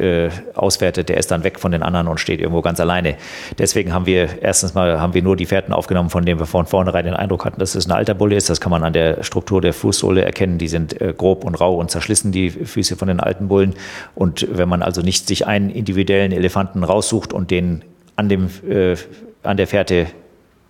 [0.55, 3.17] auswertet, der ist dann weg von den anderen und steht irgendwo ganz alleine.
[3.59, 6.67] Deswegen haben wir erstens mal haben wir nur die Fährten aufgenommen, von denen wir von
[6.67, 8.51] vornherein den Eindruck hatten, dass es ein alter Bulle ist.
[8.51, 10.59] Das kann man an der Struktur der Fußsohle erkennen.
[10.59, 13.75] Die sind äh, grob und rau und zerschlissen, die Füße von den alten Bullen.
[14.15, 17.85] Und wenn man also nicht sich einen individuellen Elefanten raussucht und den
[18.17, 18.97] an, dem, äh,
[19.43, 20.07] an der Fährte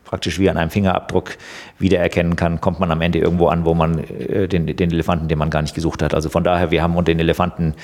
[0.05, 1.37] praktisch wie an einem Fingerabdruck
[1.79, 5.39] wiedererkennen kann, kommt man am Ende irgendwo an, wo man äh, den, den Elefanten, den
[5.39, 6.15] man gar nicht gesucht hat.
[6.15, 7.75] Also von daher, wir haben den Elefanten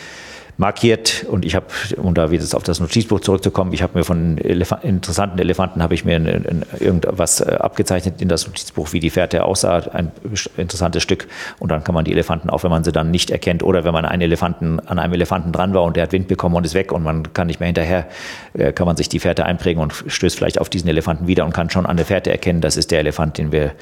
[0.59, 1.66] markiert und ich habe,
[1.97, 5.95] um da wieder auf das Notizbuch zurückzukommen, ich habe mir von Elef interessanten Elefanten habe
[5.95, 10.12] ich mir ein, ein, irgendwas äh, abgezeichnet in das Notizbuch, wie die Fährte aussah, ein
[10.57, 11.27] interessantes Stück
[11.59, 13.93] und dann kann man die Elefanten, auch wenn man sie dann nicht erkennt oder wenn
[13.93, 16.74] man einen Elefanten an einem Elefanten dran war und der hat Wind bekommen und ist
[16.74, 18.07] weg und man kann nicht mehr hinterher,
[18.55, 21.53] äh, kann man sich die Fährte einprägen und stößt vielleicht auf diesen Elefanten wieder und
[21.53, 23.73] kann schon an der Fährte erkennen, das ist der Elefant, den wir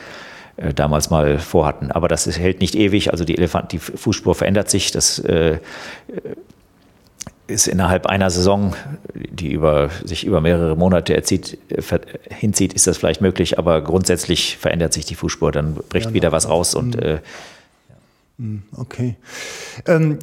[0.56, 1.90] äh, damals mal vorhatten.
[1.90, 5.58] Aber das hält nicht ewig, also die Elefant, die Fußspur verändert sich, das äh,
[7.50, 8.74] ist innerhalb einer Saison,
[9.14, 11.58] die über, sich über mehrere Monate erzieht,
[12.30, 16.32] hinzieht, ist das vielleicht möglich, aber grundsätzlich verändert sich die Fußspur, dann bricht ja, wieder
[16.32, 17.20] was raus und äh,
[18.38, 19.16] mhm, Okay.
[19.86, 20.18] Ähm,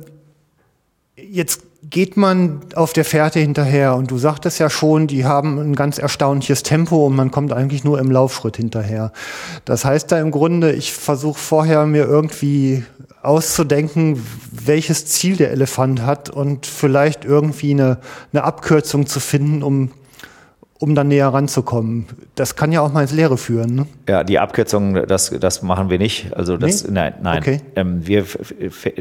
[1.15, 5.75] jetzt geht man auf der Fährte hinterher und du sagtest ja schon, die haben ein
[5.75, 9.11] ganz erstaunliches Tempo und man kommt eigentlich nur im Laufschritt hinterher.
[9.65, 12.83] Das heißt da im Grunde, ich versuche vorher mir irgendwie
[13.27, 17.99] auszudenken, welches Ziel der Elefant hat und vielleicht irgendwie eine,
[18.31, 19.91] eine Abkürzung zu finden, um
[20.79, 22.05] um dann näher ranzukommen.
[22.35, 23.75] Das kann ja auch mal ins Leere führen.
[23.75, 23.87] Ne?
[24.07, 26.35] Ja, die Abkürzung, das, das machen wir nicht.
[26.35, 26.91] Also das, nee?
[26.91, 27.39] nein, nein.
[27.39, 27.61] Okay.
[27.75, 28.25] Ähm, wir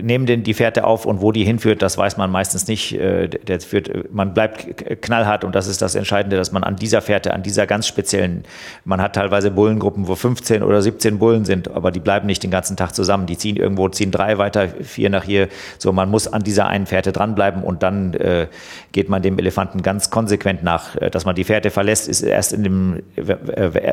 [0.01, 2.95] nehmen den, die Fährte auf und wo die hinführt, das weiß man meistens nicht.
[2.95, 7.03] Äh, der führt, man bleibt knallhart und das ist das Entscheidende, dass man an dieser
[7.03, 8.45] Fährte, an dieser ganz speziellen,
[8.85, 12.51] man hat teilweise Bullengruppen, wo 15 oder 17 Bullen sind, aber die bleiben nicht den
[12.51, 13.27] ganzen Tag zusammen.
[13.27, 15.49] Die ziehen irgendwo, ziehen drei weiter, vier nach hier.
[15.79, 18.47] So, man muss an dieser einen Fährte dranbleiben und dann äh,
[18.93, 22.23] geht man dem Elefanten ganz konsequent nach, äh, dass man die Fährte Seite verlässt, ist
[22.23, 23.03] erst in dem,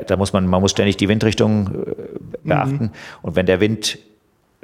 [0.07, 2.85] da muss man, man muss ständig die Windrichtung äh, beachten.
[2.85, 2.91] Mhm.
[3.21, 3.99] Und wenn der Wind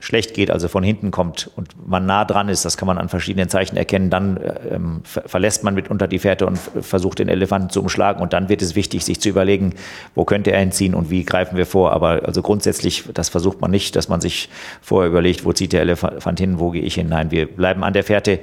[0.01, 3.09] schlecht geht, also von hinten kommt und man nah dran ist, das kann man an
[3.09, 4.39] verschiedenen Zeichen erkennen, dann
[4.71, 8.61] ähm, verlässt man mitunter die Fährte und versucht den Elefanten zu umschlagen und dann wird
[8.61, 9.73] es wichtig, sich zu überlegen,
[10.15, 11.91] wo könnte er hinziehen und wie greifen wir vor.
[11.91, 14.47] Aber also grundsätzlich, das versucht man nicht, dass man sich
[14.81, 17.09] vorher überlegt, wo zieht der Elefant hin, wo gehe ich hin.
[17.09, 18.39] Nein, wir bleiben an der Fährte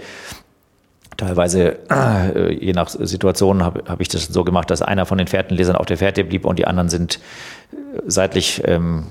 [1.16, 5.26] Teilweise, äh, je nach Situation, habe hab ich das so gemacht, dass einer von den
[5.26, 7.20] Fährtenlesern auf der Fährte blieb und die anderen sind
[7.72, 9.06] äh, seitlich, ähm,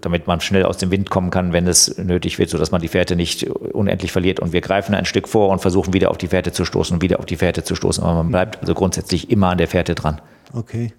[0.00, 2.88] damit man schnell aus dem Wind kommen kann, wenn es nötig wird, sodass man die
[2.88, 4.40] Fährte nicht unendlich verliert.
[4.40, 7.02] Und wir greifen ein Stück vor und versuchen wieder auf die Fährte zu stoßen und
[7.02, 8.04] wieder auf die Fährte zu stoßen.
[8.04, 10.20] Aber man bleibt also grundsätzlich immer an der Fährte dran.
[10.52, 10.92] Okay.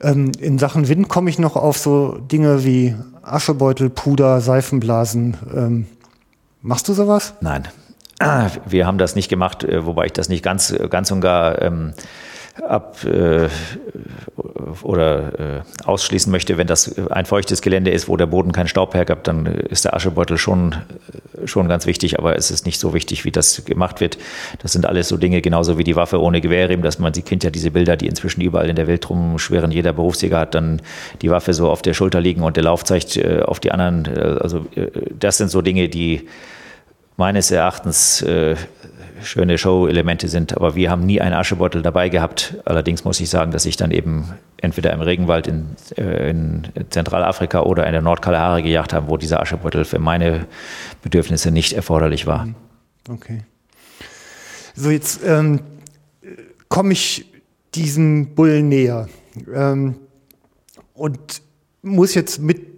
[0.00, 5.36] Ähm, in Sachen Wind komme ich noch auf so Dinge wie Aschebeutel, Puder, Seifenblasen.
[5.54, 5.86] Ähm,
[6.60, 7.34] machst du sowas?
[7.40, 7.68] Nein,
[8.66, 11.94] wir haben das nicht gemacht, äh, wobei ich das nicht ganz, ganz und gar ähm,
[12.62, 13.48] ab äh,
[14.82, 18.94] oder äh, ausschließen möchte, wenn das ein feuchtes Gelände ist, wo der Boden keinen Staub
[18.94, 20.74] hergibt, dann ist der Aschebeutel schon,
[21.44, 24.18] schon ganz wichtig, aber es ist nicht so wichtig, wie das gemacht wird.
[24.60, 27.44] Das sind alles so Dinge, genauso wie die Waffe ohne Gewehrriemen, dass man, sie kennt
[27.44, 29.70] ja diese Bilder, die inzwischen überall in der Welt rumschweren.
[29.70, 30.82] Jeder Berufsjäger hat dann
[31.22, 34.04] die Waffe so auf der Schulter liegen und der Lauf zeigt äh, auf die anderen.
[34.06, 34.88] Äh, also äh,
[35.18, 36.28] das sind so Dinge, die
[37.20, 38.56] meines Erachtens äh,
[39.22, 40.56] schöne Show-Elemente sind.
[40.56, 42.56] Aber wir haben nie einen Aschebeutel dabei gehabt.
[42.64, 47.60] Allerdings muss ich sagen, dass ich dann eben entweder im Regenwald in, äh, in Zentralafrika
[47.60, 50.46] oder in der Nordkalahari gejagt habe, wo dieser Aschebeutel für meine
[51.02, 52.46] Bedürfnisse nicht erforderlich war.
[52.46, 52.54] Mhm.
[53.08, 53.42] Okay.
[54.74, 55.60] So, jetzt ähm,
[56.68, 57.26] komme ich
[57.74, 59.08] diesem Bullen näher
[59.54, 59.96] ähm,
[60.94, 61.42] und
[61.82, 62.69] muss jetzt mit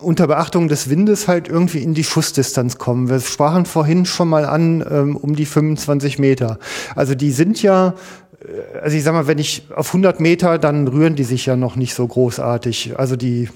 [0.00, 3.08] unter Beachtung des Windes halt irgendwie in die Schussdistanz kommen.
[3.08, 6.58] Wir sprachen vorhin schon mal an, ähm, um die 25 Meter.
[6.94, 7.94] Also die sind ja,
[8.40, 11.56] äh, also ich sag mal, wenn ich auf 100 Meter, dann rühren die sich ja
[11.56, 12.94] noch nicht so großartig.
[12.96, 13.48] Also die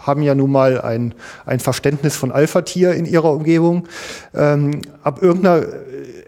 [0.00, 1.14] haben ja nun mal ein,
[1.46, 3.86] ein Verständnis von Alpha-Tier in ihrer Umgebung.
[4.34, 5.66] Ähm, ab irgendeiner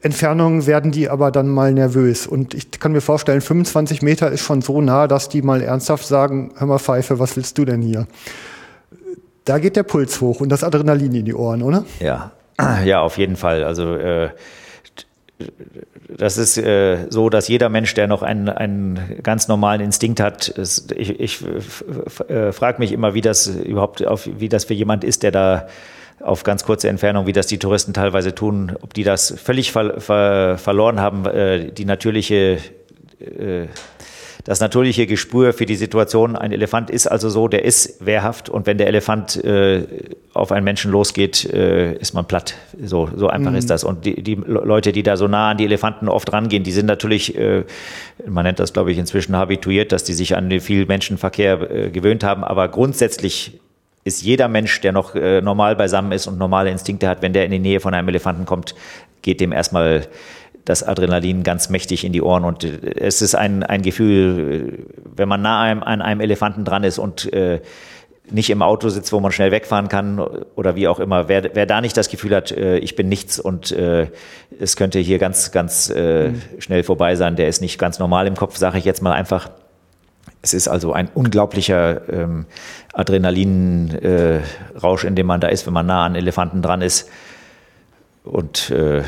[0.02, 2.26] Entfernung werden die aber dann mal nervös.
[2.26, 6.06] Und ich kann mir vorstellen, 25 Meter ist schon so nah, dass die mal ernsthaft
[6.06, 8.06] sagen, hör mal Pfeife, was willst du denn hier?
[9.44, 11.84] Da geht der Puls hoch und das Adrenalin in die Ohren, oder?
[12.00, 12.32] Ja,
[12.84, 13.64] ja, auf jeden Fall.
[13.64, 14.30] Also äh,
[16.08, 20.54] das ist äh, so, dass jeder Mensch, der noch einen, einen ganz normalen Instinkt hat,
[20.96, 21.44] ich, ich
[22.28, 25.66] äh, frage mich immer, wie das überhaupt, auf, wie das für jemand ist, der da
[26.20, 30.00] auf ganz kurze Entfernung, wie das die Touristen teilweise tun, ob die das völlig ver,
[30.00, 32.58] ver, verloren haben, äh, die natürliche
[34.44, 36.34] das natürliche Gespür für die Situation.
[36.34, 39.84] Ein Elefant ist also so, der ist wehrhaft und wenn der Elefant äh,
[40.34, 42.54] auf einen Menschen losgeht, äh, ist man platt.
[42.82, 43.58] So, so einfach mhm.
[43.58, 43.84] ist das.
[43.84, 46.86] Und die, die Leute, die da so nah an die Elefanten oft rangehen, die sind
[46.86, 47.64] natürlich, äh,
[48.26, 52.24] man nennt das glaube ich inzwischen habituiert, dass die sich an viel Menschenverkehr äh, gewöhnt
[52.24, 53.60] haben, aber grundsätzlich
[54.04, 57.44] ist jeder Mensch, der noch äh, normal beisammen ist und normale Instinkte hat, wenn der
[57.44, 58.74] in die Nähe von einem Elefanten kommt,
[59.22, 60.08] geht dem erstmal
[60.64, 62.44] das Adrenalin ganz mächtig in die Ohren.
[62.44, 64.82] Und äh, es ist ein, ein Gefühl, äh,
[65.16, 67.60] wenn man nah an einem Elefanten dran ist und äh,
[68.30, 70.18] nicht im Auto sitzt, wo man schnell wegfahren kann
[70.54, 73.38] oder wie auch immer, wer, wer da nicht das Gefühl hat, äh, ich bin nichts
[73.38, 74.08] und äh,
[74.58, 76.42] es könnte hier ganz, ganz äh, mhm.
[76.58, 79.50] schnell vorbei sein, der ist nicht ganz normal im Kopf, sage ich jetzt mal einfach.
[80.40, 82.46] Es ist also ein unglaublicher ähm,
[82.92, 87.08] Adrenalinrausch, äh, in dem man da ist, wenn man nah an Elefanten dran ist.
[88.24, 89.02] Und äh,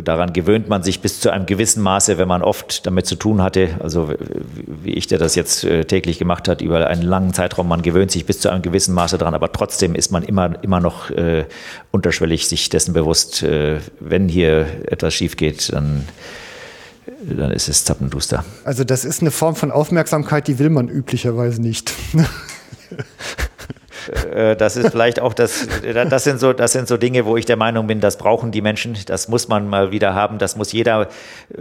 [0.00, 3.42] daran gewöhnt man sich bis zu einem gewissen Maße, wenn man oft damit zu tun
[3.42, 4.14] hatte, also
[4.66, 8.12] wie ich, der das jetzt äh, täglich gemacht hat, über einen langen Zeitraum, man gewöhnt
[8.12, 11.46] sich bis zu einem gewissen Maße dran, aber trotzdem ist man immer, immer noch äh,
[11.90, 16.06] unterschwellig sich dessen bewusst, äh, wenn hier etwas schief geht, dann
[17.22, 18.44] dann ist es zappenduster.
[18.64, 21.92] Also das ist eine Form von Aufmerksamkeit, die will man üblicherweise nicht.
[24.32, 27.46] Äh, das ist vielleicht auch das, das sind so, das sind so Dinge, wo ich
[27.46, 30.72] der Meinung bin, das brauchen die Menschen, das muss man mal wieder haben, das muss
[30.72, 31.08] jeder.
[31.50, 31.58] Äh,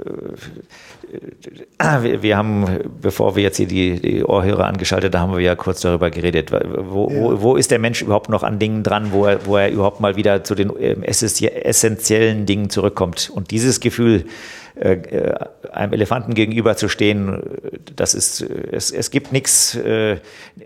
[2.21, 2.67] wir haben,
[3.01, 6.51] bevor wir jetzt hier die, die Ohrhörer angeschaltet haben, wir ja kurz darüber geredet.
[6.51, 9.71] Wo, wo, wo ist der Mensch überhaupt noch an Dingen dran, wo er, wo er
[9.71, 13.31] überhaupt mal wieder zu den ähm, essentiellen Dingen zurückkommt?
[13.33, 14.25] Und dieses Gefühl, äh, äh,
[14.79, 17.41] einem Elefanten gegenüber zu stehen,
[17.95, 20.17] das ist, es, es gibt nichts, äh,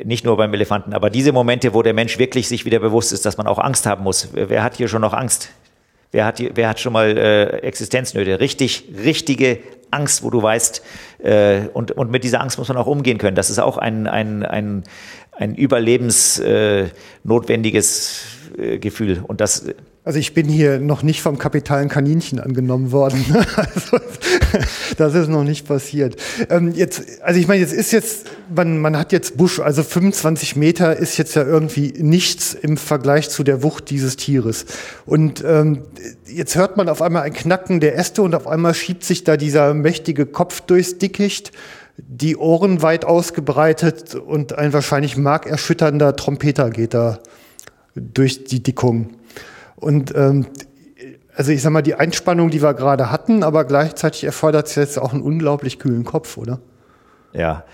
[0.03, 3.25] nicht nur beim Elefanten, aber diese Momente, wo der Mensch wirklich sich wieder bewusst ist,
[3.25, 4.29] dass man auch Angst haben muss.
[4.33, 5.49] Wer hat hier schon noch Angst?
[6.11, 8.39] Wer hat, wer hat schon mal äh, Existenznöte?
[8.39, 9.57] Richtig, richtige
[9.89, 10.83] Angst, wo du weißt,
[11.23, 13.35] äh, und, und mit dieser Angst muss man auch umgehen können.
[13.35, 14.83] Das ist auch ein, ein, ein,
[15.31, 18.25] ein überlebensnotwendiges
[18.57, 19.23] äh, Gefühl.
[19.25, 19.65] Und das
[20.05, 23.23] also ich bin hier noch nicht vom kapitalen Kaninchen angenommen worden.
[23.55, 23.99] also,
[24.97, 26.17] das ist noch nicht passiert.
[26.49, 30.57] Ähm, jetzt, also ich meine, jetzt ist jetzt, man, man hat jetzt Busch, also 25
[30.57, 34.65] Meter ist jetzt ja irgendwie nichts im Vergleich zu der Wucht dieses Tieres.
[35.05, 35.83] Und ähm,
[36.25, 39.37] jetzt hört man auf einmal ein Knacken der Äste und auf einmal schiebt sich da
[39.37, 41.53] dieser mächtige Kopf durchs Dickicht
[41.97, 47.19] die Ohren weit ausgebreitet und ein wahrscheinlich markerschütternder Trompeter geht da
[47.95, 49.11] durch die Dickung.
[49.83, 50.47] Und ähm,
[51.35, 54.99] also ich sag mal, die Einspannung, die wir gerade hatten, aber gleichzeitig erfordert es jetzt
[54.99, 56.59] auch einen unglaublich kühlen Kopf, oder?
[57.33, 57.65] Ja,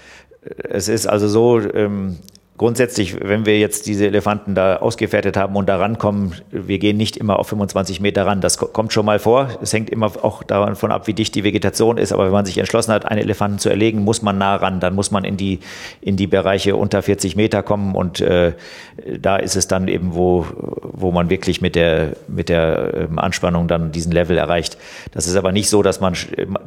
[0.41, 2.18] es ist also so, ähm,
[2.60, 7.15] grundsätzlich, wenn wir jetzt diese Elefanten da ausgefertigt haben und da rankommen, wir gehen nicht
[7.15, 8.41] immer auf 25 Meter ran.
[8.41, 9.48] Das kommt schon mal vor.
[9.61, 12.11] Es hängt immer auch davon ab, wie dicht die Vegetation ist.
[12.11, 14.81] Aber wenn man sich entschlossen hat, einen Elefanten zu erlegen, muss man nah ran.
[14.81, 15.60] Dann muss man in die,
[16.02, 17.95] in die Bereiche unter 40 Meter kommen.
[17.95, 18.52] Und äh,
[19.18, 20.45] da ist es dann eben, wo,
[20.84, 24.77] wo man wirklich mit der, mit der ähm, Anspannung dann diesen Level erreicht.
[25.14, 26.14] Das ist aber nicht so, dass man,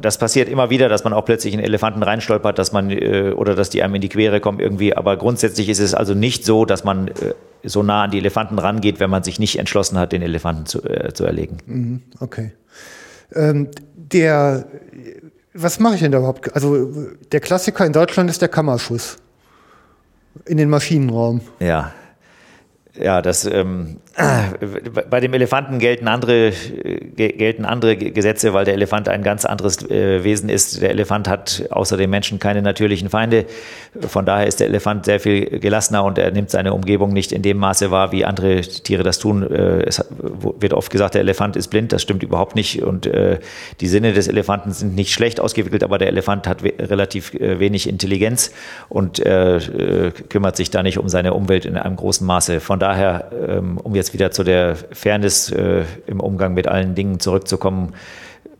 [0.01, 3.53] das passiert immer wieder, dass man auch plötzlich in Elefanten reinstolpert, dass man, äh, oder
[3.53, 4.97] dass die einem in die Quere kommen irgendwie.
[4.97, 7.33] Aber grundsätzlich ist es also nicht so, dass man äh,
[7.63, 10.83] so nah an die Elefanten rangeht, wenn man sich nicht entschlossen hat, den Elefanten zu,
[10.83, 11.57] äh, zu erlegen.
[11.65, 12.51] Mhm, okay.
[13.33, 14.65] Ähm, der,
[15.53, 16.53] was mache ich denn da überhaupt?
[16.53, 16.91] Also
[17.31, 19.17] der Klassiker in Deutschland ist der Kammerschuss
[20.45, 21.41] in den Maschinenraum.
[21.59, 21.93] Ja.
[23.01, 23.97] Ja, das ähm,
[25.09, 26.51] bei dem Elefanten gelten andere
[27.15, 30.79] gelten andere Gesetze, weil der Elefant ein ganz anderes äh, Wesen ist.
[30.79, 33.45] Der Elefant hat außer dem Menschen keine natürlichen Feinde.
[33.99, 37.41] Von daher ist der Elefant sehr viel gelassener und er nimmt seine Umgebung nicht in
[37.41, 39.41] dem Maße wahr, wie andere Tiere das tun.
[39.41, 40.05] Äh, es
[40.59, 41.93] wird oft gesagt, der Elefant ist blind.
[41.93, 42.83] Das stimmt überhaupt nicht.
[42.83, 43.39] Und äh,
[43.81, 47.89] die Sinne des Elefanten sind nicht schlecht ausgewickelt, aber der Elefant hat relativ äh, wenig
[47.89, 48.51] Intelligenz
[48.89, 52.59] und äh, kümmert sich da nicht um seine Umwelt in einem großen Maße.
[52.59, 57.21] Von daher, ähm, um jetzt wieder zu der Fairness äh, im Umgang mit allen Dingen
[57.21, 57.93] zurückzukommen,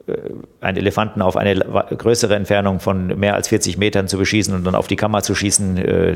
[0.07, 0.13] äh,
[0.61, 4.75] einen Elefanten auf eine größere Entfernung von mehr als 40 Metern zu beschießen und dann
[4.75, 6.15] auf die Kammer zu schießen, äh,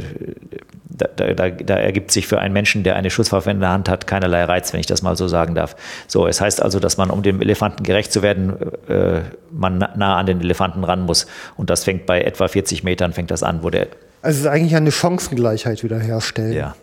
[0.90, 4.08] da, da, da, ergibt sich für einen Menschen, der eine Schusswaffe in der Hand hat,
[4.08, 5.76] keinerlei Reiz, wenn ich das mal so sagen darf.
[6.08, 8.56] So, es heißt also, dass man, um dem Elefanten gerecht zu werden,
[8.88, 9.22] äh,
[9.52, 11.28] man nah an den Elefanten ran muss.
[11.58, 13.88] Und das fängt bei etwa 40 Metern, fängt das an, wo der.
[14.22, 16.54] Also es ist eigentlich eine Chancengleichheit wiederherstellen.
[16.54, 16.76] Ja.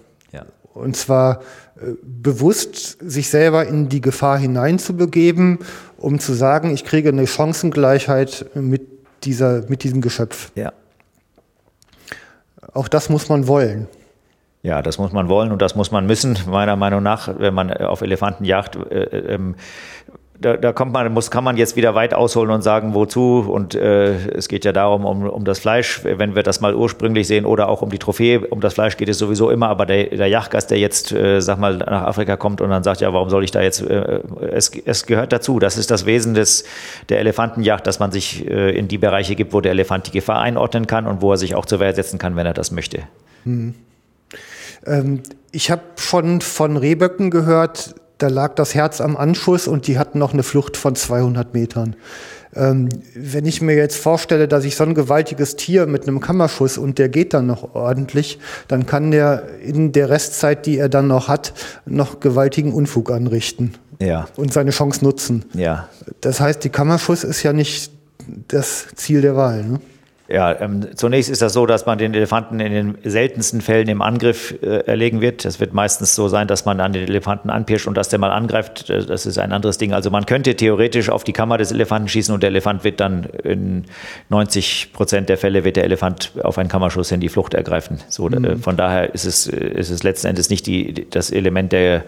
[0.75, 1.41] Und zwar
[1.77, 5.61] äh, bewusst sich selber in die Gefahr hineinzubegeben,
[5.97, 8.83] um zu sagen, ich kriege eine Chancengleichheit mit,
[9.23, 10.51] dieser, mit diesem Geschöpf.
[10.55, 10.73] Ja.
[12.73, 13.87] Auch das muss man wollen.
[14.63, 17.71] Ja, das muss man wollen und das muss man müssen, meiner Meinung nach, wenn man
[17.71, 18.77] auf Elefanten jagt.
[18.77, 19.57] Äh, ähm,
[20.41, 23.47] da, da kommt man, muss, kann man jetzt wieder weit ausholen und sagen, wozu.
[23.49, 27.29] Und äh, es geht ja darum, um, um das Fleisch, wenn wir das mal ursprünglich
[27.29, 28.41] sehen, oder auch um die Trophäe.
[28.41, 31.59] Um das Fleisch geht es sowieso immer, aber der, der Yachtgast, der jetzt, äh, sag
[31.59, 34.21] mal, nach Afrika kommt und dann sagt, ja, warum soll ich da jetzt, äh,
[34.51, 35.61] es, es gehört dazu.
[35.61, 36.65] Das ist das Wesen des,
[37.09, 40.41] der Elefantenjacht, dass man sich äh, in die Bereiche gibt, wo der Elefant die Gefahr
[40.41, 43.03] einordnen kann und wo er sich auch zur Wehr setzen kann, wenn er das möchte.
[43.45, 43.75] Hm.
[44.85, 49.99] Ähm, ich habe schon von Rehböcken gehört, da lag das Herz am Anschuss und die
[49.99, 51.97] hatten noch eine Flucht von 200 Metern.
[52.57, 56.79] Ähm, wenn ich mir jetzt vorstelle, dass ich so ein gewaltiges Tier mit einem Kammerschuss
[56.79, 58.39] und der geht dann noch ordentlich,
[58.69, 61.53] dann kann der in der Restzeit, die er dann noch hat,
[61.85, 63.75] noch gewaltigen Unfug anrichten.
[64.01, 64.29] Ja.
[64.37, 65.45] Und seine Chance nutzen.
[65.55, 65.89] Ja.
[66.21, 67.93] Das heißt, die Kammerschuss ist ja nicht
[68.49, 69.65] das Ziel der Wahl.
[69.65, 69.81] Ne?
[70.27, 74.01] Ja, ähm, zunächst ist das so, dass man den Elefanten in den seltensten Fällen im
[74.01, 75.45] Angriff äh, erlegen wird.
[75.45, 78.31] Das wird meistens so sein, dass man an den Elefanten anpirscht und dass der mal
[78.31, 78.89] angreift.
[78.89, 79.93] Äh, das ist ein anderes Ding.
[79.93, 83.25] Also man könnte theoretisch auf die Kammer des Elefanten schießen und der Elefant wird dann
[83.25, 83.85] in
[84.31, 88.01] 90 Prozent der Fälle wird der Elefant auf einen Kammerschuss in die Flucht ergreifen.
[88.09, 88.45] So, äh, mhm.
[88.45, 92.05] äh, von daher ist es, äh, ist es letzten Endes nicht die, das Element der,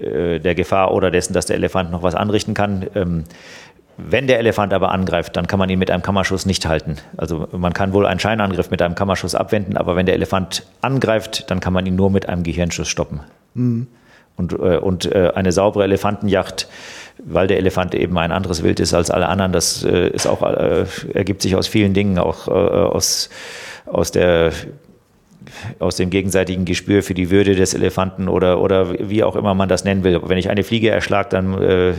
[0.00, 2.86] der Gefahr oder dessen, dass der Elefant noch was anrichten kann.
[2.96, 3.24] Ähm,
[3.96, 6.96] wenn der Elefant aber angreift, dann kann man ihn mit einem Kammerschuss nicht halten.
[7.16, 11.50] Also man kann wohl einen Scheinangriff mit einem Kammerschuss abwenden, aber wenn der Elefant angreift,
[11.50, 13.20] dann kann man ihn nur mit einem Gehirnschuss stoppen.
[13.54, 13.86] Mhm.
[14.36, 16.68] Und, äh, und äh, eine saubere Elefantenjacht,
[17.22, 20.42] weil der Elefant eben ein anderes Wild ist als alle anderen, das äh, ist auch,
[20.42, 23.28] ergibt sich aus vielen Dingen, auch aus,
[23.86, 24.52] aus der
[25.78, 29.68] aus dem gegenseitigen Gespür für die Würde des Elefanten oder, oder wie auch immer man
[29.68, 30.20] das nennen will.
[30.24, 31.92] Wenn ich eine Fliege erschlag dann, äh,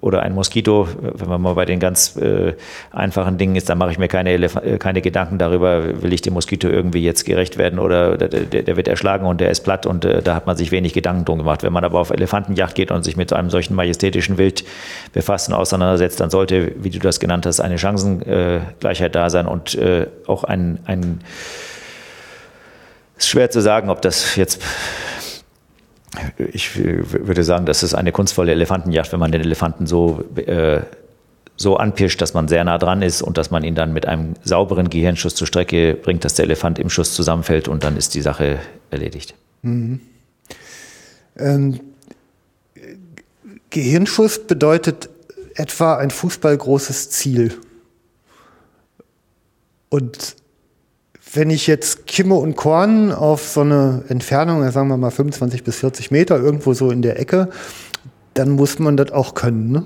[0.00, 2.54] oder ein Moskito, wenn man mal bei den ganz äh,
[2.92, 6.22] einfachen Dingen ist, dann mache ich mir keine, Elef äh, keine Gedanken darüber, will ich
[6.22, 9.86] dem Moskito irgendwie jetzt gerecht werden oder der, der, wird erschlagen und der ist platt
[9.86, 11.64] und äh, da hat man sich wenig Gedanken drum gemacht.
[11.64, 14.64] Wenn man aber auf Elefantenjacht geht und sich mit einem solchen majestätischen Wild
[15.12, 19.74] befasst und auseinandersetzt, dann sollte, wie du das genannt hast, eine Chancengleichheit da sein und
[19.74, 21.20] äh, auch ein, ein
[23.16, 24.62] ist schwer zu sagen, ob das jetzt.
[26.52, 30.80] Ich würde sagen, das ist eine kunstvolle Elefantenjacht, wenn man den Elefanten so, äh,
[31.56, 34.34] so anpirscht, dass man sehr nah dran ist und dass man ihn dann mit einem
[34.42, 38.22] sauberen Gehirnschuss zur Strecke bringt, dass der Elefant im Schuss zusammenfällt und dann ist die
[38.22, 38.58] Sache
[38.90, 39.34] erledigt.
[39.62, 40.00] Mhm.
[41.36, 41.80] Ähm,
[43.70, 45.10] Gehirnschuss bedeutet
[45.54, 47.54] etwa ein fußballgroßes Ziel.
[49.90, 50.36] Und
[51.38, 55.76] wenn ich jetzt Kimme und Korn auf so eine Entfernung, sagen wir mal 25 bis
[55.76, 57.48] 40 Meter, irgendwo so in der Ecke,
[58.34, 59.70] dann muss man das auch können.
[59.70, 59.84] Ne?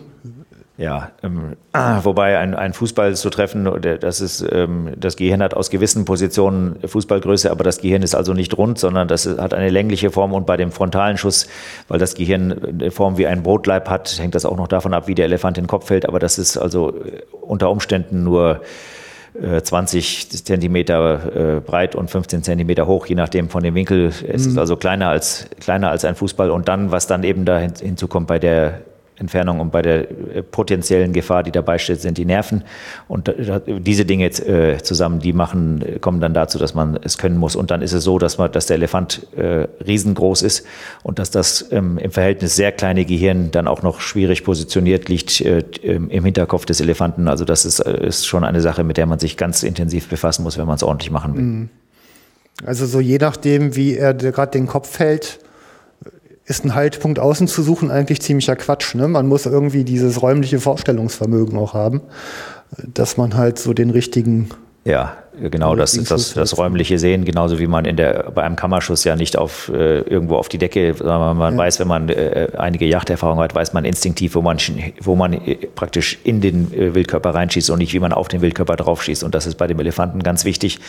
[0.79, 1.57] Ja, ähm,
[2.03, 3.69] wobei ein, ein Fußball zu treffen,
[4.01, 8.33] das ist, ähm, das Gehirn hat aus gewissen Positionen Fußballgröße, aber das Gehirn ist also
[8.33, 11.47] nicht rund, sondern das hat eine längliche Form und bei dem frontalen Schuss,
[11.89, 15.07] weil das Gehirn eine Form wie ein Brotleib hat, hängt das auch noch davon ab,
[15.07, 18.63] wie der Elefant in den Kopf fällt, aber das ist also äh, unter Umständen nur
[19.35, 24.09] 20 äh, Zentimeter äh, breit und 15 Zentimeter hoch, je nachdem von dem Winkel.
[24.09, 24.53] Es mhm.
[24.53, 26.51] ist also kleiner als, kleiner als ein Fußball.
[26.51, 28.83] Und dann, was dann eben da hinzukommt bei der
[29.17, 32.65] Entfernung und bei der äh, potenziellen Gefahr, die dabei steht, sind die Nerven.
[33.09, 33.33] Und
[33.67, 37.57] diese Dinge äh, zusammen, die machen, kommen dann dazu, dass man es können muss.
[37.57, 40.67] Und dann ist es so, dass man, dass der Elefant äh, riesengroß ist
[41.03, 45.41] und dass das ähm, im Verhältnis sehr kleine Gehirn dann auch noch schwierig positioniert liegt
[45.41, 47.29] im Hinterkopf des Elefanten.
[47.29, 50.59] Also das ist, ist schon eine Sache, mit der man sich ganz intensiv befassen muss,
[50.59, 51.43] wenn man es ordentlich machen will.
[51.43, 51.69] Mhm.
[52.65, 55.39] Also so je nachdem, wie er gerade den Kopf hält,
[56.45, 58.95] ist ein Haltpunkt außen zu suchen eigentlich ziemlicher Quatsch.
[58.95, 59.09] Ne?
[59.09, 62.01] Man muss irgendwie dieses räumliche Vorstellungsvermögen auch haben,
[62.95, 64.51] dass man halt so den richtigen
[64.85, 69.05] ja, genau, das das, das räumliche Sehen, genauso wie man in der, bei einem Kammerschuss
[69.05, 71.59] ja nicht auf äh, irgendwo auf die Decke, sondern man ja.
[71.59, 74.59] weiß, wenn man äh, einige Yachterfahrung hat, weiß man instinktiv, wo man,
[75.01, 78.41] wo man äh, praktisch in den äh, Wildkörper reinschießt und nicht, wie man auf den
[78.41, 79.23] Wildkörper draufschießt.
[79.23, 80.81] Und das ist bei dem Elefanten ganz wichtig.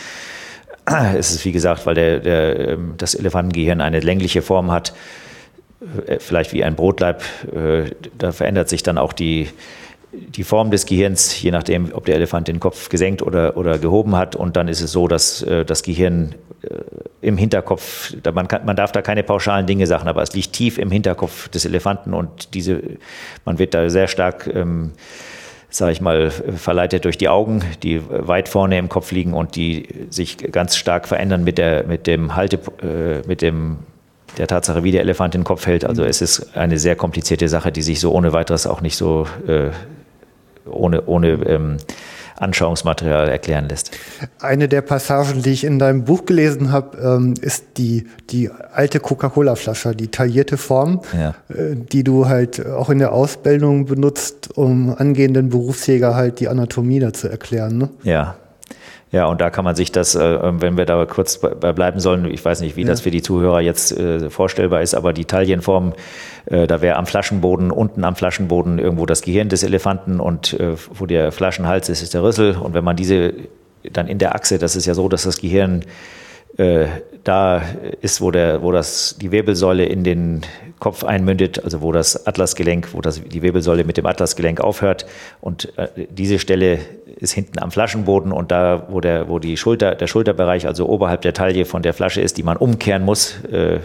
[1.16, 4.92] Es ist, wie gesagt, weil der, der, ähm, das Elefantengehirn eine längliche Form hat,
[6.18, 7.22] vielleicht wie ein Brotleib.
[7.54, 9.48] Äh, da verändert sich dann auch die,
[10.12, 14.16] die Form des Gehirns, je nachdem, ob der Elefant den Kopf gesenkt oder, oder gehoben
[14.16, 14.36] hat.
[14.36, 16.34] Und dann ist es so, dass äh, das Gehirn
[17.20, 20.78] im Hinterkopf, man, kann, man darf da keine pauschalen Dinge sagen, aber es liegt tief
[20.78, 22.82] im Hinterkopf des Elefanten und diese,
[23.44, 24.92] man wird da sehr stark, ähm,
[25.70, 29.88] sage ich mal, verleitet durch die Augen, die weit vorne im Kopf liegen und die
[30.10, 33.78] sich ganz stark verändern mit der, mit dem Halte, äh, mit dem
[34.38, 35.84] der Tatsache, wie der Elefant den Kopf hält.
[35.84, 39.26] Also es ist eine sehr komplizierte Sache, die sich so ohne weiteres auch nicht so
[39.46, 39.70] äh,
[40.66, 41.76] ohne, ohne ähm,
[42.36, 43.92] Anschauungsmaterial erklären lässt.
[44.40, 48.98] Eine der Passagen, die ich in deinem Buch gelesen habe, ähm, ist die, die alte
[49.00, 51.34] Coca-Cola-Flasche, die taillierte Form, ja.
[51.48, 56.98] äh, die du halt auch in der Ausbildung benutzt, um angehenden Berufsjäger halt die Anatomie
[56.98, 57.78] da zu erklären.
[57.78, 57.90] Ne?
[58.02, 58.36] Ja,
[59.14, 62.24] ja, und da kann man sich das, äh, wenn wir da kurz bei bleiben sollen,
[62.24, 62.88] ich weiß nicht, wie ja.
[62.88, 65.92] das für die Zuhörer jetzt äh, vorstellbar ist, aber die Taillenform,
[66.46, 70.58] äh, da wäre am Flaschenboden, unten am Flaschenboden irgendwo das Gehirn des Elefanten und
[70.92, 72.56] wo der Flaschenhals ist, ist der Rüssel.
[72.56, 73.34] Und wenn man diese
[73.84, 75.84] dann in der Achse, das ist ja so, dass das Gehirn
[76.56, 76.86] äh,
[77.24, 77.62] da
[78.00, 80.42] ist, wo, der, wo das, die Wirbelsäule in den
[80.78, 85.06] Kopf einmündet, also wo das Atlasgelenk, wo das, die Wirbelsäule mit dem Atlasgelenk aufhört.
[85.40, 86.78] Und äh, diese Stelle
[87.16, 91.22] ist hinten am Flaschenboden und da, wo, der, wo die Schulter, der Schulterbereich, also oberhalb
[91.22, 93.78] der Taille von der Flasche ist, die man umkehren muss, äh,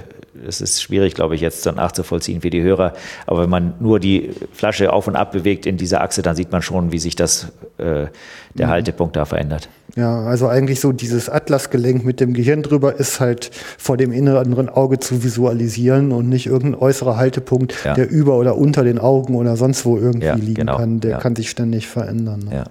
[0.45, 2.93] das ist schwierig, glaube ich, jetzt dann nachzuvollziehen für die Hörer.
[3.25, 6.51] Aber wenn man nur die Flasche auf und ab bewegt in dieser Achse, dann sieht
[6.51, 8.07] man schon, wie sich das, äh,
[8.53, 8.69] der mhm.
[8.69, 9.69] Haltepunkt da verändert.
[9.95, 14.69] Ja, also eigentlich so dieses Atlasgelenk mit dem Gehirn drüber ist halt vor dem inneren
[14.69, 17.95] Auge zu visualisieren und nicht irgendein äußerer Haltepunkt, ja.
[17.95, 20.77] der über oder unter den Augen oder sonst wo irgendwie ja, liegen genau.
[20.77, 20.99] kann.
[20.99, 21.17] Der ja.
[21.17, 22.45] kann sich ständig verändern.
[22.49, 22.55] Ne?
[22.55, 22.63] Ja,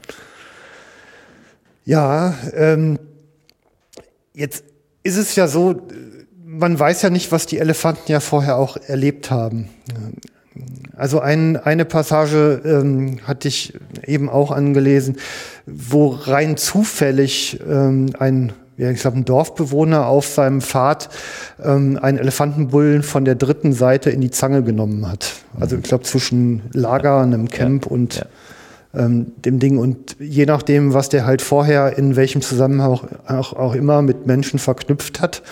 [2.55, 2.99] ähm,
[4.35, 4.63] jetzt
[5.05, 5.89] ist es ja so,
[6.45, 9.71] man weiß ja nicht, was die Elefanten ja vorher auch erlebt haben.
[10.99, 13.73] Also ein, eine Passage ähm, hatte ich
[14.07, 15.17] eben auch angelesen,
[15.65, 21.09] wo rein zufällig ähm, ein, ja, ich glaube, ein Dorfbewohner auf seinem Pfad
[21.65, 25.37] ähm, einen Elefantenbullen von der dritten Seite in die Zange genommen hat.
[25.59, 28.27] Also ich glaube zwischen Lager, einem Camp ja, und ja
[28.95, 29.79] ähm, dem Ding.
[29.79, 34.27] Und je nachdem, was der halt vorher in welchem Zusammenhang auch, auch, auch immer mit
[34.27, 35.43] Menschen verknüpft hat,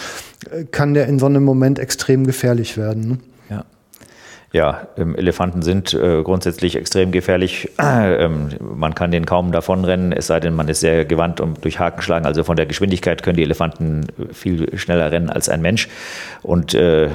[0.51, 3.09] äh, kann der in so einem Moment extrem gefährlich werden.
[3.09, 3.19] Ne?
[3.51, 3.65] Ja.
[4.53, 7.71] Ja, ähm, Elefanten sind äh, grundsätzlich extrem gefährlich.
[7.79, 11.79] Ähm, man kann denen kaum davonrennen, es sei denn, man ist sehr gewandt und durch
[11.79, 12.25] Haken schlagen.
[12.25, 15.89] Also von der Geschwindigkeit können die Elefanten viel schneller rennen als ein Mensch.
[16.43, 17.09] Und äh,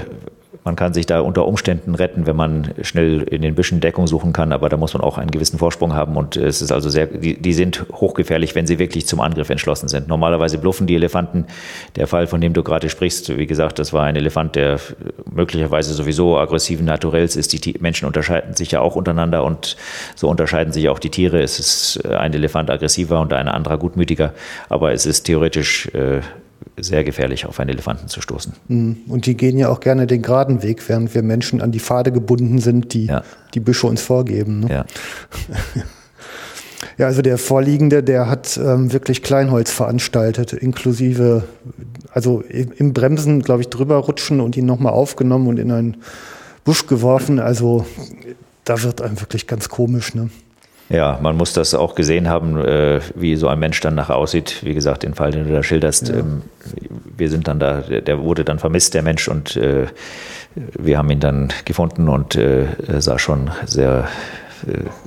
[0.64, 4.32] man kann sich da unter Umständen retten, wenn man schnell in den Büschen Deckung suchen
[4.32, 7.08] kann, aber da muss man auch einen gewissen Vorsprung haben und es ist also sehr,
[7.08, 10.08] die, die sind hochgefährlich, wenn sie wirklich zum Angriff entschlossen sind.
[10.08, 11.46] Normalerweise bluffen die Elefanten.
[11.96, 14.80] Der Fall, von dem du gerade sprichst, wie gesagt, das war ein Elefant, der
[15.32, 17.52] möglicherweise sowieso aggressiven Naturells ist.
[17.54, 19.78] Die Menschen unterscheiden sich ja auch untereinander und
[20.16, 21.42] so unterscheiden sich auch die Tiere.
[21.42, 24.34] Es ist ein Elefant aggressiver und ein anderer gutmütiger,
[24.70, 26.22] aber es ist theoretisch äh,
[26.82, 28.54] sehr gefährlich, auf einen Elefanten zu stoßen.
[28.68, 28.98] Mhm.
[29.08, 32.12] Und die gehen ja auch gerne den geraden Weg, während wir Menschen an die Pfade
[32.12, 33.24] gebunden sind, die ja.
[33.54, 34.62] die Büsche uns vorgeben.
[34.62, 34.70] Ne?
[34.70, 34.86] Ja.
[36.98, 41.44] ja, also der Vorliegende, der hat ähm, wirklich Kleinholz veranstaltet, inklusive,
[42.12, 45.98] also im Bremsen, glaube ich, drüber rutschen und ihn nochmal aufgenommen und in einen
[46.64, 47.40] Busch geworfen.
[47.40, 47.86] Also
[48.66, 50.14] da wird einem wirklich ganz komisch.
[50.16, 50.30] Ne?
[50.92, 54.58] Ja, man muss das auch gesehen haben, äh, wie so ein Mensch dann nachher aussieht.
[54.62, 56.10] Wie gesagt, den Fall, den du da schilderst.
[56.10, 56.16] Ja.
[56.16, 56.42] Ähm,
[57.18, 59.88] wir sind dann da, der wurde dann vermisst, der Mensch, und äh,
[60.56, 62.66] wir haben ihn dann gefunden und äh,
[63.00, 64.08] sah schon sehr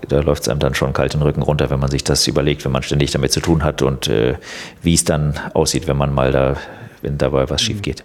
[0.08, 2.64] da läuft es einem dann schon kalt den Rücken runter, wenn man sich das überlegt,
[2.64, 4.34] wenn man ständig damit zu tun hat und äh,
[4.82, 6.56] wie es dann aussieht, wenn man mal da,
[7.02, 8.02] wenn dabei was schief geht.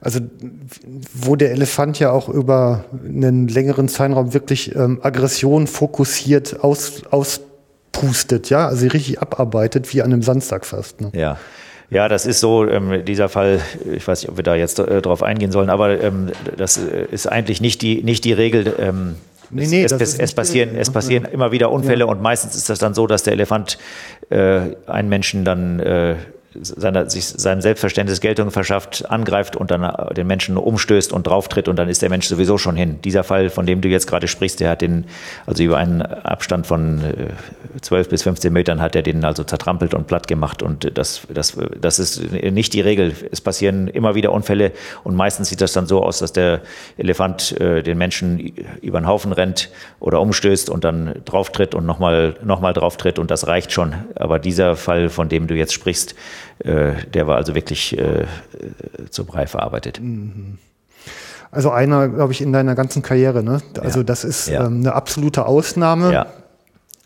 [0.00, 0.20] Also
[1.14, 8.50] wo der Elefant ja auch über einen längeren Zeitraum wirklich ähm, Aggression fokussiert aus, auspustet,
[8.50, 11.00] ja, also richtig abarbeitet wie an einem Samstag fast.
[11.00, 11.10] Ne?
[11.14, 11.38] Ja.
[11.88, 13.60] Ja, das ist so, ähm, dieser Fall,
[13.92, 17.06] ich weiß nicht, ob wir da jetzt äh, drauf eingehen sollen, aber ähm, das äh,
[17.12, 18.74] ist eigentlich nicht die, nicht die Regel.
[18.78, 19.14] Ähm,
[19.50, 22.06] Nee, nee, es, es, es passieren, es passieren immer wieder Unfälle ja.
[22.06, 23.78] und meistens ist das dann so, dass der Elefant
[24.28, 26.16] äh, einen Menschen dann äh,
[26.62, 31.68] seiner, sich seinem Selbstverständnis Geltung verschafft, angreift und dann äh, den Menschen umstößt und drauftritt
[31.68, 32.98] und dann ist der Mensch sowieso schon hin.
[33.02, 35.04] Dieser Fall, von dem du jetzt gerade sprichst, der hat den,
[35.46, 37.00] also über einen Abstand von
[37.80, 41.22] 12 äh, bis 15 Metern hat er den also zertrampelt und platt gemacht und das,
[41.32, 43.14] das, das ist nicht die Regel.
[43.30, 44.72] Es passieren immer wieder Unfälle
[45.04, 46.60] und meistens sieht das dann so aus, dass der
[46.96, 48.38] Elefant äh, den Menschen
[48.82, 49.70] über den Haufen rennt
[50.00, 53.94] oder umstößt und dann drauftritt und nochmal noch mal drauftritt und das reicht schon.
[54.14, 56.14] Aber dieser Fall, von dem du jetzt sprichst,
[56.64, 58.24] der war also wirklich äh,
[59.10, 60.00] zum Brei verarbeitet.
[60.00, 60.58] Mhm.
[61.50, 63.60] Also einer, glaube ich, in deiner ganzen Karriere, ne?
[63.80, 64.04] Also ja.
[64.04, 64.66] das ist ja.
[64.66, 66.12] ähm, eine absolute Ausnahme.
[66.12, 66.26] Ja.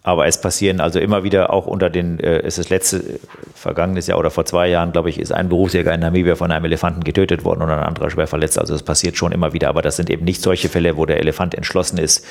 [0.02, 3.20] Aber es passieren also immer wieder auch unter den, äh, es ist letzte,
[3.54, 6.64] vergangenes Jahr oder vor zwei Jahren, glaube ich, ist ein Berufsjäger in Namibia von einem
[6.64, 8.58] Elefanten getötet worden und ein anderer schwer verletzt.
[8.58, 11.18] Also es passiert schon immer wieder, aber das sind eben nicht solche Fälle, wo der
[11.18, 12.26] Elefant entschlossen ist,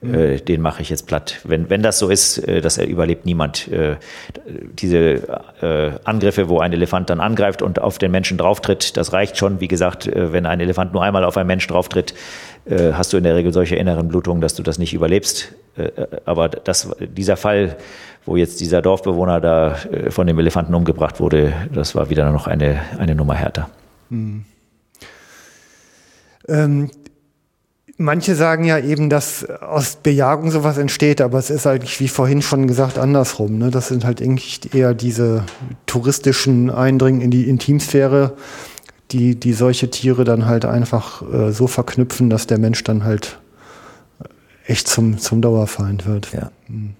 [0.00, 0.14] mhm.
[0.14, 1.38] äh, den mache ich jetzt platt.
[1.44, 3.68] Wenn, wenn das so ist, äh, dass er überlebt niemand.
[3.68, 3.96] Äh,
[4.44, 9.36] diese äh, Angriffe, wo ein Elefant dann angreift und auf den Menschen drauftritt, das reicht
[9.36, 9.60] schon.
[9.60, 12.14] Wie gesagt, äh, wenn ein Elefant nur einmal auf einen Menschen drauftritt,
[12.64, 15.52] äh, hast du in der Regel solche inneren Blutungen, dass du das nicht überlebst.
[15.76, 15.90] Äh,
[16.24, 17.76] aber das, dieser Fall,
[18.24, 22.46] wo jetzt dieser Dorfbewohner da äh, von dem Elefanten umgebracht wurde, das war wieder noch
[22.46, 23.68] eine, eine Nummer härter.
[24.10, 24.44] Hm.
[26.48, 26.90] Ähm,
[27.96, 32.42] manche sagen ja eben, dass aus Bejagung sowas entsteht, aber es ist eigentlich, wie vorhin
[32.42, 33.58] schon gesagt, andersrum.
[33.58, 33.70] Ne?
[33.70, 35.44] Das sind halt eigentlich eher diese
[35.86, 38.34] touristischen Eindringen in die Intimsphäre,
[39.12, 43.38] die, die solche Tiere dann halt einfach äh, so verknüpfen, dass der Mensch dann halt
[44.66, 46.32] echt zum, zum Dauerfeind wird.
[46.32, 46.50] Ja.
[46.68, 46.94] Mhm.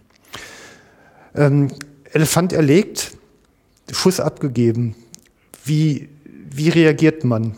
[1.35, 1.69] Ähm,
[2.13, 3.13] Elefant erlegt,
[3.91, 4.95] Schuss abgegeben.
[5.65, 7.57] Wie, wie reagiert man?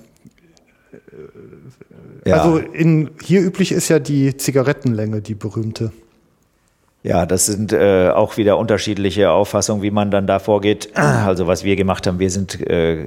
[2.25, 2.43] Ja.
[2.43, 5.93] Also in, hier üblich ist ja die Zigarettenlänge, die berühmte.
[7.05, 10.89] Ja, das sind äh, auch wieder unterschiedliche Auffassungen, wie man dann da vorgeht.
[11.25, 13.05] Also was wir gemacht haben, wir sind äh,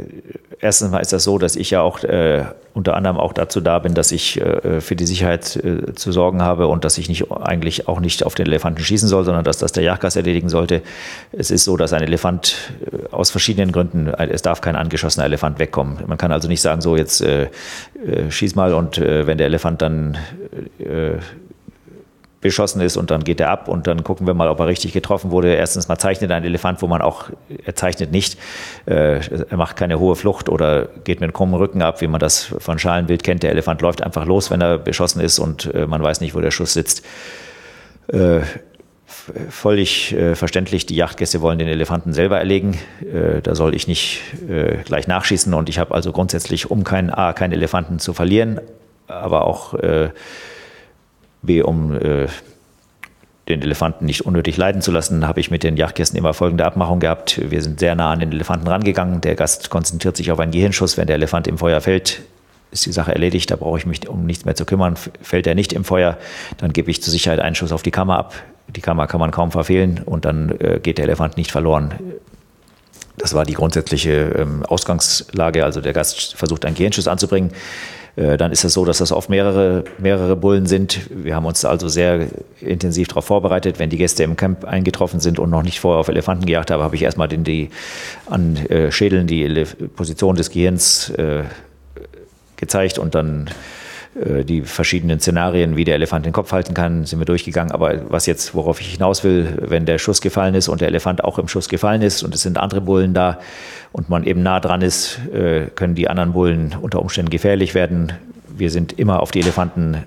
[0.60, 3.80] erstens mal ist das so, dass ich ja auch äh, unter anderem auch dazu da
[3.80, 7.32] bin, dass ich äh, für die Sicherheit äh, zu sorgen habe und dass ich nicht
[7.32, 10.84] eigentlich auch nicht auf den Elefanten schießen soll, sondern dass das der Jagdgast erledigen sollte.
[11.32, 12.56] Es ist so, dass ein Elefant
[12.92, 15.98] äh, aus verschiedenen Gründen, es darf kein angeschossener Elefant wegkommen.
[16.06, 17.44] Man kann also nicht sagen, so jetzt äh,
[18.06, 20.18] äh, schieß mal und wenn der Elefant dann
[22.48, 24.94] beschossen ist und dann geht er ab und dann gucken wir mal, ob er richtig
[24.94, 25.54] getroffen wurde.
[25.54, 27.26] Erstens mal zeichnet ein Elefant, wo man auch,
[27.66, 28.40] er zeichnet nicht,
[28.86, 32.46] äh, er macht keine hohe Flucht oder geht mit krummen Rücken ab, wie man das
[32.58, 33.44] von Schalenbild kennt.
[33.44, 36.40] Der Elefant läuft einfach los, wenn er beschossen ist und äh, man weiß nicht, wo
[36.40, 37.06] der Schuss sitzt.
[38.08, 38.40] Äh,
[39.50, 42.80] völlig äh, verständlich, die Jagdgäste wollen den Elefanten selber erlegen.
[43.02, 47.10] Äh, da soll ich nicht äh, gleich nachschießen und ich habe also grundsätzlich, um keinen
[47.10, 48.62] A, keinen Elefanten zu verlieren,
[49.08, 50.10] aber auch äh,
[51.42, 52.28] B, um äh,
[53.48, 57.00] den Elefanten nicht unnötig leiden zu lassen, habe ich mit den Jagdgästen immer folgende Abmachung
[57.00, 57.40] gehabt.
[57.50, 59.22] Wir sind sehr nah an den Elefanten rangegangen.
[59.22, 60.98] Der Gast konzentriert sich auf einen Gehirnschuss.
[60.98, 62.22] Wenn der Elefant im Feuer fällt,
[62.72, 63.50] ist die Sache erledigt.
[63.50, 64.96] Da brauche ich mich um nichts mehr zu kümmern.
[65.22, 66.18] Fällt er nicht im Feuer,
[66.58, 68.34] dann gebe ich zur Sicherheit einen Schuss auf die Kammer ab.
[68.68, 71.94] Die Kammer kann man kaum verfehlen und dann äh, geht der Elefant nicht verloren.
[73.18, 75.64] Das war die grundsätzliche ähm, Ausgangslage.
[75.64, 77.52] Also der Gast versucht einen Gehirnschuss anzubringen.
[78.18, 81.10] Äh, dann ist es so, dass das auf mehrere, mehrere Bullen sind.
[81.10, 82.28] Wir haben uns also sehr
[82.60, 83.80] intensiv darauf vorbereitet.
[83.80, 86.82] Wenn die Gäste im Camp eingetroffen sind und noch nicht vorher auf Elefanten gejagt haben,
[86.82, 87.70] habe ich erstmal den, die,
[88.26, 89.66] an äh, Schädeln die
[89.96, 91.44] Position des Gehirns äh,
[92.58, 93.52] gezeigt und dann
[94.44, 97.72] die verschiedenen Szenarien, wie der Elefant den Kopf halten kann, sind wir durchgegangen.
[97.72, 101.24] Aber was jetzt, worauf ich hinaus will, wenn der Schuss gefallen ist und der Elefant
[101.24, 103.40] auch im Schuss gefallen ist und es sind andere Bullen da
[103.92, 108.14] und man eben nah dran ist, äh, können die anderen Bullen unter Umständen gefährlich werden.
[108.48, 109.98] Wir sind immer auf die Elefanten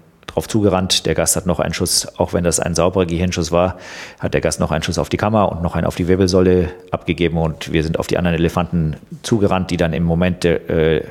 [0.41, 1.05] drauf zugerannt.
[1.05, 3.77] Der Gast hat noch einen Schuss, auch wenn das ein sauberer Gehirnschuss war,
[4.19, 6.71] hat der Gast noch einen Schuss auf die Kammer und noch einen auf die Wirbelsäule
[6.91, 11.03] abgegeben und wir sind auf die anderen Elefanten zugerannt, die dann im Moment äh,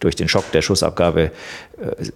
[0.00, 1.30] durch den Schock der Schussabgabe äh,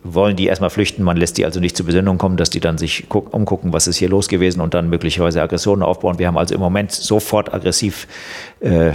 [0.05, 1.03] wollen die erstmal flüchten.
[1.03, 3.97] Man lässt die also nicht zur Besinnung kommen, dass die dann sich umgucken, was ist
[3.97, 6.19] hier los gewesen und dann möglicherweise Aggressionen aufbauen.
[6.19, 8.07] Wir haben also im Moment sofort aggressiv
[8.61, 8.93] äh,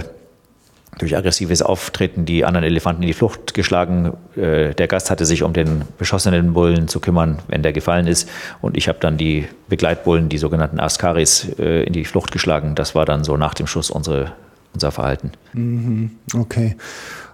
[0.98, 4.14] durch aggressives Auftreten die anderen Elefanten in die Flucht geschlagen.
[4.34, 8.28] Äh, der Gast hatte sich um den beschossenen Bullen zu kümmern, wenn der gefallen ist.
[8.62, 12.74] Und ich habe dann die Begleitbullen, die sogenannten Askaris, äh, in die Flucht geschlagen.
[12.74, 14.32] Das war dann so nach dem Schuss unsere,
[14.72, 15.32] unser Verhalten.
[15.52, 16.12] Mhm.
[16.34, 16.76] Okay,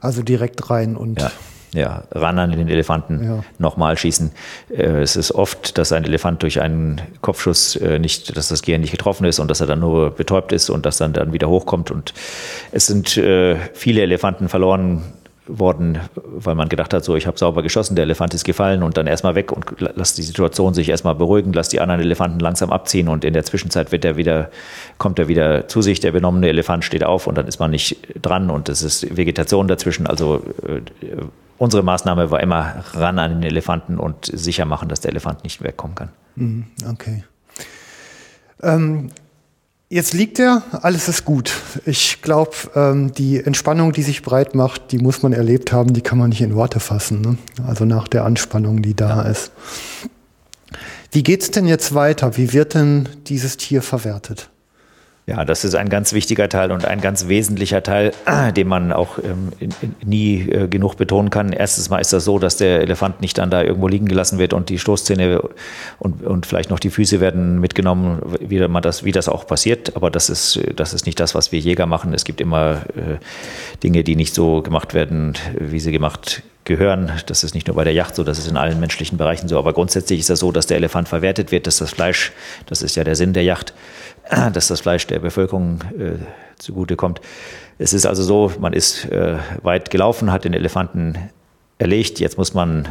[0.00, 1.30] also direkt rein und ja
[1.74, 3.44] ja, ran an den Elefanten ja.
[3.58, 4.32] nochmal schießen.
[4.70, 8.82] Äh, es ist oft, dass ein Elefant durch einen Kopfschuss äh, nicht, dass das Gehirn
[8.82, 11.48] nicht getroffen ist und dass er dann nur betäubt ist und dass dann dann wieder
[11.48, 11.90] hochkommt.
[11.90, 12.12] Und
[12.72, 15.02] es sind äh, viele Elefanten verloren
[15.46, 18.96] worden, weil man gedacht hat, so ich habe sauber geschossen, der Elefant ist gefallen und
[18.96, 22.70] dann erstmal weg und lass die Situation sich erstmal beruhigen, lass die anderen Elefanten langsam
[22.70, 24.50] abziehen und in der Zwischenzeit wird er wieder,
[24.98, 27.96] kommt er wieder zu sich, der benommene Elefant steht auf und dann ist man nicht
[28.20, 30.06] dran und es ist Vegetation dazwischen.
[30.06, 30.42] Also
[31.58, 35.62] unsere Maßnahme war immer ran an den Elefanten und sicher machen, dass der Elefant nicht
[35.62, 36.08] wegkommen kann.
[36.36, 37.24] Mhm, okay.
[38.62, 39.10] Ähm,
[39.92, 41.52] Jetzt liegt er, alles ist gut.
[41.84, 46.00] Ich glaube, ähm, die Entspannung, die sich breit macht, die muss man erlebt haben, die
[46.00, 47.20] kann man nicht in Worte fassen.
[47.20, 47.36] Ne?
[47.66, 49.30] Also nach der Anspannung, die da ja.
[49.30, 49.52] ist.
[51.10, 52.38] Wie geht's denn jetzt weiter?
[52.38, 54.48] Wie wird denn dieses Tier verwertet?
[55.24, 58.10] Ja, das ist ein ganz wichtiger Teil und ein ganz wesentlicher Teil,
[58.56, 59.52] den man auch ähm,
[60.04, 61.52] nie äh, genug betonen kann.
[61.52, 64.52] Erstens mal ist das so, dass der Elefant nicht dann da irgendwo liegen gelassen wird
[64.52, 65.40] und die Stoßzähne
[66.00, 69.94] und, und vielleicht noch die Füße werden mitgenommen, wie, man das, wie das auch passiert.
[69.94, 72.14] Aber das ist, das ist nicht das, was wir Jäger machen.
[72.14, 73.18] Es gibt immer äh,
[73.84, 77.12] Dinge, die nicht so gemacht werden, wie sie gemacht gehören.
[77.26, 79.58] Das ist nicht nur bei der Yacht so, das ist in allen menschlichen Bereichen so.
[79.58, 82.32] Aber grundsätzlich ist das so, dass der Elefant verwertet wird, dass das Fleisch,
[82.66, 83.72] das ist ja der Sinn der Yacht,
[84.52, 86.18] dass das Fleisch der Bevölkerung äh,
[86.58, 87.20] zugutekommt.
[87.78, 91.18] Es ist also so, man ist äh, weit gelaufen, hat den Elefanten
[91.78, 92.88] erlegt, jetzt muss man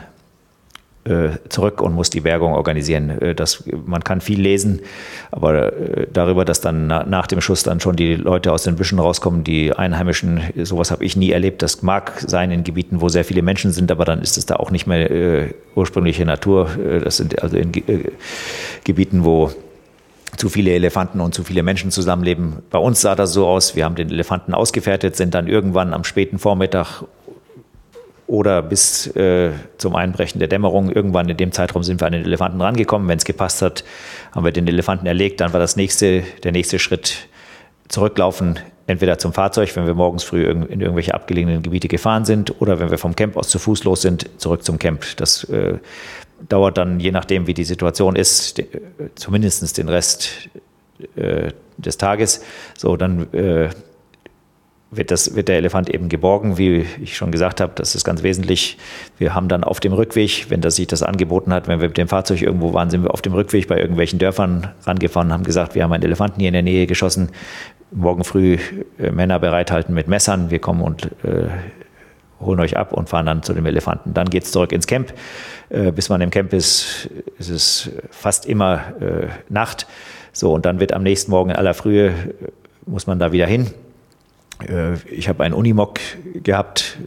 [1.03, 3.09] äh, zurück und muss die Bergung organisieren.
[3.21, 4.81] Äh, das, man kann viel lesen,
[5.31, 8.99] aber äh, darüber, dass dann nach dem Schuss dann schon die Leute aus den Büschen
[8.99, 11.61] rauskommen, die Einheimischen, sowas habe ich nie erlebt.
[11.61, 14.57] Das mag sein in Gebieten, wo sehr viele Menschen sind, aber dann ist es da
[14.57, 16.69] auch nicht mehr äh, ursprüngliche Natur.
[17.03, 17.71] Das sind also in
[18.83, 19.51] Gebieten, wo
[20.37, 22.63] zu viele Elefanten und zu viele Menschen zusammenleben.
[22.69, 26.03] Bei uns sah das so aus, wir haben den Elefanten ausgefertigt, sind dann irgendwann am
[26.03, 27.03] späten Vormittag
[28.27, 32.23] oder bis äh, zum Einbrechen der Dämmerung, irgendwann in dem Zeitraum sind wir an den
[32.23, 33.09] Elefanten rangekommen.
[33.09, 33.83] Wenn es gepasst hat,
[34.31, 35.41] haben wir den Elefanten erlegt.
[35.41, 37.27] Dann war das nächste, der nächste Schritt
[37.89, 42.79] zurücklaufen, entweder zum Fahrzeug, wenn wir morgens früh in irgendwelche abgelegenen Gebiete gefahren sind, oder
[42.79, 45.05] wenn wir vom Camp aus zu Fuß los sind, zurück zum Camp.
[45.17, 45.79] Das äh,
[46.49, 48.67] dauert dann, je nachdem, wie die Situation ist, de,
[49.15, 50.49] zumindest den Rest
[51.15, 52.43] äh, des Tages.
[52.77, 53.69] So, dann äh,
[54.91, 57.71] wird, das, wird der Elefant eben geborgen, wie ich schon gesagt habe.
[57.75, 58.77] Das ist ganz wesentlich.
[59.17, 61.97] Wir haben dann auf dem Rückweg, wenn das sich das angeboten hat, wenn wir mit
[61.97, 65.75] dem Fahrzeug irgendwo waren, sind wir auf dem Rückweg bei irgendwelchen Dörfern rangefahren haben gesagt,
[65.75, 67.29] wir haben einen Elefanten hier in der Nähe geschossen.
[67.91, 68.57] Morgen früh
[68.99, 70.51] äh, Männer bereithalten mit Messern.
[70.51, 71.47] Wir kommen und äh,
[72.41, 74.13] holen euch ab und fahren dann zu dem Elefanten.
[74.13, 75.13] Dann geht es zurück ins Camp.
[75.69, 77.09] Äh, bis man im Camp ist,
[77.39, 79.87] ist es fast immer äh, Nacht.
[80.33, 82.13] So, und dann wird am nächsten Morgen in aller Frühe, äh,
[82.85, 83.67] muss man da wieder hin.
[84.67, 85.99] Äh, ich habe einen Unimog
[86.43, 86.97] gehabt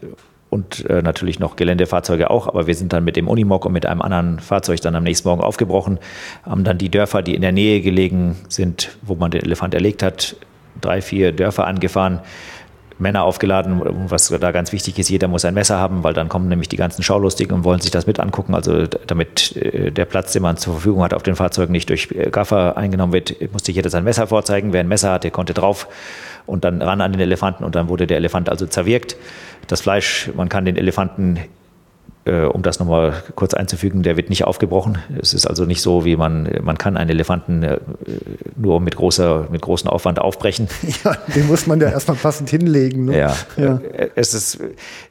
[0.51, 4.01] und natürlich noch Geländefahrzeuge auch, aber wir sind dann mit dem Unimog und mit einem
[4.01, 5.99] anderen Fahrzeug dann am nächsten Morgen aufgebrochen,
[6.45, 10.05] haben dann die Dörfer, die in der Nähe gelegen sind, wo man den Elefant erlegt
[10.05, 10.37] hat,
[10.81, 12.21] drei, vier Dörfer angefahren,
[12.99, 16.49] Männer aufgeladen, was da ganz wichtig ist, jeder muss ein Messer haben, weil dann kommen
[16.49, 18.55] nämlich die ganzen Schaulustigen und wollen sich das mit angucken.
[18.55, 22.11] Also damit äh, der Platz, den man zur Verfügung hat auf den Fahrzeugen nicht durch
[22.13, 24.73] äh, Gaffer eingenommen wird, musste jeder sein Messer vorzeigen.
[24.73, 25.89] Wer ein Messer hatte, konnte drauf
[26.47, 29.17] und dann ran an den Elefanten und dann wurde der Elefant also zerwirkt.
[29.67, 31.39] Das Fleisch, man kann den Elefanten
[32.27, 34.99] um das nochmal kurz einzufügen, der wird nicht aufgebrochen.
[35.21, 37.79] Es ist also nicht so, wie man, man kann einen Elefanten äh,
[38.57, 40.69] nur mit, großer, mit großem Aufwand aufbrechen.
[41.05, 43.07] Ja, den muss man ja erstmal passend hinlegen.
[43.07, 43.19] Ne?
[43.19, 43.81] Ja, ja.
[43.93, 44.59] Äh, es ist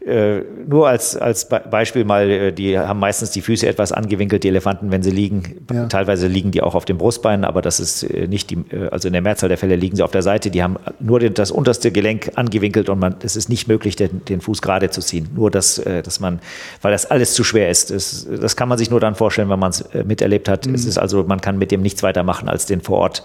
[0.05, 4.47] äh, nur als, als Beispiel mal, äh, die haben meistens die Füße etwas angewinkelt, die
[4.47, 5.65] Elefanten, wenn sie liegen.
[5.71, 5.87] Ja.
[5.87, 9.21] Teilweise liegen die auch auf dem Brustbein, aber das ist nicht die, also in der
[9.21, 10.49] Mehrzahl der Fälle liegen sie auf der Seite.
[10.49, 14.41] Die haben nur das unterste Gelenk angewinkelt und man, es ist nicht möglich, den, den
[14.41, 15.29] Fuß gerade zu ziehen.
[15.35, 16.39] Nur, dass, dass man,
[16.81, 17.91] weil das das alles zu schwer ist.
[17.91, 20.65] Das, das kann man sich nur dann vorstellen, wenn man es äh, miterlebt hat.
[20.65, 20.75] Mhm.
[20.75, 23.23] Es ist also, man kann mit dem nichts weiter machen, als den vor Ort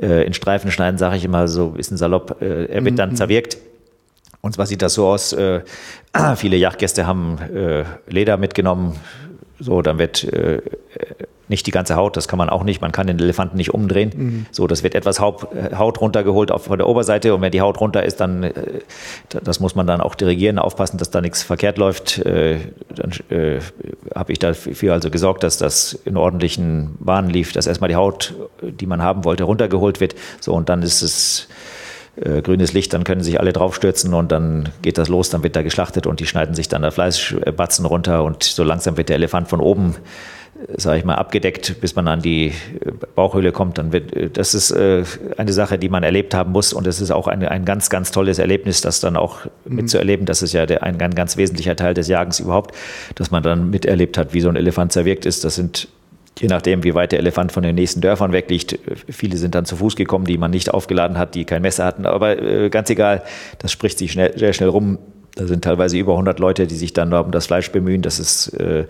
[0.00, 2.40] äh, in Streifen schneiden, sage ich immer so ein bisschen salopp.
[2.40, 2.96] Äh, er wird mhm.
[2.96, 3.58] dann zerwirkt.
[4.42, 5.60] Und zwar sieht das so aus, äh,
[6.36, 8.96] viele Yachtgäste haben äh, Leder mitgenommen,
[9.58, 10.62] so, dann wird äh,
[11.50, 12.80] nicht die ganze Haut, das kann man auch nicht.
[12.80, 14.12] Man kann den Elefanten nicht umdrehen.
[14.14, 14.46] Mhm.
[14.52, 17.80] So, das wird etwas Haut, Haut runtergeholt auf, von der Oberseite und wenn die Haut
[17.80, 18.52] runter ist, dann, äh,
[19.28, 22.18] das muss man dann auch dirigieren, aufpassen, dass da nichts verkehrt läuft.
[22.18, 22.58] Äh,
[22.94, 23.58] dann äh,
[24.14, 28.34] habe ich dafür also gesorgt, dass das in ordentlichen Bahnen lief, dass erstmal die Haut,
[28.62, 30.14] die man haben wollte, runtergeholt wird.
[30.40, 31.48] So, und dann ist es
[32.16, 35.56] äh, grünes Licht, dann können sich alle draufstürzen und dann geht das los, dann wird
[35.56, 39.16] da geschlachtet und die schneiden sich dann da Fleischbatzen runter und so langsam wird der
[39.16, 39.96] Elefant von oben
[40.76, 42.52] sage ich mal, abgedeckt, bis man an die
[43.14, 43.78] Bauchhöhle kommt.
[43.78, 45.04] Dann wird, das ist äh,
[45.36, 46.72] eine Sache, die man erlebt haben muss.
[46.72, 49.76] Und es ist auch ein, ein ganz, ganz tolles Erlebnis, das dann auch mhm.
[49.76, 50.26] mitzuerleben.
[50.26, 52.74] Das ist ja der, ein, ein ganz wesentlicher Teil des Jagens überhaupt,
[53.14, 55.44] dass man dann miterlebt hat, wie so ein Elefant zerwirkt ist.
[55.44, 55.88] Das sind
[56.38, 58.78] je nachdem, wie weit der Elefant von den nächsten Dörfern wegliegt.
[59.08, 62.06] Viele sind dann zu Fuß gekommen, die man nicht aufgeladen hat, die kein Messer hatten.
[62.06, 63.22] Aber äh, ganz egal,
[63.58, 64.98] das spricht sich schnell, sehr schnell rum.
[65.36, 68.02] Da sind teilweise über 100 Leute, die sich dann um das Fleisch bemühen.
[68.02, 68.84] Das ist äh,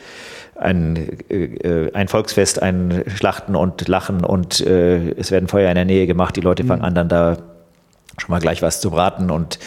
[0.60, 5.84] ein, äh, ein Volksfest, ein Schlachten und Lachen und äh, es werden Feuer in der
[5.84, 6.36] Nähe gemacht.
[6.36, 6.86] Die Leute fangen mhm.
[6.86, 7.38] an, dann da
[8.18, 9.58] schon mal gleich was zu braten und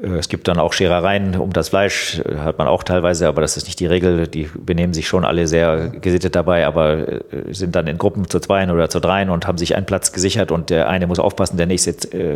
[0.00, 3.40] äh, es gibt dann auch Scherereien um das Fleisch, äh, hat man auch teilweise, aber
[3.40, 4.28] das ist nicht die Regel.
[4.28, 8.40] Die benehmen sich schon alle sehr gesittet dabei, aber äh, sind dann in Gruppen zu
[8.40, 11.56] zweien oder zu dreien und haben sich einen Platz gesichert und der eine muss aufpassen,
[11.56, 12.34] der nächste äh,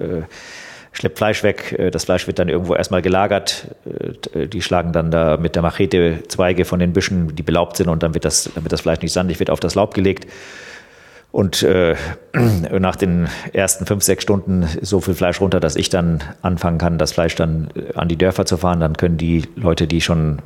[0.00, 0.22] äh,
[0.98, 1.90] schleppt Fleisch weg.
[1.92, 3.68] Das Fleisch wird dann irgendwo erstmal gelagert.
[4.34, 8.02] Die schlagen dann da mit der Machete Zweige von den Büschen, die belaubt sind und
[8.02, 10.26] dann wird das, damit das Fleisch nicht sandig wird, auf das Laub gelegt.
[11.30, 11.94] Und äh,
[12.80, 16.98] nach den ersten fünf, sechs Stunden so viel Fleisch runter, dass ich dann anfangen kann,
[16.98, 18.80] das Fleisch dann äh, an die Dörfer zu fahren.
[18.80, 20.38] Dann können die Leute, die schon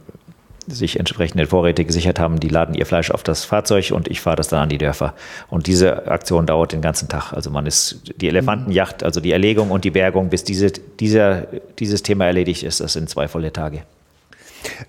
[0.66, 4.36] sich entsprechende Vorräte gesichert haben, die laden ihr Fleisch auf das Fahrzeug und ich fahre
[4.36, 5.14] das dann an die Dörfer.
[5.48, 7.32] Und diese Aktion dauert den ganzen Tag.
[7.32, 11.46] Also man ist die Elefantenjacht, also die Erlegung und die Bergung, bis diese, dieser,
[11.78, 13.82] dieses Thema erledigt ist, das sind zwei volle Tage.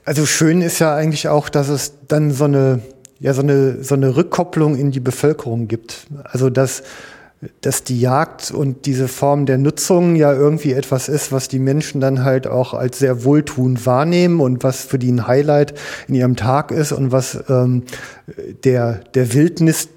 [0.05, 2.81] Also schön ist ja eigentlich auch, dass es dann so eine
[3.23, 6.07] ja so eine, so eine Rückkopplung in die Bevölkerung gibt.
[6.25, 6.83] Also dass,
[7.61, 12.01] dass die Jagd und diese Form der Nutzung ja irgendwie etwas ist, was die Menschen
[12.01, 15.73] dann halt auch als sehr wohltuend wahrnehmen und was für die ein Highlight
[16.07, 17.83] in ihrem Tag ist und was ähm,
[18.63, 19.89] der, der Wildnis,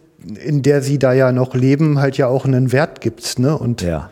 [0.44, 3.38] in der sie da ja noch leben, halt ja auch einen Wert gibt.
[3.38, 3.56] Ne?
[3.56, 4.10] Und, ja.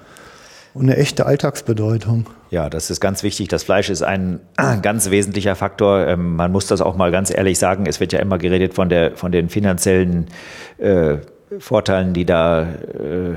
[0.75, 2.27] und eine echte Alltagsbedeutung.
[2.51, 3.49] Ja, das ist ganz wichtig.
[3.49, 4.39] Das Fleisch ist ein
[4.83, 6.07] ganz wesentlicher Faktor.
[6.07, 7.87] Ähm, man muss das auch mal ganz ehrlich sagen.
[7.87, 10.29] Es wird ja immer geredet von, der, von den finanziellen
[10.79, 11.17] äh,
[11.59, 13.37] Vorteilen, die da äh,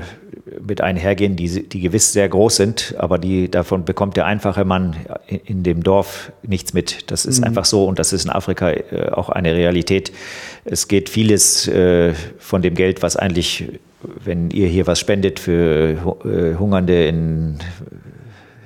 [0.66, 4.96] mit einhergehen, die, die gewiss sehr groß sind, aber die, davon bekommt der einfache Mann
[5.44, 7.10] in, dem Dorf nichts mit.
[7.10, 7.44] Das ist mhm.
[7.44, 10.12] einfach so und das ist in Afrika äh, auch eine Realität.
[10.64, 13.64] Es geht vieles äh, von dem Geld, was eigentlich,
[14.02, 17.58] wenn ihr hier was spendet für äh, Hungernde in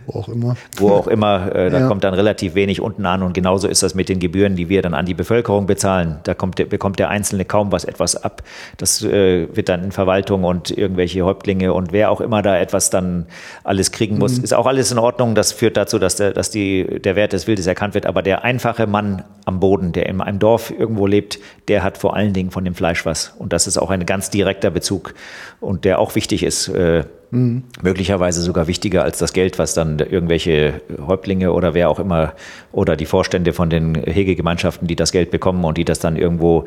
[0.06, 0.56] wo auch immer.
[0.76, 1.88] Wo auch immer, äh, da ja.
[1.88, 4.82] kommt dann relativ wenig unten an und genauso ist das mit den Gebühren, die wir
[4.82, 6.18] dann an die Bevölkerung bezahlen.
[6.24, 8.42] Da kommt, bekommt der Einzelne kaum was etwas ab.
[8.76, 12.90] Das äh, wird dann in Verwaltung und irgendwelche Häuptlinge und wer auch immer da etwas
[12.90, 13.26] dann
[13.64, 14.44] alles kriegen muss, mhm.
[14.44, 15.34] ist auch alles in Ordnung.
[15.34, 18.06] Das führt dazu, dass, der, dass die, der Wert des Wildes erkannt wird.
[18.06, 21.38] Aber der einfache Mann am Boden, der in einem Dorf irgendwo lebt,
[21.68, 23.34] der hat vor allen Dingen von dem Fleisch was.
[23.38, 25.14] Und das ist auch ein ganz direkter Bezug
[25.60, 26.68] und der auch wichtig ist.
[26.68, 27.64] Äh, Mhm.
[27.80, 32.34] Möglicherweise sogar wichtiger als das Geld, was dann irgendwelche Häuptlinge oder wer auch immer
[32.72, 36.66] oder die Vorstände von den Hegegemeinschaften, die das Geld bekommen und die das dann irgendwo,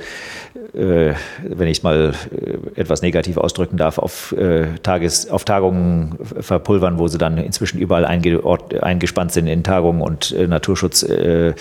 [0.74, 1.14] äh,
[1.44, 6.98] wenn ich es mal äh, etwas negativ ausdrücken darf, auf, äh, Tages, auf Tagungen verpulvern,
[6.98, 8.42] wo sie dann inzwischen überall einge
[8.82, 11.04] eingespannt sind in Tagungen und äh, Naturschutz.
[11.04, 11.54] Äh,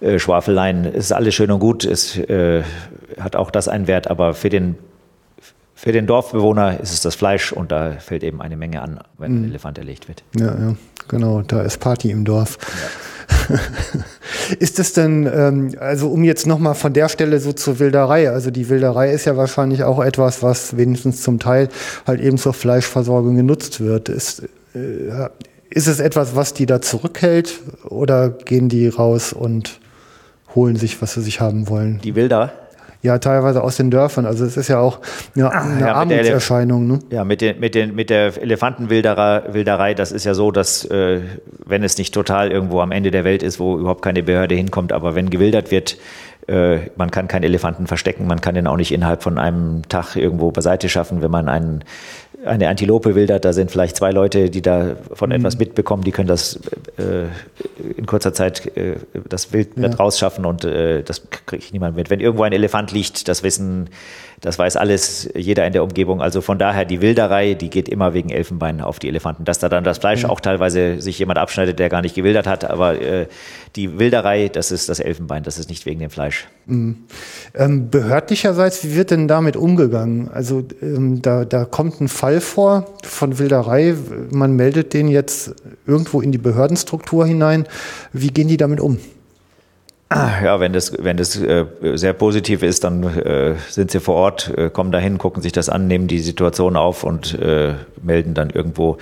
[0.00, 2.62] äh, Schwafeleien, ist alles schön und gut, es äh,
[3.18, 4.76] hat auch das einen Wert, aber für den
[5.84, 9.32] für den Dorfbewohner ist es das Fleisch und da fällt eben eine Menge an, wenn
[9.32, 9.48] ein mhm.
[9.50, 10.24] Elefant erlegt wird.
[10.34, 10.76] Ja, ja,
[11.08, 12.56] genau, da ist Party im Dorf.
[13.50, 13.58] Ja.
[14.60, 18.50] ist es denn, ähm, also um jetzt nochmal von der Stelle so zur Wilderei, also
[18.50, 21.68] die Wilderei ist ja wahrscheinlich auch etwas, was wenigstens zum Teil
[22.06, 24.08] halt eben zur Fleischversorgung genutzt wird.
[24.08, 24.44] Ist,
[24.74, 25.28] äh,
[25.68, 29.80] ist es etwas, was die da zurückhält oder gehen die raus und
[30.54, 32.00] holen sich, was sie sich haben wollen?
[32.02, 32.54] Die Wilder?
[33.04, 34.24] Ja teilweise aus den Dörfern.
[34.24, 34.98] Also es ist ja auch
[35.36, 36.86] eine, ah, eine ja, Armutserscheinung.
[36.86, 36.98] Ne?
[37.10, 41.20] Ja, mit, den, mit, den, mit der Elefantenwilderei, das ist ja so, dass äh,
[41.64, 44.92] wenn es nicht total irgendwo am Ende der Welt ist, wo überhaupt keine Behörde hinkommt,
[44.92, 45.98] aber wenn gewildert wird,
[46.48, 50.16] äh, man kann keinen Elefanten verstecken, man kann den auch nicht innerhalb von einem Tag
[50.16, 51.84] irgendwo beiseite schaffen, wenn man einen
[52.44, 55.36] eine Antilope wildert, da sind vielleicht zwei Leute, die da von mhm.
[55.36, 56.60] etwas mitbekommen, die können das
[56.98, 57.26] äh,
[57.96, 58.96] in kurzer Zeit äh,
[59.28, 59.88] das Wild ja.
[59.88, 62.10] rausschaffen und äh, das kriegt niemand mit.
[62.10, 63.88] Wenn irgendwo ein Elefant liegt, das wissen
[64.44, 66.20] Das weiß alles jeder in der Umgebung.
[66.20, 69.46] Also von daher die Wilderei, die geht immer wegen Elfenbein auf die Elefanten.
[69.46, 70.28] Dass da dann das Fleisch mhm.
[70.28, 73.26] auch teilweise sich jemand abschneidet, der gar nicht gewildert hat, aber äh,
[73.74, 76.46] die Wilderei, das ist das Elfenbein, das ist nicht wegen dem Fleisch.
[76.66, 77.04] Mhm.
[77.54, 80.28] Ähm, behördlicherseits, wie wird denn damit umgegangen?
[80.28, 83.94] Also ähm, da, da kommt ein Fall vor von Wilderei,
[84.30, 85.54] man meldet den jetzt
[85.86, 87.64] irgendwo in die Behördenstruktur hinein.
[88.12, 88.98] Wie gehen die damit um?
[90.14, 91.64] Ja, wenn das, wenn das äh,
[91.94, 95.68] sehr positiv ist, dann äh, sind sie vor Ort, äh, kommen dahin, gucken sich das
[95.68, 98.98] an, nehmen die Situation auf und äh, melden dann irgendwo.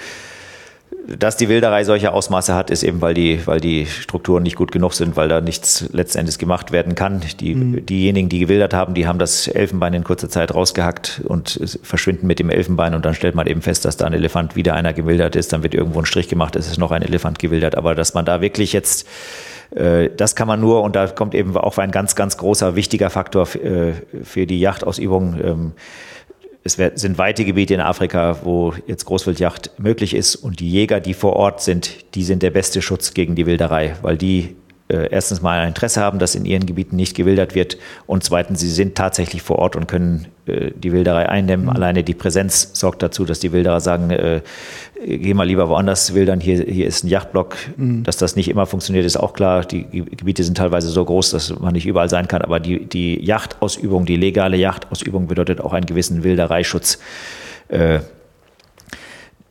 [1.19, 4.71] Dass die Wilderei solche Ausmaße hat, ist eben, weil die, weil die Strukturen nicht gut
[4.71, 7.21] genug sind, weil da nichts letztendlich gemacht werden kann.
[7.41, 7.85] Die, mhm.
[7.85, 12.39] Diejenigen, die gewildert haben, die haben das Elfenbein in kurzer Zeit rausgehackt und verschwinden mit
[12.39, 15.35] dem Elfenbein und dann stellt man eben fest, dass da ein Elefant wieder einer gewildert
[15.35, 15.53] ist.
[15.53, 17.77] Dann wird irgendwo ein Strich gemacht, es ist noch ein Elefant gewildert.
[17.77, 19.07] Aber dass man da wirklich jetzt
[19.74, 23.49] das kann man nur, und da kommt eben auch ein ganz, ganz großer, wichtiger Faktor
[23.55, 23.93] äh,
[24.23, 25.40] für die Jachtausübung.
[25.43, 25.73] Ähm,
[26.65, 31.15] es sind weite Gebiete in Afrika, wo jetzt Großwildjacht möglich ist und die Jäger, die
[31.15, 34.55] vor Ort sind, die sind der beste Schutz gegen die Wilderei, weil die
[34.93, 38.60] äh, erstens mal ein Interesse haben, dass in ihren Gebieten nicht gewildert wird und zweitens,
[38.60, 41.66] sie sind tatsächlich vor Ort und können äh, die Wilderei eindämmen.
[41.66, 41.73] Mhm.
[41.73, 44.43] Alleine die Präsenz sorgt dazu, dass die Wilderer sagen, äh,
[45.05, 47.56] geh mal lieber woanders wildern, hier, hier ist ein Yachtblock.
[47.77, 48.05] Mhm.
[48.05, 49.64] Dass das nicht immer funktioniert, ist auch klar.
[49.64, 53.24] Die Gebiete sind teilweise so groß, dass man nicht überall sein kann, aber die, die
[53.24, 56.98] Yachtausübung, die legale Yachtausübung bedeutet auch einen gewissen Wildereischutz.
[57.69, 58.01] Äh,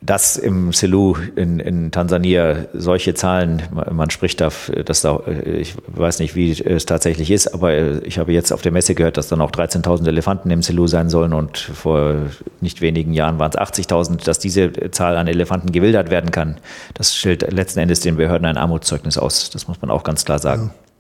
[0.01, 3.61] dass im Selu in, in Tansania solche Zahlen,
[3.91, 4.49] man spricht da,
[4.83, 8.71] dass da, ich weiß nicht, wie es tatsächlich ist, aber ich habe jetzt auf der
[8.71, 12.15] Messe gehört, dass dann auch 13.000 Elefanten im Selu sein sollen und vor
[12.61, 16.57] nicht wenigen Jahren waren es 80.000, dass diese Zahl an Elefanten gewildert werden kann.
[16.95, 19.51] Das stellt letzten Endes den Behörden ein Armutszeugnis aus.
[19.51, 20.71] Das muss man auch ganz klar sagen.
[20.73, 20.90] Ja.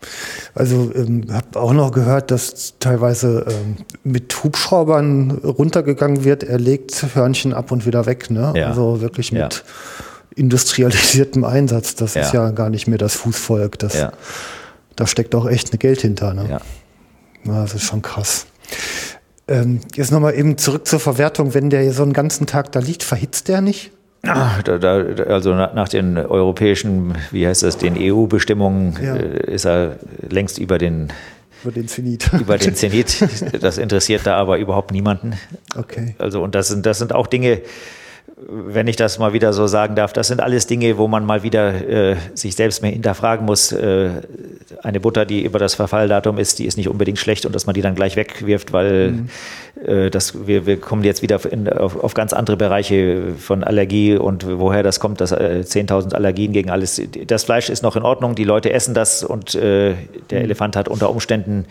[0.53, 6.43] Also ähm, habe auch noch gehört, dass teilweise ähm, mit Hubschraubern runtergegangen wird.
[6.43, 8.29] Er legt Hörnchen ab und wieder weg.
[8.29, 8.53] Ne?
[8.55, 8.67] Ja.
[8.67, 9.49] Also wirklich mit ja.
[10.35, 11.95] industrialisiertem Einsatz.
[11.95, 12.21] Das ja.
[12.21, 13.79] ist ja gar nicht mehr das Fußvolk.
[13.79, 14.07] Das.
[14.95, 16.33] Da steckt auch echt ein Geld hinter.
[16.33, 16.43] Ne?
[16.49, 16.61] Ja.
[17.45, 17.61] ja.
[17.61, 18.45] Das ist schon krass.
[19.47, 21.53] Ähm, jetzt nochmal eben zurück zur Verwertung.
[21.53, 23.91] Wenn der so einen ganzen Tag da liegt, verhitzt der nicht?
[24.23, 29.15] Ah, da, da, also nach den europäischen, wie heißt das, den EU-Bestimmungen ja.
[29.15, 29.97] äh, ist er
[30.29, 31.11] längst über den
[31.63, 32.29] über den Zenit.
[32.39, 33.17] Über den Zenit.
[33.61, 35.33] Das interessiert da aber überhaupt niemanden.
[35.75, 36.15] Okay.
[36.17, 37.61] Also und das sind das sind auch Dinge,
[38.47, 41.43] wenn ich das mal wieder so sagen darf, das sind alles Dinge, wo man mal
[41.43, 43.71] wieder äh, sich selbst mehr hinterfragen muss.
[43.71, 44.09] Äh,
[44.81, 47.75] eine Butter, die über das Verfalldatum ist, die ist nicht unbedingt schlecht und dass man
[47.75, 49.29] die dann gleich wegwirft, weil mhm.
[49.85, 54.15] äh, das, wir, wir kommen jetzt wieder in, auf, auf, ganz andere Bereiche von Allergie
[54.15, 57.01] und woher das kommt, dass äh, 10.000 Allergien gegen alles.
[57.27, 59.93] Das Fleisch ist noch in Ordnung, die Leute essen das und äh,
[60.29, 60.45] der mhm.
[60.45, 61.65] Elefant hat unter Umständen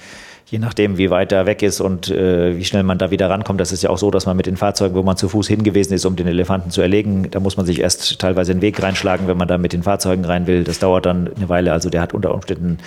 [0.47, 3.61] je nachdem, wie weit er weg ist und äh, wie schnell man da wieder rankommt.
[3.61, 5.95] Das ist ja auch so, dass man mit den Fahrzeugen, wo man zu Fuß hingewiesen
[5.95, 9.29] ist, um den Elefanten zu erlegen, da muss man sich erst teilweise den Weg reinschlagen,
[9.29, 10.65] wenn man da mit den Fahrzeugen rein will.
[10.65, 11.73] Das dauert dann eine Weile.
[11.73, 12.79] Also der hat unter Umständen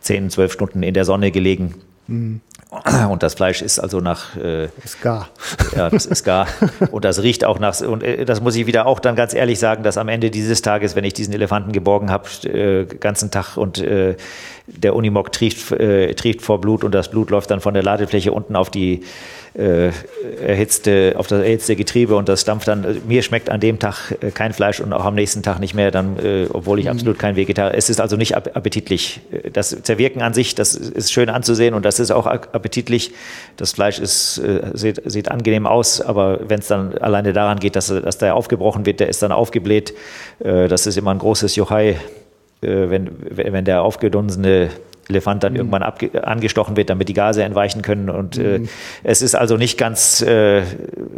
[0.00, 1.74] 10, 12 Stunden in der Sonne gelegen.
[2.06, 2.40] Mhm.
[3.10, 4.36] Und das Fleisch ist also nach.
[4.36, 5.30] Äh, ist gar.
[5.74, 6.46] Ja, das ist gar.
[6.90, 7.80] Und das riecht auch nach.
[7.80, 10.60] Und äh, das muss ich wieder auch dann ganz ehrlich sagen, dass am Ende dieses
[10.60, 14.16] Tages, wenn ich diesen Elefanten geborgen habe, äh, ganzen Tag und äh,
[14.76, 18.32] der Unimog trieft, äh, trieft vor Blut und das Blut läuft dann von der Ladefläche
[18.32, 19.02] unten auf die
[19.54, 19.90] äh,
[20.46, 23.00] erhitzte, auf das erhitzte Getriebe und das stampft dann.
[23.08, 25.90] Mir schmeckt an dem Tag äh, kein Fleisch und auch am nächsten Tag nicht mehr,
[25.90, 26.92] dann, äh, obwohl ich mhm.
[26.92, 27.76] absolut kein Vegetarier.
[27.76, 29.20] Es ist also nicht appetitlich.
[29.52, 33.12] Das Zerwirken an sich, das ist schön anzusehen und das ist auch appetitlich.
[33.56, 37.74] Das Fleisch ist, äh, sieht, sieht angenehm aus, aber wenn es dann alleine daran geht,
[37.74, 39.94] dass, dass der aufgebrochen wird, der ist dann aufgebläht.
[40.38, 41.96] Äh, das ist immer ein großes Jochai, äh,
[42.60, 44.70] wenn, wenn der aufgedunsene
[45.08, 45.58] Elefant dann mhm.
[45.58, 48.10] irgendwann angestochen wird, damit die Gase entweichen können.
[48.10, 48.64] Und äh, mhm.
[48.64, 48.68] äh,
[49.04, 50.62] es ist also nicht ganz, äh,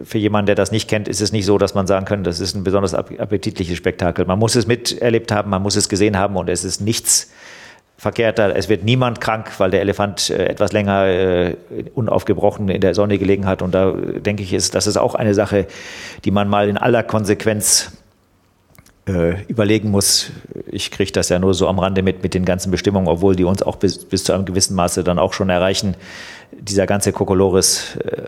[0.04, 2.40] für jemanden, der das nicht kennt, ist es nicht so, dass man sagen kann, das
[2.40, 4.24] ist ein besonders appetitliches Spektakel.
[4.24, 7.30] Man muss es miterlebt haben, man muss es gesehen haben und es ist nichts
[7.98, 8.56] verkehrter.
[8.56, 11.56] Es wird niemand krank, weil der Elefant äh, etwas länger äh,
[11.94, 13.60] unaufgebrochen in der Sonne gelegen hat.
[13.60, 15.66] Und da denke ich, ist, das ist auch eine Sache,
[16.24, 17.92] die man mal in aller Konsequenz
[19.06, 20.30] äh, überlegen muss,
[20.70, 23.44] ich kriege das ja nur so am Rande mit, mit den ganzen Bestimmungen, obwohl die
[23.44, 25.94] uns auch bis, bis zu einem gewissen Maße dann auch schon erreichen.
[26.52, 28.22] Dieser ganze Kokolores, äh,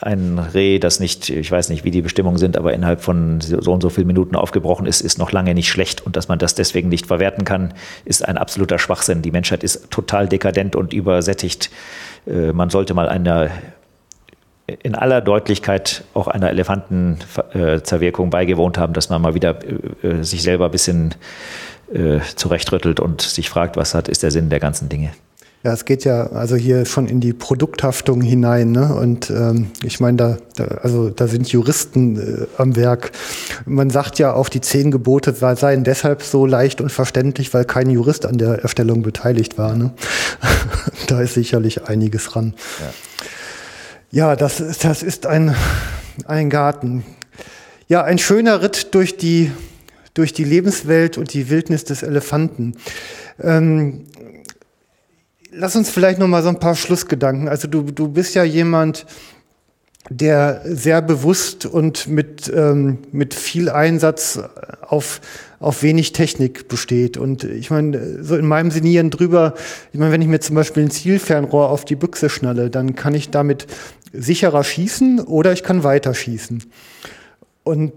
[0.00, 3.72] ein Reh, das nicht, ich weiß nicht, wie die Bestimmungen sind, aber innerhalb von so
[3.72, 6.04] und so vielen Minuten aufgebrochen ist, ist noch lange nicht schlecht.
[6.04, 7.72] Und dass man das deswegen nicht verwerten kann,
[8.04, 9.22] ist ein absoluter Schwachsinn.
[9.22, 11.70] Die Menschheit ist total dekadent und übersättigt.
[12.26, 13.50] Äh, man sollte mal einer
[14.66, 20.42] in aller Deutlichkeit auch einer Elefantenzerwirkung beigewohnt haben, dass man mal wieder äh, äh, sich
[20.42, 21.14] selber ein bisschen
[21.92, 25.10] äh, zurechtrüttelt und sich fragt, was hat, ist der Sinn der ganzen Dinge.
[25.64, 28.72] Ja, es geht ja also hier schon in die Produkthaftung hinein.
[28.72, 28.94] Ne?
[28.94, 33.12] Und ähm, ich meine, da, da, also da sind Juristen äh, am Werk.
[33.64, 37.88] Man sagt ja auch, die zehn Gebote seien deshalb so leicht und verständlich, weil kein
[37.88, 39.74] Jurist an der Erstellung beteiligt war.
[39.74, 39.92] Ne?
[41.06, 42.52] da ist sicherlich einiges dran.
[42.80, 42.92] Ja,
[44.14, 45.54] ja das, das ist ein,
[46.26, 47.04] ein Garten.
[47.88, 49.50] Ja, ein schöner Ritt durch die,
[50.14, 52.76] durch die Lebenswelt und die Wildnis des Elefanten.
[53.42, 54.06] Ähm,
[55.50, 57.48] lass uns vielleicht noch mal so ein paar Schlussgedanken.
[57.48, 59.04] Also du, du bist ja jemand,
[60.10, 64.38] der sehr bewusst und mit, ähm, mit viel Einsatz
[64.82, 65.20] auf,
[65.60, 67.16] auf wenig Technik besteht.
[67.16, 69.54] Und ich meine, so in meinem Sinieren drüber,
[69.92, 73.14] ich meine, wenn ich mir zum Beispiel ein Zielfernrohr auf die Büchse schnalle, dann kann
[73.14, 73.66] ich damit
[74.14, 76.64] sicherer schießen oder ich kann weiter schießen.
[77.64, 77.92] Und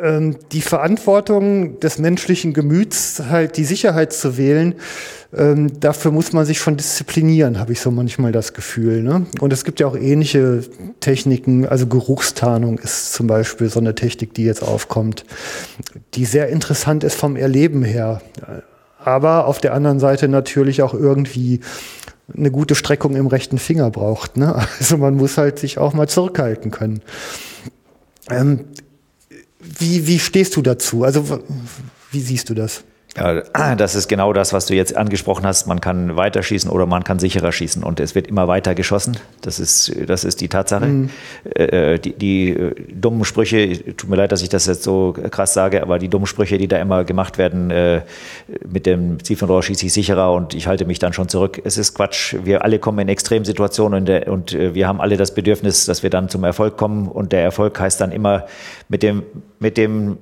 [0.00, 4.76] ähm, die Verantwortung des menschlichen Gemüts, halt die Sicherheit zu wählen,
[5.36, 9.02] ähm, dafür muss man sich schon disziplinieren, habe ich so manchmal das Gefühl.
[9.02, 9.26] Ne?
[9.40, 10.62] Und es gibt ja auch ähnliche
[11.00, 15.24] Techniken, also Geruchstarnung ist zum Beispiel so eine Technik, die jetzt aufkommt,
[16.14, 18.22] die sehr interessant ist vom Erleben her.
[18.98, 21.60] Aber auf der anderen Seite natürlich auch irgendwie
[22.36, 24.36] eine gute Streckung im rechten Finger braucht.
[24.36, 24.54] Ne?
[24.78, 27.02] Also man muss halt sich auch mal zurückhalten können.
[28.30, 28.66] Ähm,
[29.60, 31.04] wie, wie stehst du dazu?
[31.04, 31.40] Also
[32.10, 32.84] wie siehst du das?
[33.18, 35.66] Ja, das ist genau das, was du jetzt angesprochen hast.
[35.66, 39.16] Man kann weiter schießen oder man kann sicherer schießen und es wird immer weiter geschossen.
[39.40, 40.86] Das ist, das ist die Tatsache.
[40.86, 41.10] Mhm.
[41.54, 45.54] Äh, die, die äh, dummen Sprüche, tut mir leid, dass ich das jetzt so krass
[45.54, 48.02] sage, aber die dummen Sprüche, die da immer gemacht werden, äh,
[48.68, 51.60] mit dem Zielfernrohr schieße ich sicherer und ich halte mich dann schon zurück.
[51.64, 52.36] Es ist Quatsch.
[52.44, 56.28] Wir alle kommen in Extremsituationen und, und wir haben alle das Bedürfnis, dass wir dann
[56.28, 58.46] zum Erfolg kommen und der Erfolg heißt dann immer
[58.88, 59.22] mit dem,
[59.58, 60.18] mit dem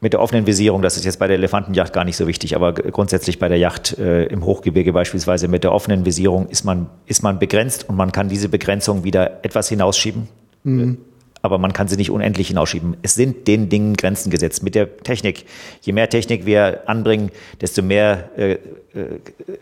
[0.00, 2.72] mit der offenen Visierung, das ist jetzt bei der Elefantenjacht gar nicht so wichtig, aber
[2.72, 7.22] grundsätzlich bei der Yacht äh, im Hochgebirge beispielsweise mit der offenen Visierung ist man, ist
[7.22, 10.28] man begrenzt und man kann diese Begrenzung wieder etwas hinausschieben.
[10.62, 10.98] Mhm.
[11.40, 12.96] Aber man kann sie nicht unendlich hinausschieben.
[13.02, 14.64] Es sind den Dingen Grenzen gesetzt.
[14.64, 15.46] Mit der Technik.
[15.82, 17.30] Je mehr Technik wir anbringen,
[17.60, 18.58] desto mehr äh, äh,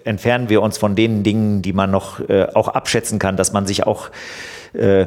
[0.04, 3.66] entfernen wir uns von den Dingen, die man noch äh, auch abschätzen kann, dass man
[3.66, 4.10] sich auch
[4.72, 5.06] äh,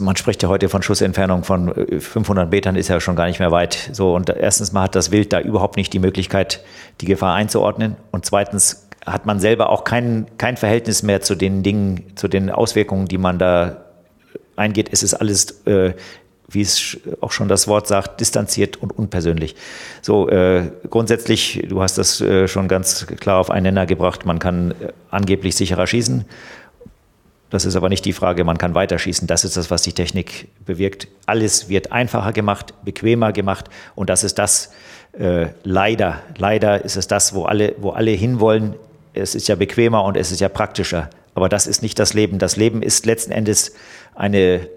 [0.00, 3.38] man spricht ja heute von Schussentfernung von 500 äh, Metern, ist ja schon gar nicht
[3.38, 3.90] mehr weit.
[3.92, 6.64] So und erstens mal hat das Wild da überhaupt nicht die Möglichkeit,
[7.00, 7.96] die Gefahr einzuordnen.
[8.10, 12.50] Und zweitens hat man selber auch kein, kein Verhältnis mehr zu den Dingen, zu den
[12.50, 13.84] Auswirkungen, die man da
[14.56, 14.88] eingeht.
[14.92, 15.94] Es ist alles, äh,
[16.48, 19.54] wie es auch schon das Wort sagt, distanziert und unpersönlich.
[20.02, 24.26] So äh, grundsätzlich, du hast das äh, schon ganz klar auf einen Nenner gebracht.
[24.26, 26.24] Man kann äh, angeblich sicherer schießen
[27.50, 29.26] das ist aber nicht die Frage, man kann weiterschießen.
[29.26, 31.08] Das ist das, was die Technik bewirkt.
[31.26, 34.72] Alles wird einfacher gemacht, bequemer gemacht und das ist das,
[35.18, 38.74] äh, leider, leider ist es das, wo alle, wo alle hinwollen.
[39.14, 41.08] Es ist ja bequemer und es ist ja praktischer.
[41.34, 42.38] Aber das ist nicht das Leben.
[42.38, 43.74] Das Leben ist letzten Endes
[44.14, 44.68] eine,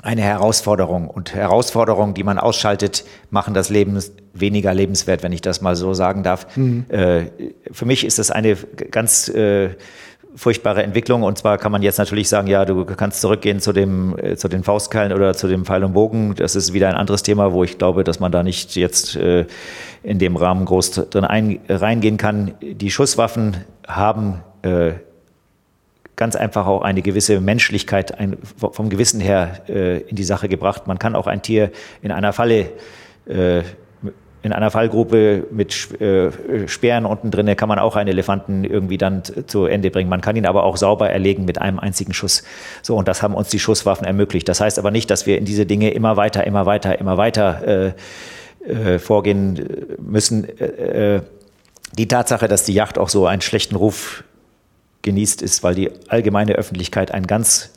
[0.00, 1.08] eine Herausforderung.
[1.08, 4.00] Und Herausforderungen, die man ausschaltet, machen das Leben
[4.32, 6.56] weniger lebenswert, wenn ich das mal so sagen darf.
[6.56, 6.86] Mhm.
[6.88, 7.26] Äh,
[7.70, 8.56] für mich ist das eine
[8.90, 9.70] ganz äh,
[10.34, 11.22] furchtbare Entwicklung.
[11.22, 14.48] Und zwar kann man jetzt natürlich sagen, ja, du kannst zurückgehen zu dem, äh, zu
[14.48, 16.34] den Faustkeilen oder zu dem Pfeil und Bogen.
[16.34, 19.46] Das ist wieder ein anderes Thema, wo ich glaube, dass man da nicht jetzt äh,
[20.02, 22.54] in dem Rahmen groß drin ein, reingehen kann.
[22.60, 24.92] Die Schusswaffen haben äh,
[26.16, 30.86] ganz einfach auch eine gewisse Menschlichkeit ein, vom Gewissen her äh, in die Sache gebracht.
[30.86, 32.70] Man kann auch ein Tier in einer Falle
[33.26, 33.62] äh,
[34.42, 36.30] in einer Fallgruppe mit äh,
[36.66, 40.10] Speeren unten drin kann man auch einen Elefanten irgendwie dann zu Ende bringen.
[40.10, 42.42] Man kann ihn aber auch sauber erlegen mit einem einzigen Schuss.
[42.82, 44.48] So, und das haben uns die Schusswaffen ermöglicht.
[44.48, 47.66] Das heißt aber nicht, dass wir in diese Dinge immer weiter, immer weiter, immer weiter
[47.66, 47.92] äh,
[48.68, 50.46] äh, vorgehen müssen.
[50.58, 51.22] Äh, äh,
[51.96, 54.24] die Tatsache, dass die Yacht auch so einen schlechten Ruf
[55.02, 57.70] genießt, ist, weil die allgemeine Öffentlichkeit ein ganz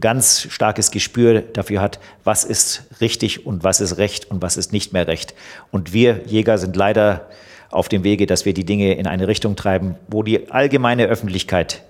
[0.00, 4.72] ganz starkes Gespür dafür hat, was ist richtig und was ist recht und was ist
[4.72, 5.34] nicht mehr recht.
[5.70, 7.28] Und wir Jäger sind leider
[7.70, 11.82] auf dem Wege, dass wir die Dinge in eine Richtung treiben, wo die allgemeine Öffentlichkeit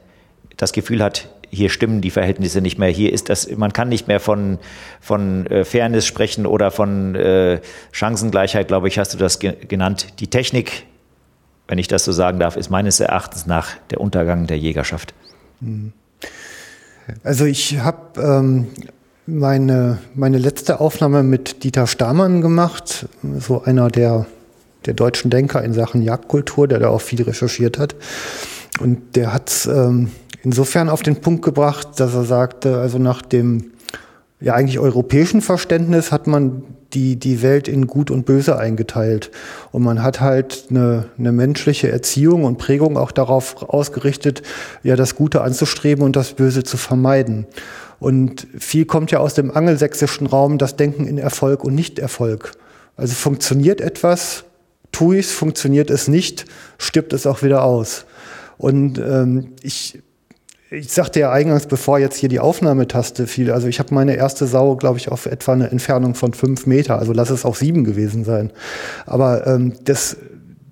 [0.57, 2.91] das Gefühl hat, hier stimmen die Verhältnisse nicht mehr.
[2.91, 4.59] Hier ist das, man kann nicht mehr von,
[5.01, 7.61] von äh, Fairness sprechen oder von äh,
[7.93, 10.21] Chancengleichheit, glaube ich, hast du das ge genannt.
[10.21, 10.85] Die Technik,
[11.67, 15.15] wenn ich das so sagen darf, ist meines Erachtens nach der Untergang der Jägerschaft.
[15.61, 15.93] Mhm.
[17.23, 18.67] Also ich habe ähm,
[19.27, 23.09] meine, meine letzte Aufnahme mit Dieter Stamann gemacht,
[23.39, 24.27] so einer der,
[24.87, 27.95] der deutschen Denker in Sachen Jagdkultur, der da auch viel recherchiert hat.
[28.81, 30.11] Und der hat es ähm,
[30.43, 33.73] insofern auf den Punkt gebracht, dass er sagte, also nach dem
[34.41, 36.63] ja eigentlich europäischen Verständnis hat man
[36.95, 39.31] die, die Welt in Gut und Böse eingeteilt.
[39.73, 44.43] Und man hat halt eine, eine menschliche Erziehung und Prägung auch darauf ausgerichtet,
[44.83, 47.47] ja, das Gute anzustreben und das Böse zu vermeiden.
[48.01, 52.53] Und viel kommt ja aus dem angelsächsischen Raum, das Denken in Erfolg und Nicht-Erfolg.
[52.97, 54.45] Also funktioniert etwas,
[54.93, 56.47] tue ich es, funktioniert es nicht,
[56.79, 58.07] stirbt es auch wieder aus.
[58.57, 60.01] Und ähm, ich
[60.71, 64.47] ich sagte ja eingangs, bevor jetzt hier die Aufnahmetaste fiel, also ich habe meine erste
[64.47, 67.85] Sau, glaube ich, auf etwa eine Entfernung von fünf Meter, also lass es auch sieben
[67.85, 68.53] gewesen sein.
[69.07, 70.19] Aber ähm, das,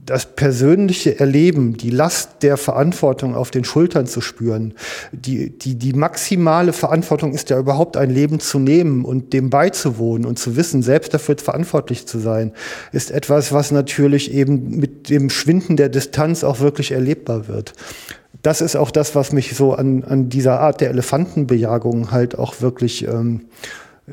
[0.04, 4.74] das persönliche Erleben, die Last der Verantwortung auf den Schultern zu spüren,
[5.12, 10.26] die, die, die maximale Verantwortung ist ja überhaupt ein Leben zu nehmen und dem beizuwohnen
[10.26, 12.52] und zu wissen, selbst dafür verantwortlich zu sein,
[12.92, 17.72] ist etwas, was natürlich eben mit dem Schwinden der Distanz auch wirklich erlebbar wird
[18.46, 22.60] das ist auch das, was mich so an, an dieser Art der Elefantenbejagung halt auch
[22.60, 23.46] wirklich ähm,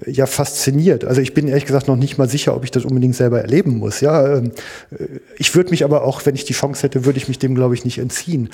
[0.08, 1.06] ja fasziniert.
[1.06, 3.78] Also ich bin ehrlich gesagt noch nicht mal sicher, ob ich das unbedingt selber erleben
[3.78, 4.02] muss.
[4.02, 4.52] Ja, ähm,
[4.90, 7.54] äh, ich würde mich aber auch, wenn ich die Chance hätte, würde ich mich dem
[7.54, 8.50] glaube ich nicht entziehen.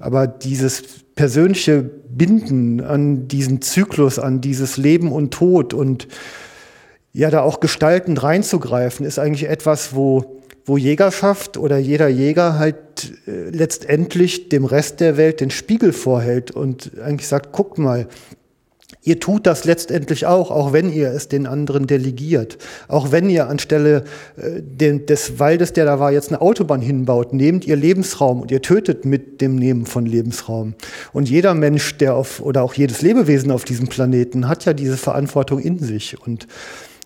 [0.00, 0.82] Aber dieses
[1.14, 6.08] persönliche Binden an diesen Zyklus, an dieses Leben und Tod und
[7.12, 10.39] ja da auch gestaltend reinzugreifen, ist eigentlich etwas, wo
[10.70, 12.76] wo Jägerschaft oder jeder Jäger halt
[13.26, 18.06] äh, letztendlich dem Rest der Welt den Spiegel vorhält und eigentlich sagt, guckt mal,
[19.02, 22.58] Ihr tut das letztendlich auch, auch wenn ihr es den anderen delegiert.
[22.86, 24.04] Auch wenn ihr anstelle
[24.36, 28.50] äh, den, des Waldes, der da war, jetzt eine Autobahn hinbaut, nehmt ihr Lebensraum und
[28.50, 30.74] ihr tötet mit dem Nehmen von Lebensraum.
[31.14, 34.98] Und jeder Mensch, der auf, oder auch jedes Lebewesen auf diesem Planeten hat ja diese
[34.98, 36.20] Verantwortung in sich.
[36.20, 36.46] Und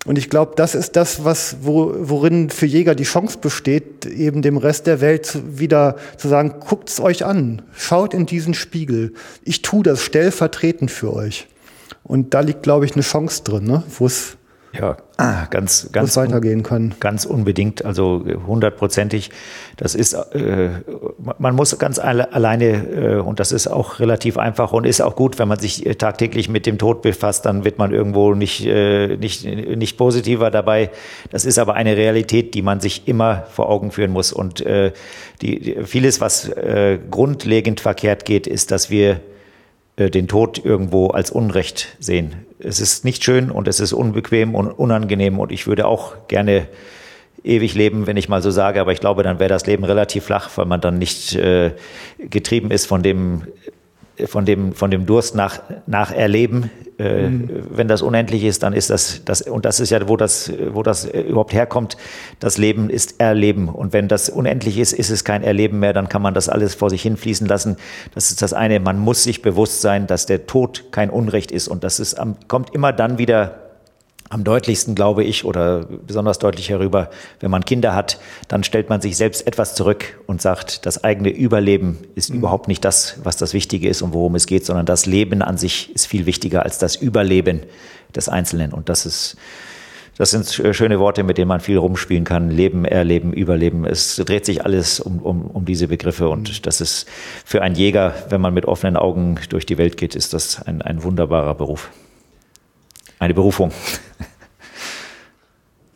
[0.04, 4.42] und ich glaube, das ist das, was, wo, worin für Jäger die Chance besteht, eben
[4.42, 9.14] dem Rest der Welt wieder zu sagen, guckt's euch an, schaut in diesen Spiegel.
[9.44, 11.48] Ich tu das stellvertretend für euch.
[12.02, 13.82] Und da liegt, glaube ich, eine Chance drin, ne?
[13.98, 14.36] wo es
[14.78, 14.96] ja,
[15.50, 16.94] ganz, ganz weitergehen kann.
[16.98, 19.30] Ganz unbedingt, also hundertprozentig.
[19.76, 20.70] Das ist, äh,
[21.38, 25.14] man muss ganz alle, alleine, äh, und das ist auch relativ einfach und ist auch
[25.14, 28.66] gut, wenn man sich äh, tagtäglich mit dem Tod befasst, dann wird man irgendwo nicht,
[28.66, 30.90] äh, nicht, nicht positiver dabei.
[31.30, 34.32] Das ist aber eine Realität, die man sich immer vor Augen führen muss.
[34.32, 34.92] Und äh,
[35.40, 39.20] die, vieles, was äh, grundlegend verkehrt geht, ist, dass wir
[39.96, 42.46] den Tod irgendwo als Unrecht sehen.
[42.58, 46.66] Es ist nicht schön und es ist unbequem und unangenehm und ich würde auch gerne
[47.44, 50.24] ewig leben, wenn ich mal so sage, aber ich glaube, dann wäre das Leben relativ
[50.24, 51.72] flach, weil man dann nicht äh,
[52.18, 53.42] getrieben ist von dem
[54.26, 56.70] von dem, von dem Durst nach, nach Erleben.
[56.98, 57.66] Äh, mhm.
[57.70, 60.82] Wenn das unendlich ist, dann ist das, das, und das ist ja, wo das, wo
[60.82, 61.96] das überhaupt herkommt.
[62.38, 63.68] Das Leben ist Erleben.
[63.68, 66.74] Und wenn das unendlich ist, ist es kein Erleben mehr, dann kann man das alles
[66.74, 67.76] vor sich hinfließen lassen.
[68.14, 68.78] Das ist das eine.
[68.80, 71.66] Man muss sich bewusst sein, dass der Tod kein Unrecht ist.
[71.66, 72.16] Und das ist,
[72.46, 73.63] kommt immer dann wieder
[74.34, 77.08] am deutlichsten, glaube ich, oder besonders deutlich herüber,
[77.38, 81.28] wenn man Kinder hat, dann stellt man sich selbst etwas zurück und sagt, das eigene
[81.28, 82.38] Überleben ist mhm.
[82.38, 85.56] überhaupt nicht das, was das Wichtige ist und worum es geht, sondern das Leben an
[85.56, 87.62] sich ist viel wichtiger als das Überleben
[88.12, 88.72] des Einzelnen.
[88.72, 89.36] Und das ist,
[90.18, 92.50] das sind schöne Worte, mit denen man viel rumspielen kann.
[92.50, 93.84] Leben, Erleben, Überleben.
[93.84, 96.28] Es dreht sich alles um, um, um diese Begriffe.
[96.28, 96.62] Und mhm.
[96.62, 97.06] das ist
[97.44, 100.82] für einen Jäger, wenn man mit offenen Augen durch die Welt geht, ist das ein,
[100.82, 101.88] ein wunderbarer Beruf
[103.24, 103.72] eine Berufung.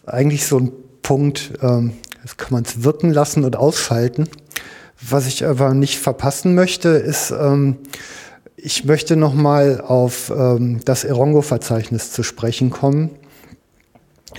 [0.07, 0.73] Eigentlich so ein
[1.03, 1.93] Punkt, ähm,
[2.23, 4.29] das kann man es wirken lassen und ausschalten.
[5.01, 7.77] Was ich aber nicht verpassen möchte, ist, ähm,
[8.57, 13.11] ich möchte nochmal auf ähm, das Erongo-Verzeichnis zu sprechen kommen.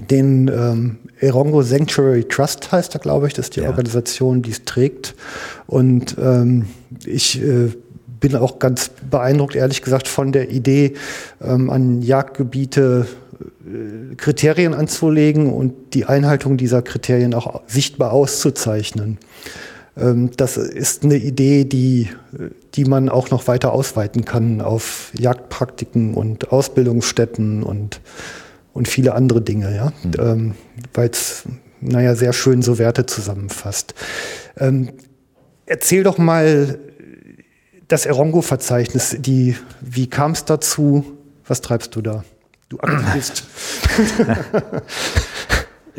[0.09, 3.69] Den ähm, Erongo Sanctuary Trust heißt er, glaube ich, das ist die ja.
[3.69, 5.15] Organisation, die es trägt.
[5.67, 6.65] Und ähm,
[7.05, 7.69] ich äh,
[8.19, 10.93] bin auch ganz beeindruckt, ehrlich gesagt, von der Idee,
[11.41, 13.07] ähm, an Jagdgebiete
[13.41, 19.17] äh, Kriterien anzulegen und die Einhaltung dieser Kriterien auch sichtbar auszuzeichnen.
[19.97, 22.09] Ähm, das ist eine Idee, die,
[22.75, 28.01] die man auch noch weiter ausweiten kann auf Jagdpraktiken und Ausbildungsstätten und,
[28.73, 30.11] und viele andere Dinge, ja, mhm.
[30.19, 30.55] ähm,
[30.93, 31.43] weil es
[31.81, 33.93] naja, sehr schön so Werte zusammenfasst.
[34.57, 34.89] Ähm,
[35.65, 36.77] erzähl doch mal
[37.89, 41.03] das Erongo-Verzeichnis, die, wie kam es dazu?
[41.45, 42.23] Was treibst du da?
[42.69, 43.43] Du Aktivist.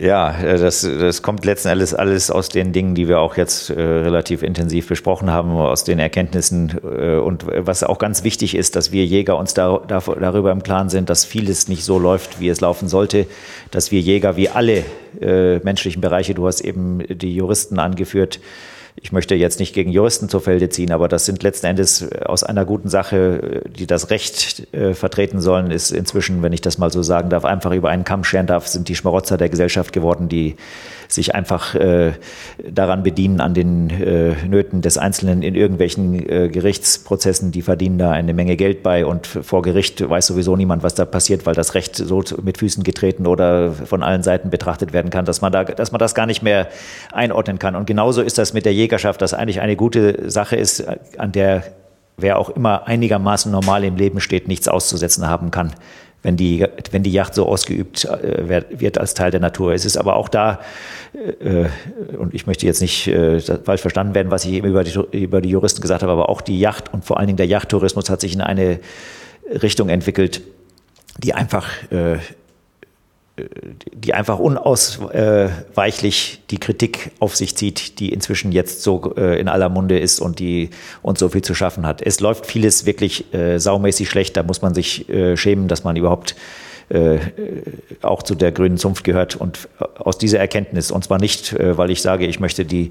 [0.00, 3.68] Ja, äh, das, das kommt letzten Endes alles aus den Dingen, die wir auch jetzt
[3.68, 6.78] äh, relativ intensiv besprochen haben, aus den Erkenntnissen.
[6.82, 10.62] Äh, und was auch ganz wichtig ist, dass wir Jäger uns da, da, darüber im
[10.62, 13.26] Klaren sind, dass vieles nicht so läuft, wie es laufen sollte,
[13.72, 14.84] dass wir Jäger wie alle
[15.20, 18.40] äh, menschlichen Bereiche, du hast eben die Juristen angeführt,
[18.96, 22.20] ich möchte jetzt nicht gegen Juristen zu Felde ziehen, aber das sind letzten Endes äh,
[22.24, 26.78] aus einer guten Sache, die das Recht äh, vertreten sollen, ist inzwischen, wenn ich das
[26.78, 29.92] mal so sagen darf, einfach über einen Kamm scheren darf, sind die Schmarotzer der Gesellschaft
[29.92, 30.56] geworden, die
[31.12, 32.12] sich einfach äh,
[32.68, 37.52] daran bedienen, an den äh, Nöten des Einzelnen in irgendwelchen äh, Gerichtsprozessen.
[37.52, 41.04] Die verdienen da eine Menge Geld bei und vor Gericht weiß sowieso niemand, was da
[41.04, 45.24] passiert, weil das Recht so mit Füßen getreten oder von allen Seiten betrachtet werden kann,
[45.24, 46.68] dass man, da, dass man das gar nicht mehr
[47.12, 47.76] einordnen kann.
[47.76, 50.84] Und genauso ist das mit der Jägerschaft, das eigentlich eine gute Sache ist,
[51.18, 51.64] an der
[52.16, 55.72] wer auch immer einigermaßen normal im Leben steht, nichts auszusetzen haben kann
[56.22, 59.72] wenn die, wenn die Yacht so ausgeübt äh, wird als Teil der Natur.
[59.72, 60.60] Es ist aber auch da,
[61.14, 61.66] äh,
[62.16, 65.40] und ich möchte jetzt nicht äh, falsch verstanden werden, was ich eben über die, über
[65.40, 68.20] die Juristen gesagt habe, aber auch die Yacht und vor allen Dingen der Yachttourismus hat
[68.20, 68.80] sich in eine
[69.62, 70.42] Richtung entwickelt,
[71.18, 72.18] die einfach äh,
[73.92, 79.68] die einfach unausweichlich die Kritik auf sich zieht, die inzwischen jetzt so äh, in aller
[79.68, 80.70] Munde ist und die
[81.02, 82.02] uns so viel zu schaffen hat.
[82.02, 85.96] Es läuft vieles wirklich äh, saumäßig schlecht, da muss man sich äh, schämen, dass man
[85.96, 86.34] überhaupt
[88.02, 92.02] auch zu der grünen Zunft gehört und aus dieser Erkenntnis, und zwar nicht, weil ich
[92.02, 92.90] sage, ich möchte die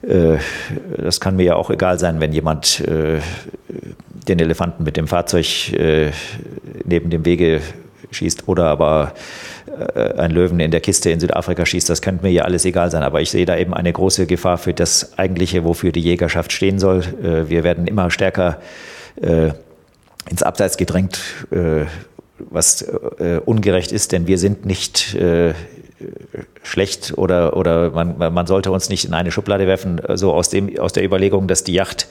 [0.00, 5.46] das kann mir ja auch egal sein, wenn jemand den Elefanten mit dem Fahrzeug
[6.86, 7.60] neben dem Wege
[8.10, 9.14] schießt oder aber
[9.94, 12.90] äh, ein Löwen in der Kiste in Südafrika schießt, das könnte mir ja alles egal
[12.90, 13.02] sein.
[13.02, 16.78] Aber ich sehe da eben eine große Gefahr für das eigentliche, wofür die Jägerschaft stehen
[16.78, 17.02] soll.
[17.22, 18.60] Äh, wir werden immer stärker
[19.20, 19.50] äh,
[20.28, 21.18] ins Abseits gedrängt,
[22.38, 22.84] was
[23.46, 25.16] ungerecht ist, denn wir sind nicht
[26.62, 30.78] schlecht oder, oder man, man sollte uns nicht in eine Schublade werfen, so aus, dem,
[30.78, 32.06] aus der Überlegung, dass die Yacht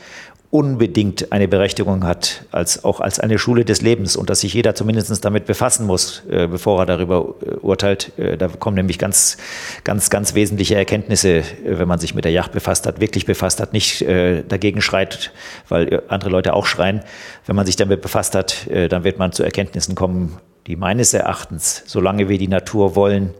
[0.51, 4.73] unbedingt eine Berechtigung hat, als auch als eine Schule des Lebens und dass sich jeder
[4.73, 8.17] zumindest damit befassen muss, äh, bevor er darüber äh, urteilt.
[8.17, 9.37] Äh, da kommen nämlich ganz,
[9.83, 13.59] ganz, ganz wesentliche Erkenntnisse, äh, wenn man sich mit der Yacht befasst hat, wirklich befasst
[13.59, 15.31] hat, nicht äh, dagegen schreit,
[15.67, 17.01] weil äh, andere Leute auch schreien.
[17.45, 21.83] Wenn man sich damit befasst hat, dann wird man zu Erkenntnissen kommen, die meines Erachtens,
[21.85, 23.33] solange wir die Natur wollen,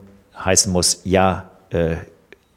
[0.44, 1.52] heißen muss, ja,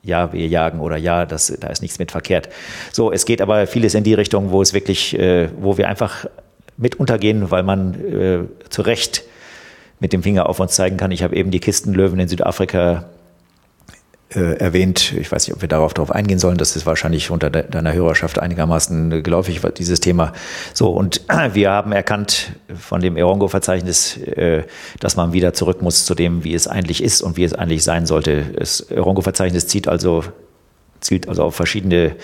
[0.02, 2.48] ja, wir jagen oder ja, das, da ist nichts mit verkehrt.
[2.92, 6.26] So, es geht aber vieles in die Richtung, wo es wirklich, äh, wo wir einfach
[6.76, 9.24] mit untergehen, weil man äh, zu Recht
[10.00, 11.12] mit dem Finger auf uns zeigen kann.
[11.12, 13.10] Ich habe eben die Kistenlöwen in Südafrika
[14.34, 15.14] äh, erwähnt.
[15.18, 16.58] Ich weiß nicht, ob wir darauf, darauf eingehen sollen.
[16.58, 20.32] Das ist wahrscheinlich unter de deiner Hörerschaft einigermaßen geläufig, dieses Thema.
[20.74, 21.22] So, und
[21.52, 24.64] wir haben erkannt von dem Erongo-Verzeichnis, äh,
[25.00, 27.84] dass man wieder zurück muss zu dem, wie es eigentlich ist und wie es eigentlich
[27.84, 28.44] sein sollte.
[28.56, 30.24] Das Erongo-Verzeichnis zieht also
[31.00, 32.14] zielt also auf verschiedene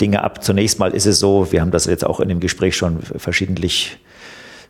[0.00, 0.44] Dinge ab.
[0.44, 3.98] Zunächst mal ist es so, wir haben das jetzt auch in dem Gespräch schon verschiedentlich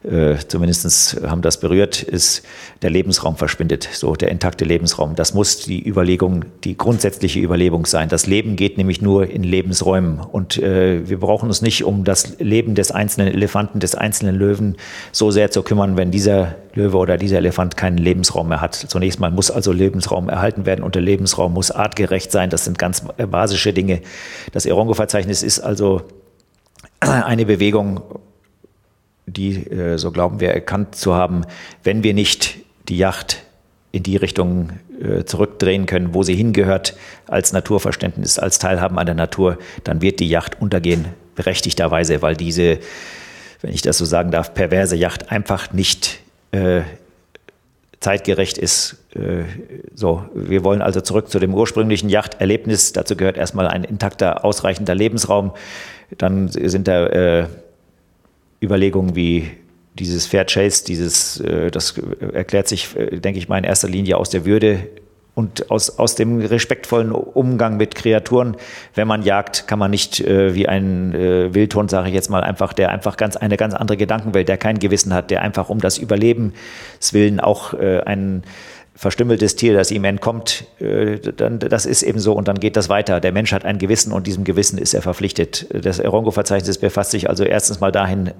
[0.02, 2.42] äh, zumindest haben das berührt, ist,
[2.80, 5.14] der Lebensraum verschwindet, so der intakte Lebensraum.
[5.14, 8.08] Das muss die Überlegung, die grundsätzliche Überlegung sein.
[8.08, 12.38] Das Leben geht nämlich nur in Lebensräumen und äh, wir brauchen uns nicht um das
[12.38, 14.76] Leben des einzelnen Elefanten, des einzelnen Löwen
[15.12, 18.74] so sehr zu kümmern, wenn dieser Löwe oder dieser Elefant keinen Lebensraum mehr hat.
[18.74, 22.48] Zunächst mal muss also Lebensraum erhalten werden und der Lebensraum muss artgerecht sein.
[22.48, 24.00] Das sind ganz basische Dinge.
[24.52, 26.02] Das Erongo-Verzeichnis ist also
[27.00, 28.00] eine Bewegung,
[29.32, 31.42] die, äh, so glauben wir, erkannt zu haben,
[31.84, 32.58] wenn wir nicht
[32.88, 33.42] die Yacht
[33.92, 34.70] in die Richtung
[35.00, 36.96] äh, zurückdrehen können, wo sie hingehört,
[37.26, 42.78] als Naturverständnis, als Teilhaben an der Natur, dann wird die Yacht untergehen, berechtigterweise, weil diese,
[43.62, 46.20] wenn ich das so sagen darf, perverse Yacht einfach nicht
[46.52, 46.82] äh,
[48.00, 48.96] zeitgerecht ist.
[49.14, 49.44] Äh,
[49.94, 52.92] so, wir wollen also zurück zu dem ursprünglichen Yachterlebnis.
[52.92, 55.52] Dazu gehört erstmal ein intakter, ausreichender Lebensraum.
[56.16, 57.46] Dann sind da äh,
[58.62, 59.50] Überlegungen wie
[59.98, 61.94] dieses Fair Chase, dieses, äh, das
[62.32, 64.86] erklärt sich, äh, denke ich mal, in erster Linie aus der Würde
[65.34, 68.56] und aus, aus dem respektvollen Umgang mit Kreaturen.
[68.94, 72.42] Wenn man jagt, kann man nicht äh, wie ein äh, Wildhund, sage ich jetzt mal,
[72.42, 75.80] einfach, der einfach ganz eine ganz andere Gedankenwelt, der kein Gewissen hat, der einfach um
[75.80, 78.42] das Überlebenswillen auch äh, ein
[78.94, 83.20] verstümmeltes Tier, das ihm entkommt, äh, das ist eben so und dann geht das weiter.
[83.20, 85.66] Der Mensch hat ein Gewissen und diesem Gewissen ist er verpflichtet.
[85.72, 88.32] Das Erongo-Verzeichnis befasst sich also erstens mal dahin,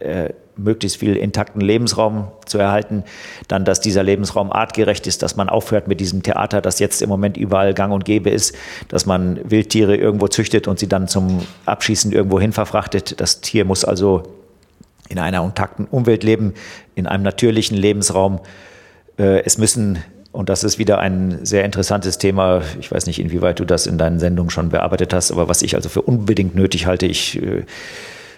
[0.00, 3.04] äh, möglichst viel intakten Lebensraum zu erhalten,
[3.48, 7.08] dann, dass dieser Lebensraum artgerecht ist, dass man aufhört mit diesem Theater, das jetzt im
[7.08, 8.54] Moment überall gang und gäbe ist,
[8.88, 13.20] dass man Wildtiere irgendwo züchtet und sie dann zum Abschießen irgendwo hin verfrachtet.
[13.20, 14.24] Das Tier muss also
[15.08, 16.54] in einer intakten Umwelt leben,
[16.94, 18.40] in einem natürlichen Lebensraum
[19.18, 19.98] äh, es müssen,
[20.32, 23.98] und das ist wieder ein sehr interessantes Thema, ich weiß nicht, inwieweit du das in
[23.98, 27.64] deinen Sendungen schon bearbeitet hast, aber was ich also für unbedingt nötig halte, ich äh,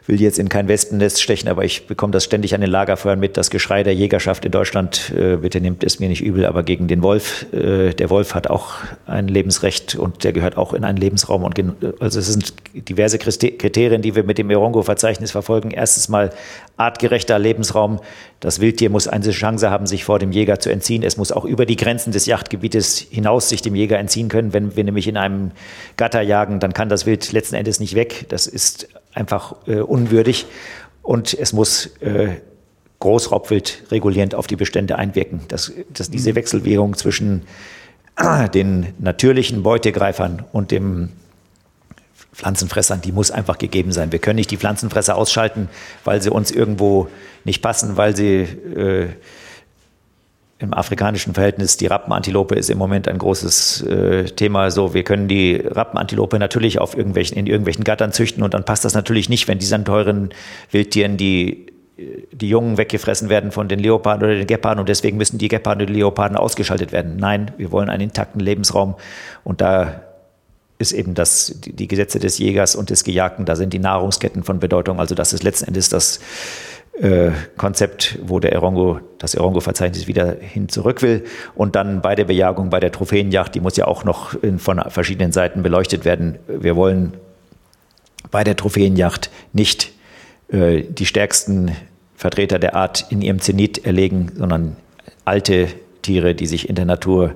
[0.06, 3.36] will jetzt in kein Wespennest stechen, aber ich bekomme das ständig an den Lagerfeuern mit.
[3.36, 6.88] Das Geschrei der Jägerschaft in Deutschland, äh, bitte nehmt es mir nicht übel, aber gegen
[6.88, 7.46] den Wolf.
[7.52, 8.74] Äh, der Wolf hat auch
[9.06, 11.44] ein Lebensrecht und der gehört auch in einen Lebensraum.
[11.44, 11.60] Und
[12.00, 15.70] also es sind diverse Kriterien, die wir mit dem Erongo-Verzeichnis verfolgen.
[15.70, 16.30] Erstens mal
[16.76, 18.00] artgerechter Lebensraum.
[18.40, 21.04] Das Wildtier muss eine Chance haben, sich vor dem Jäger zu entziehen.
[21.04, 24.52] Es muss auch über die Grenzen des Yachtgebietes hinaus sich dem Jäger entziehen können.
[24.52, 25.52] Wenn wir nämlich in einem
[25.96, 28.26] Gatter jagen, dann kann das Wild letzten Endes nicht weg.
[28.30, 30.46] Das ist einfach äh, unwürdig.
[31.02, 32.36] Und es muss äh,
[33.00, 35.40] Großraubwild regulierend auf die Bestände einwirken.
[35.48, 36.36] Dass, dass diese mhm.
[36.36, 37.42] Wechselwirkung zwischen
[38.16, 41.10] äh, den natürlichen Beutegreifern und dem
[42.32, 44.10] Pflanzenfressern, die muss einfach gegeben sein.
[44.10, 45.68] Wir können nicht die Pflanzenfresser ausschalten,
[46.04, 47.08] weil sie uns irgendwo
[47.44, 49.08] nicht passen, weil sie äh,
[50.62, 54.70] im afrikanischen Verhältnis, die Rappenantilope ist im Moment ein großes äh, Thema.
[54.70, 58.84] So, wir können die Rappenantilope natürlich auf irgendwelchen, in irgendwelchen Gattern züchten und dann passt
[58.84, 60.30] das natürlich nicht, wenn diese teuren
[60.70, 61.66] Wildtieren die
[62.32, 65.82] die Jungen weggefressen werden von den Leoparden oder den Geparden und deswegen müssen die Geparden
[65.82, 67.16] und die Leoparden ausgeschaltet werden.
[67.16, 68.96] Nein, wir wollen einen intakten Lebensraum
[69.44, 70.02] und da
[70.78, 74.58] ist eben das, die Gesetze des Jägers und des Gejagten, da sind die Nahrungsketten von
[74.58, 74.98] Bedeutung.
[74.98, 76.20] Also das ist letzten Endes das äh,
[77.56, 81.24] Konzept, wo der Erongo, das Erongo-Verzeichnis wieder hin zurück will.
[81.54, 84.78] Und dann bei der Bejagung, bei der Trophäenjagd, die muss ja auch noch in, von
[84.88, 86.38] verschiedenen Seiten beleuchtet werden.
[86.46, 87.14] Wir wollen
[88.30, 89.92] bei der Trophäenjagd nicht
[90.48, 91.72] äh, die stärksten
[92.14, 94.76] Vertreter der Art in ihrem Zenit erlegen, sondern
[95.24, 95.68] alte
[96.02, 97.34] Tiere, die sich in der Natur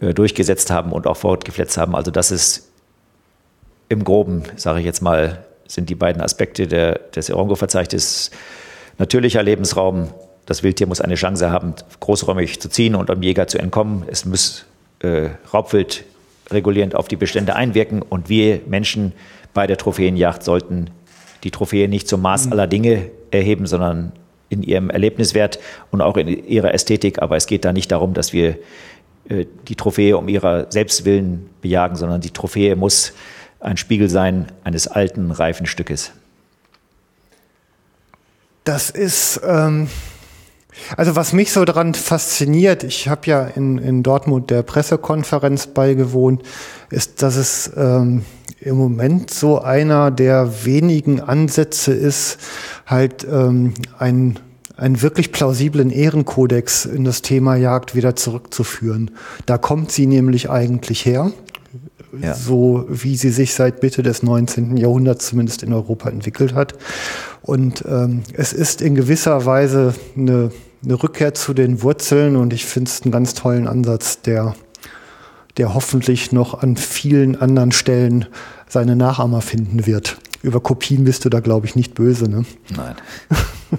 [0.00, 1.96] äh, durchgesetzt haben und auch fortgepfletzt haben.
[1.96, 2.68] Also das ist
[3.88, 8.30] im Groben, sage ich jetzt mal, sind die beiden Aspekte der, des Erongo-Verzeichnisses
[9.02, 10.10] natürlicher Lebensraum.
[10.46, 14.04] Das Wildtier muss eine Chance haben, großräumig zu ziehen und am Jäger zu entkommen.
[14.06, 14.64] Es muss
[15.00, 16.04] äh, Raubwild
[16.50, 19.12] regulierend auf die Bestände einwirken und wir Menschen
[19.54, 20.90] bei der Trophäenjagd sollten
[21.42, 22.52] die Trophäe nicht zum Maß mhm.
[22.52, 24.12] aller Dinge erheben, sondern
[24.48, 25.58] in ihrem Erlebniswert
[25.90, 27.20] und auch in ihrer Ästhetik.
[27.20, 28.56] Aber es geht da nicht darum, dass wir
[29.28, 33.14] äh, die Trophäe um ihrer Selbstwillen bejagen, sondern die Trophäe muss
[33.58, 36.12] ein Spiegel sein eines alten, reifen Stückes.
[38.64, 39.88] Das ist, ähm,
[40.96, 46.42] also was mich so daran fasziniert, ich habe ja in, in Dortmund der Pressekonferenz beigewohnt,
[46.90, 48.24] ist, dass es ähm,
[48.60, 52.38] im Moment so einer der wenigen Ansätze ist,
[52.86, 54.38] halt ähm, ein
[54.74, 59.12] einen wirklich plausiblen Ehrenkodex in das Thema Jagd wieder zurückzuführen.
[59.46, 61.30] Da kommt sie nämlich eigentlich her
[62.20, 62.34] ja.
[62.34, 64.76] so wie sie sich seit Mitte des 19.
[64.76, 66.74] Jahrhunderts zumindest in Europa entwickelt hat.
[67.42, 70.50] Und ähm, es ist in gewisser Weise eine,
[70.84, 74.54] eine Rückkehr zu den Wurzeln und ich finde es einen ganz tollen Ansatz, der,
[75.56, 78.26] der hoffentlich noch an vielen anderen Stellen
[78.68, 80.18] seine Nachahmer finden wird.
[80.42, 82.44] Über Kopien bist du da, glaube ich, nicht böse, ne?
[82.74, 82.96] Nein.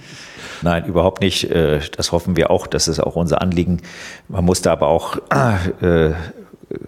[0.61, 1.51] Nein, überhaupt nicht.
[1.51, 2.67] Äh, das hoffen wir auch.
[2.67, 3.81] Das ist auch unser Anliegen.
[4.29, 6.13] Man muss da aber auch äh,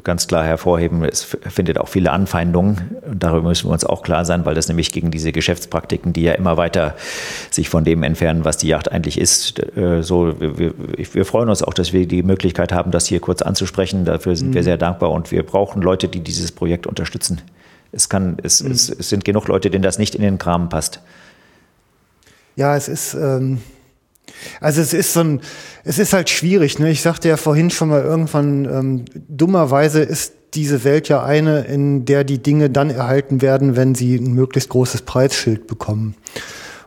[0.04, 2.98] ganz klar hervorheben, es findet auch viele Anfeindungen.
[3.10, 6.24] Und darüber müssen wir uns auch klar sein, weil das nämlich gegen diese Geschäftspraktiken, die
[6.24, 6.96] ja immer weiter
[7.52, 11.64] sich von dem entfernen, was die Yacht eigentlich ist, äh, so, wir, wir freuen uns
[11.64, 14.06] auch, dass wir die Möglichkeit haben, das hier kurz anzusprechen.
[14.06, 14.54] Dafür sind mhm.
[14.56, 17.42] wir sehr dankbar und wir brauchen Leute, die dieses Projekt unterstützen.
[17.92, 18.72] Es kann, es, mhm.
[18.72, 21.00] es, es sind genug Leute, denen das nicht in den Kram passt.
[22.56, 23.62] Ja, es ist, ähm,
[24.60, 25.42] also es ist so ein,
[25.84, 26.80] es ist halt schwierig.
[26.80, 26.90] Ne?
[26.92, 32.06] Ich sagte ja vorhin schon mal irgendwann, ähm, dummerweise ist diese Welt ja eine, in
[32.06, 36.16] der die Dinge dann erhalten werden, wenn sie ein möglichst großes Preisschild bekommen.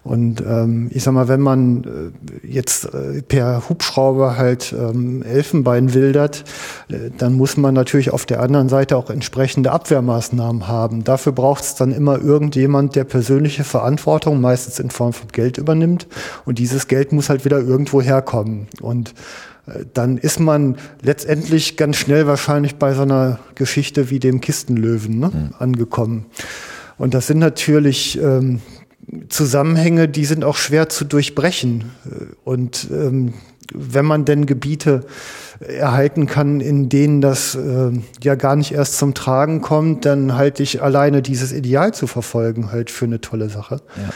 [0.04, 2.12] Und ähm, ich sag mal, wenn man
[2.42, 6.44] äh, jetzt äh, per Hubschrauber halt ähm, Elfenbein wildert,
[6.88, 11.04] äh, dann muss man natürlich auf der anderen Seite auch entsprechende Abwehrmaßnahmen haben.
[11.04, 16.06] Dafür braucht es dann immer irgendjemand, der persönliche Verantwortung, meistens in Form von Geld übernimmt.
[16.44, 18.68] Und dieses Geld muss halt wieder irgendwo herkommen.
[18.80, 19.14] Und
[19.92, 25.30] dann ist man letztendlich ganz schnell wahrscheinlich bei so einer Geschichte wie dem Kistenlöwen ne,
[25.32, 25.54] mhm.
[25.58, 26.26] angekommen.
[26.96, 28.60] Und das sind natürlich ähm,
[29.28, 31.90] Zusammenhänge, die sind auch schwer zu durchbrechen.
[32.44, 33.34] Und ähm,
[33.72, 35.04] wenn man denn Gebiete
[35.60, 37.90] erhalten kann, in denen das äh,
[38.22, 42.70] ja gar nicht erst zum Tragen kommt, dann halte ich alleine dieses Ideal zu verfolgen
[42.70, 43.80] halt für eine tolle Sache.
[43.96, 44.10] Ja.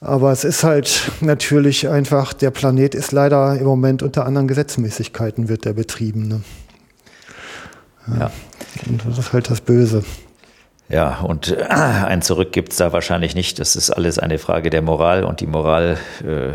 [0.00, 5.48] Aber es ist halt natürlich einfach, der Planet ist leider im Moment unter anderen Gesetzmäßigkeiten
[5.48, 6.28] wird der betrieben.
[6.28, 6.40] Ne?
[8.08, 8.18] Ja.
[8.18, 8.30] ja.
[8.88, 10.02] Und das ist halt das Böse.
[10.92, 13.58] Ja, und äh, ein Zurück gibt es da wahrscheinlich nicht.
[13.58, 16.48] Das ist alles eine Frage der Moral und die Moral äh,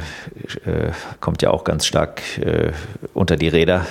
[0.70, 2.72] äh, kommt ja auch ganz stark äh,
[3.16, 3.88] unter die Räder.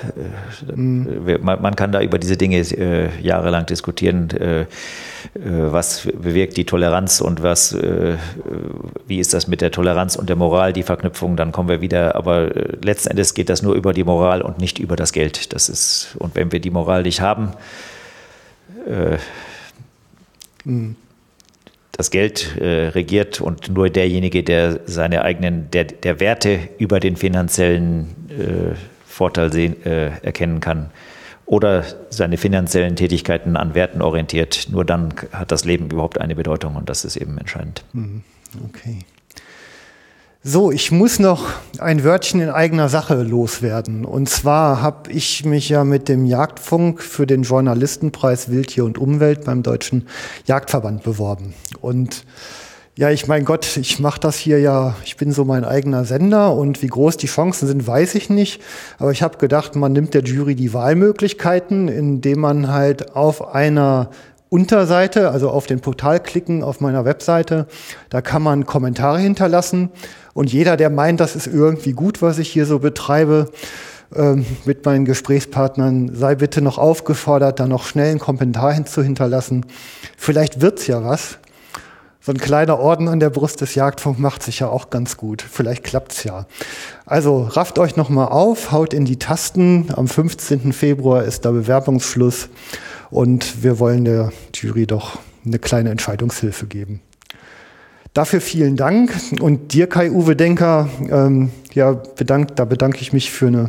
[0.73, 1.41] Mhm.
[1.43, 4.31] Man, man, kann da über diese Dinge äh, jahrelang diskutieren.
[4.31, 4.67] Äh,
[5.35, 7.77] was bewirkt die Toleranz und was,
[9.07, 12.15] wie ist das mit der Toleranz und der Moral, die Verknüpfung, dann kommen wir wieder.
[12.15, 12.49] Aber
[12.83, 15.53] letzten Endes geht das nur über die Moral und nicht über das Geld.
[15.53, 17.53] Das ist, und wenn wir die Moral nicht haben,
[21.93, 27.17] das Geld äh, regiert und nur derjenige, der seine eigenen, der, der Werte über den
[27.17, 28.75] finanziellen äh,
[29.07, 30.91] Vorteil sehen, äh, erkennen kann
[31.47, 36.77] oder seine finanziellen Tätigkeiten an Werten orientiert, nur dann hat das Leben überhaupt eine Bedeutung
[36.77, 37.85] und das ist eben entscheidend.
[37.93, 38.23] Mhm.
[38.69, 38.99] Okay.
[40.49, 41.49] So, ich muss noch
[41.81, 44.05] ein Wörtchen in eigener Sache loswerden.
[44.05, 49.45] Und zwar habe ich mich ja mit dem Jagdfunk für den Journalistenpreis Wildtier und Umwelt
[49.45, 50.07] beim Deutschen
[50.45, 51.53] Jagdverband beworben.
[51.81, 52.25] Und
[52.95, 56.55] ja, ich mein Gott, ich mache das hier ja, ich bin so mein eigener Sender
[56.55, 58.63] und wie groß die Chancen sind, weiß ich nicht.
[59.01, 64.11] Aber ich habe gedacht, man nimmt der Jury die Wahlmöglichkeiten, indem man halt auf einer
[64.49, 67.67] Unterseite, also auf den Portal klicken auf meiner Webseite,
[68.11, 69.91] da kann man Kommentare hinterlassen
[70.37, 73.51] und jeder, der meint, das ist irgendwie gut, was ich hier so betreibe,
[74.15, 79.03] ähm, mit meinen Gesprächspartnern, sei bitte noch aufgefordert, da noch schnell einen Kommentar hin zu
[79.03, 79.65] hinterlassen.
[80.19, 81.39] Vielleicht wird's ja was.
[82.21, 85.41] So ein kleiner Orden an der Brust des Jagdfunk macht sich ja auch ganz gut.
[85.41, 86.45] Vielleicht klappt's ja.
[87.07, 89.87] Also rafft euch noch mal auf, haut in die Tasten.
[89.97, 90.75] Am 15.
[90.75, 92.51] Februar ist da Bewerbungsschluss
[93.09, 97.01] und wir wollen der Jury doch eine kleine Entscheidungshilfe geben.
[98.17, 103.49] Dafür vielen Dank und dir, Kai-Uwe Denker, ähm, ja, bedankt, da bedanke ich mich für
[103.49, 103.69] eine,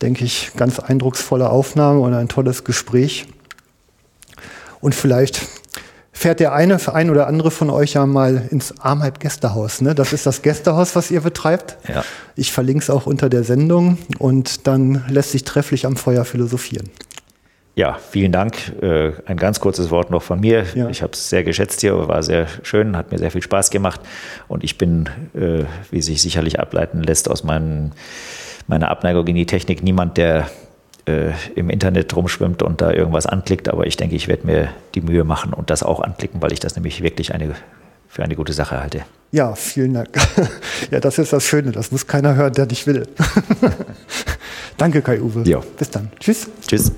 [0.00, 3.26] denke ich, ganz eindrucksvolle Aufnahme und ein tolles Gespräch.
[4.80, 5.44] Und vielleicht
[6.12, 9.80] fährt der eine, ein oder andere von euch ja mal ins Armhalb Gästehaus.
[9.80, 9.96] Ne?
[9.96, 11.76] Das ist das Gästehaus, was ihr betreibt.
[11.88, 12.04] Ja.
[12.36, 16.90] Ich verlinke es auch unter der Sendung und dann lässt sich trefflich am Feuer philosophieren.
[17.76, 18.72] Ja, vielen Dank.
[18.82, 20.64] Äh, ein ganz kurzes Wort noch von mir.
[20.74, 20.88] Ja.
[20.88, 24.00] Ich habe es sehr geschätzt hier, war sehr schön, hat mir sehr viel Spaß gemacht.
[24.46, 27.92] Und ich bin, äh, wie sich sicherlich ableiten lässt, aus meinen,
[28.68, 30.48] meiner Abneigung in die Technik niemand, der
[31.06, 33.68] äh, im Internet rumschwimmt und da irgendwas anklickt.
[33.68, 36.60] Aber ich denke, ich werde mir die Mühe machen und das auch anklicken, weil ich
[36.60, 37.56] das nämlich wirklich eine,
[38.08, 39.00] für eine gute Sache halte.
[39.32, 40.10] Ja, vielen Dank.
[40.92, 41.72] ja, das ist das Schöne.
[41.72, 43.08] Das muss keiner hören, der nicht will.
[44.76, 45.42] Danke, Kai-Uwe.
[45.76, 46.12] Bis dann.
[46.20, 46.48] Tschüss.
[46.68, 46.92] Tschüss.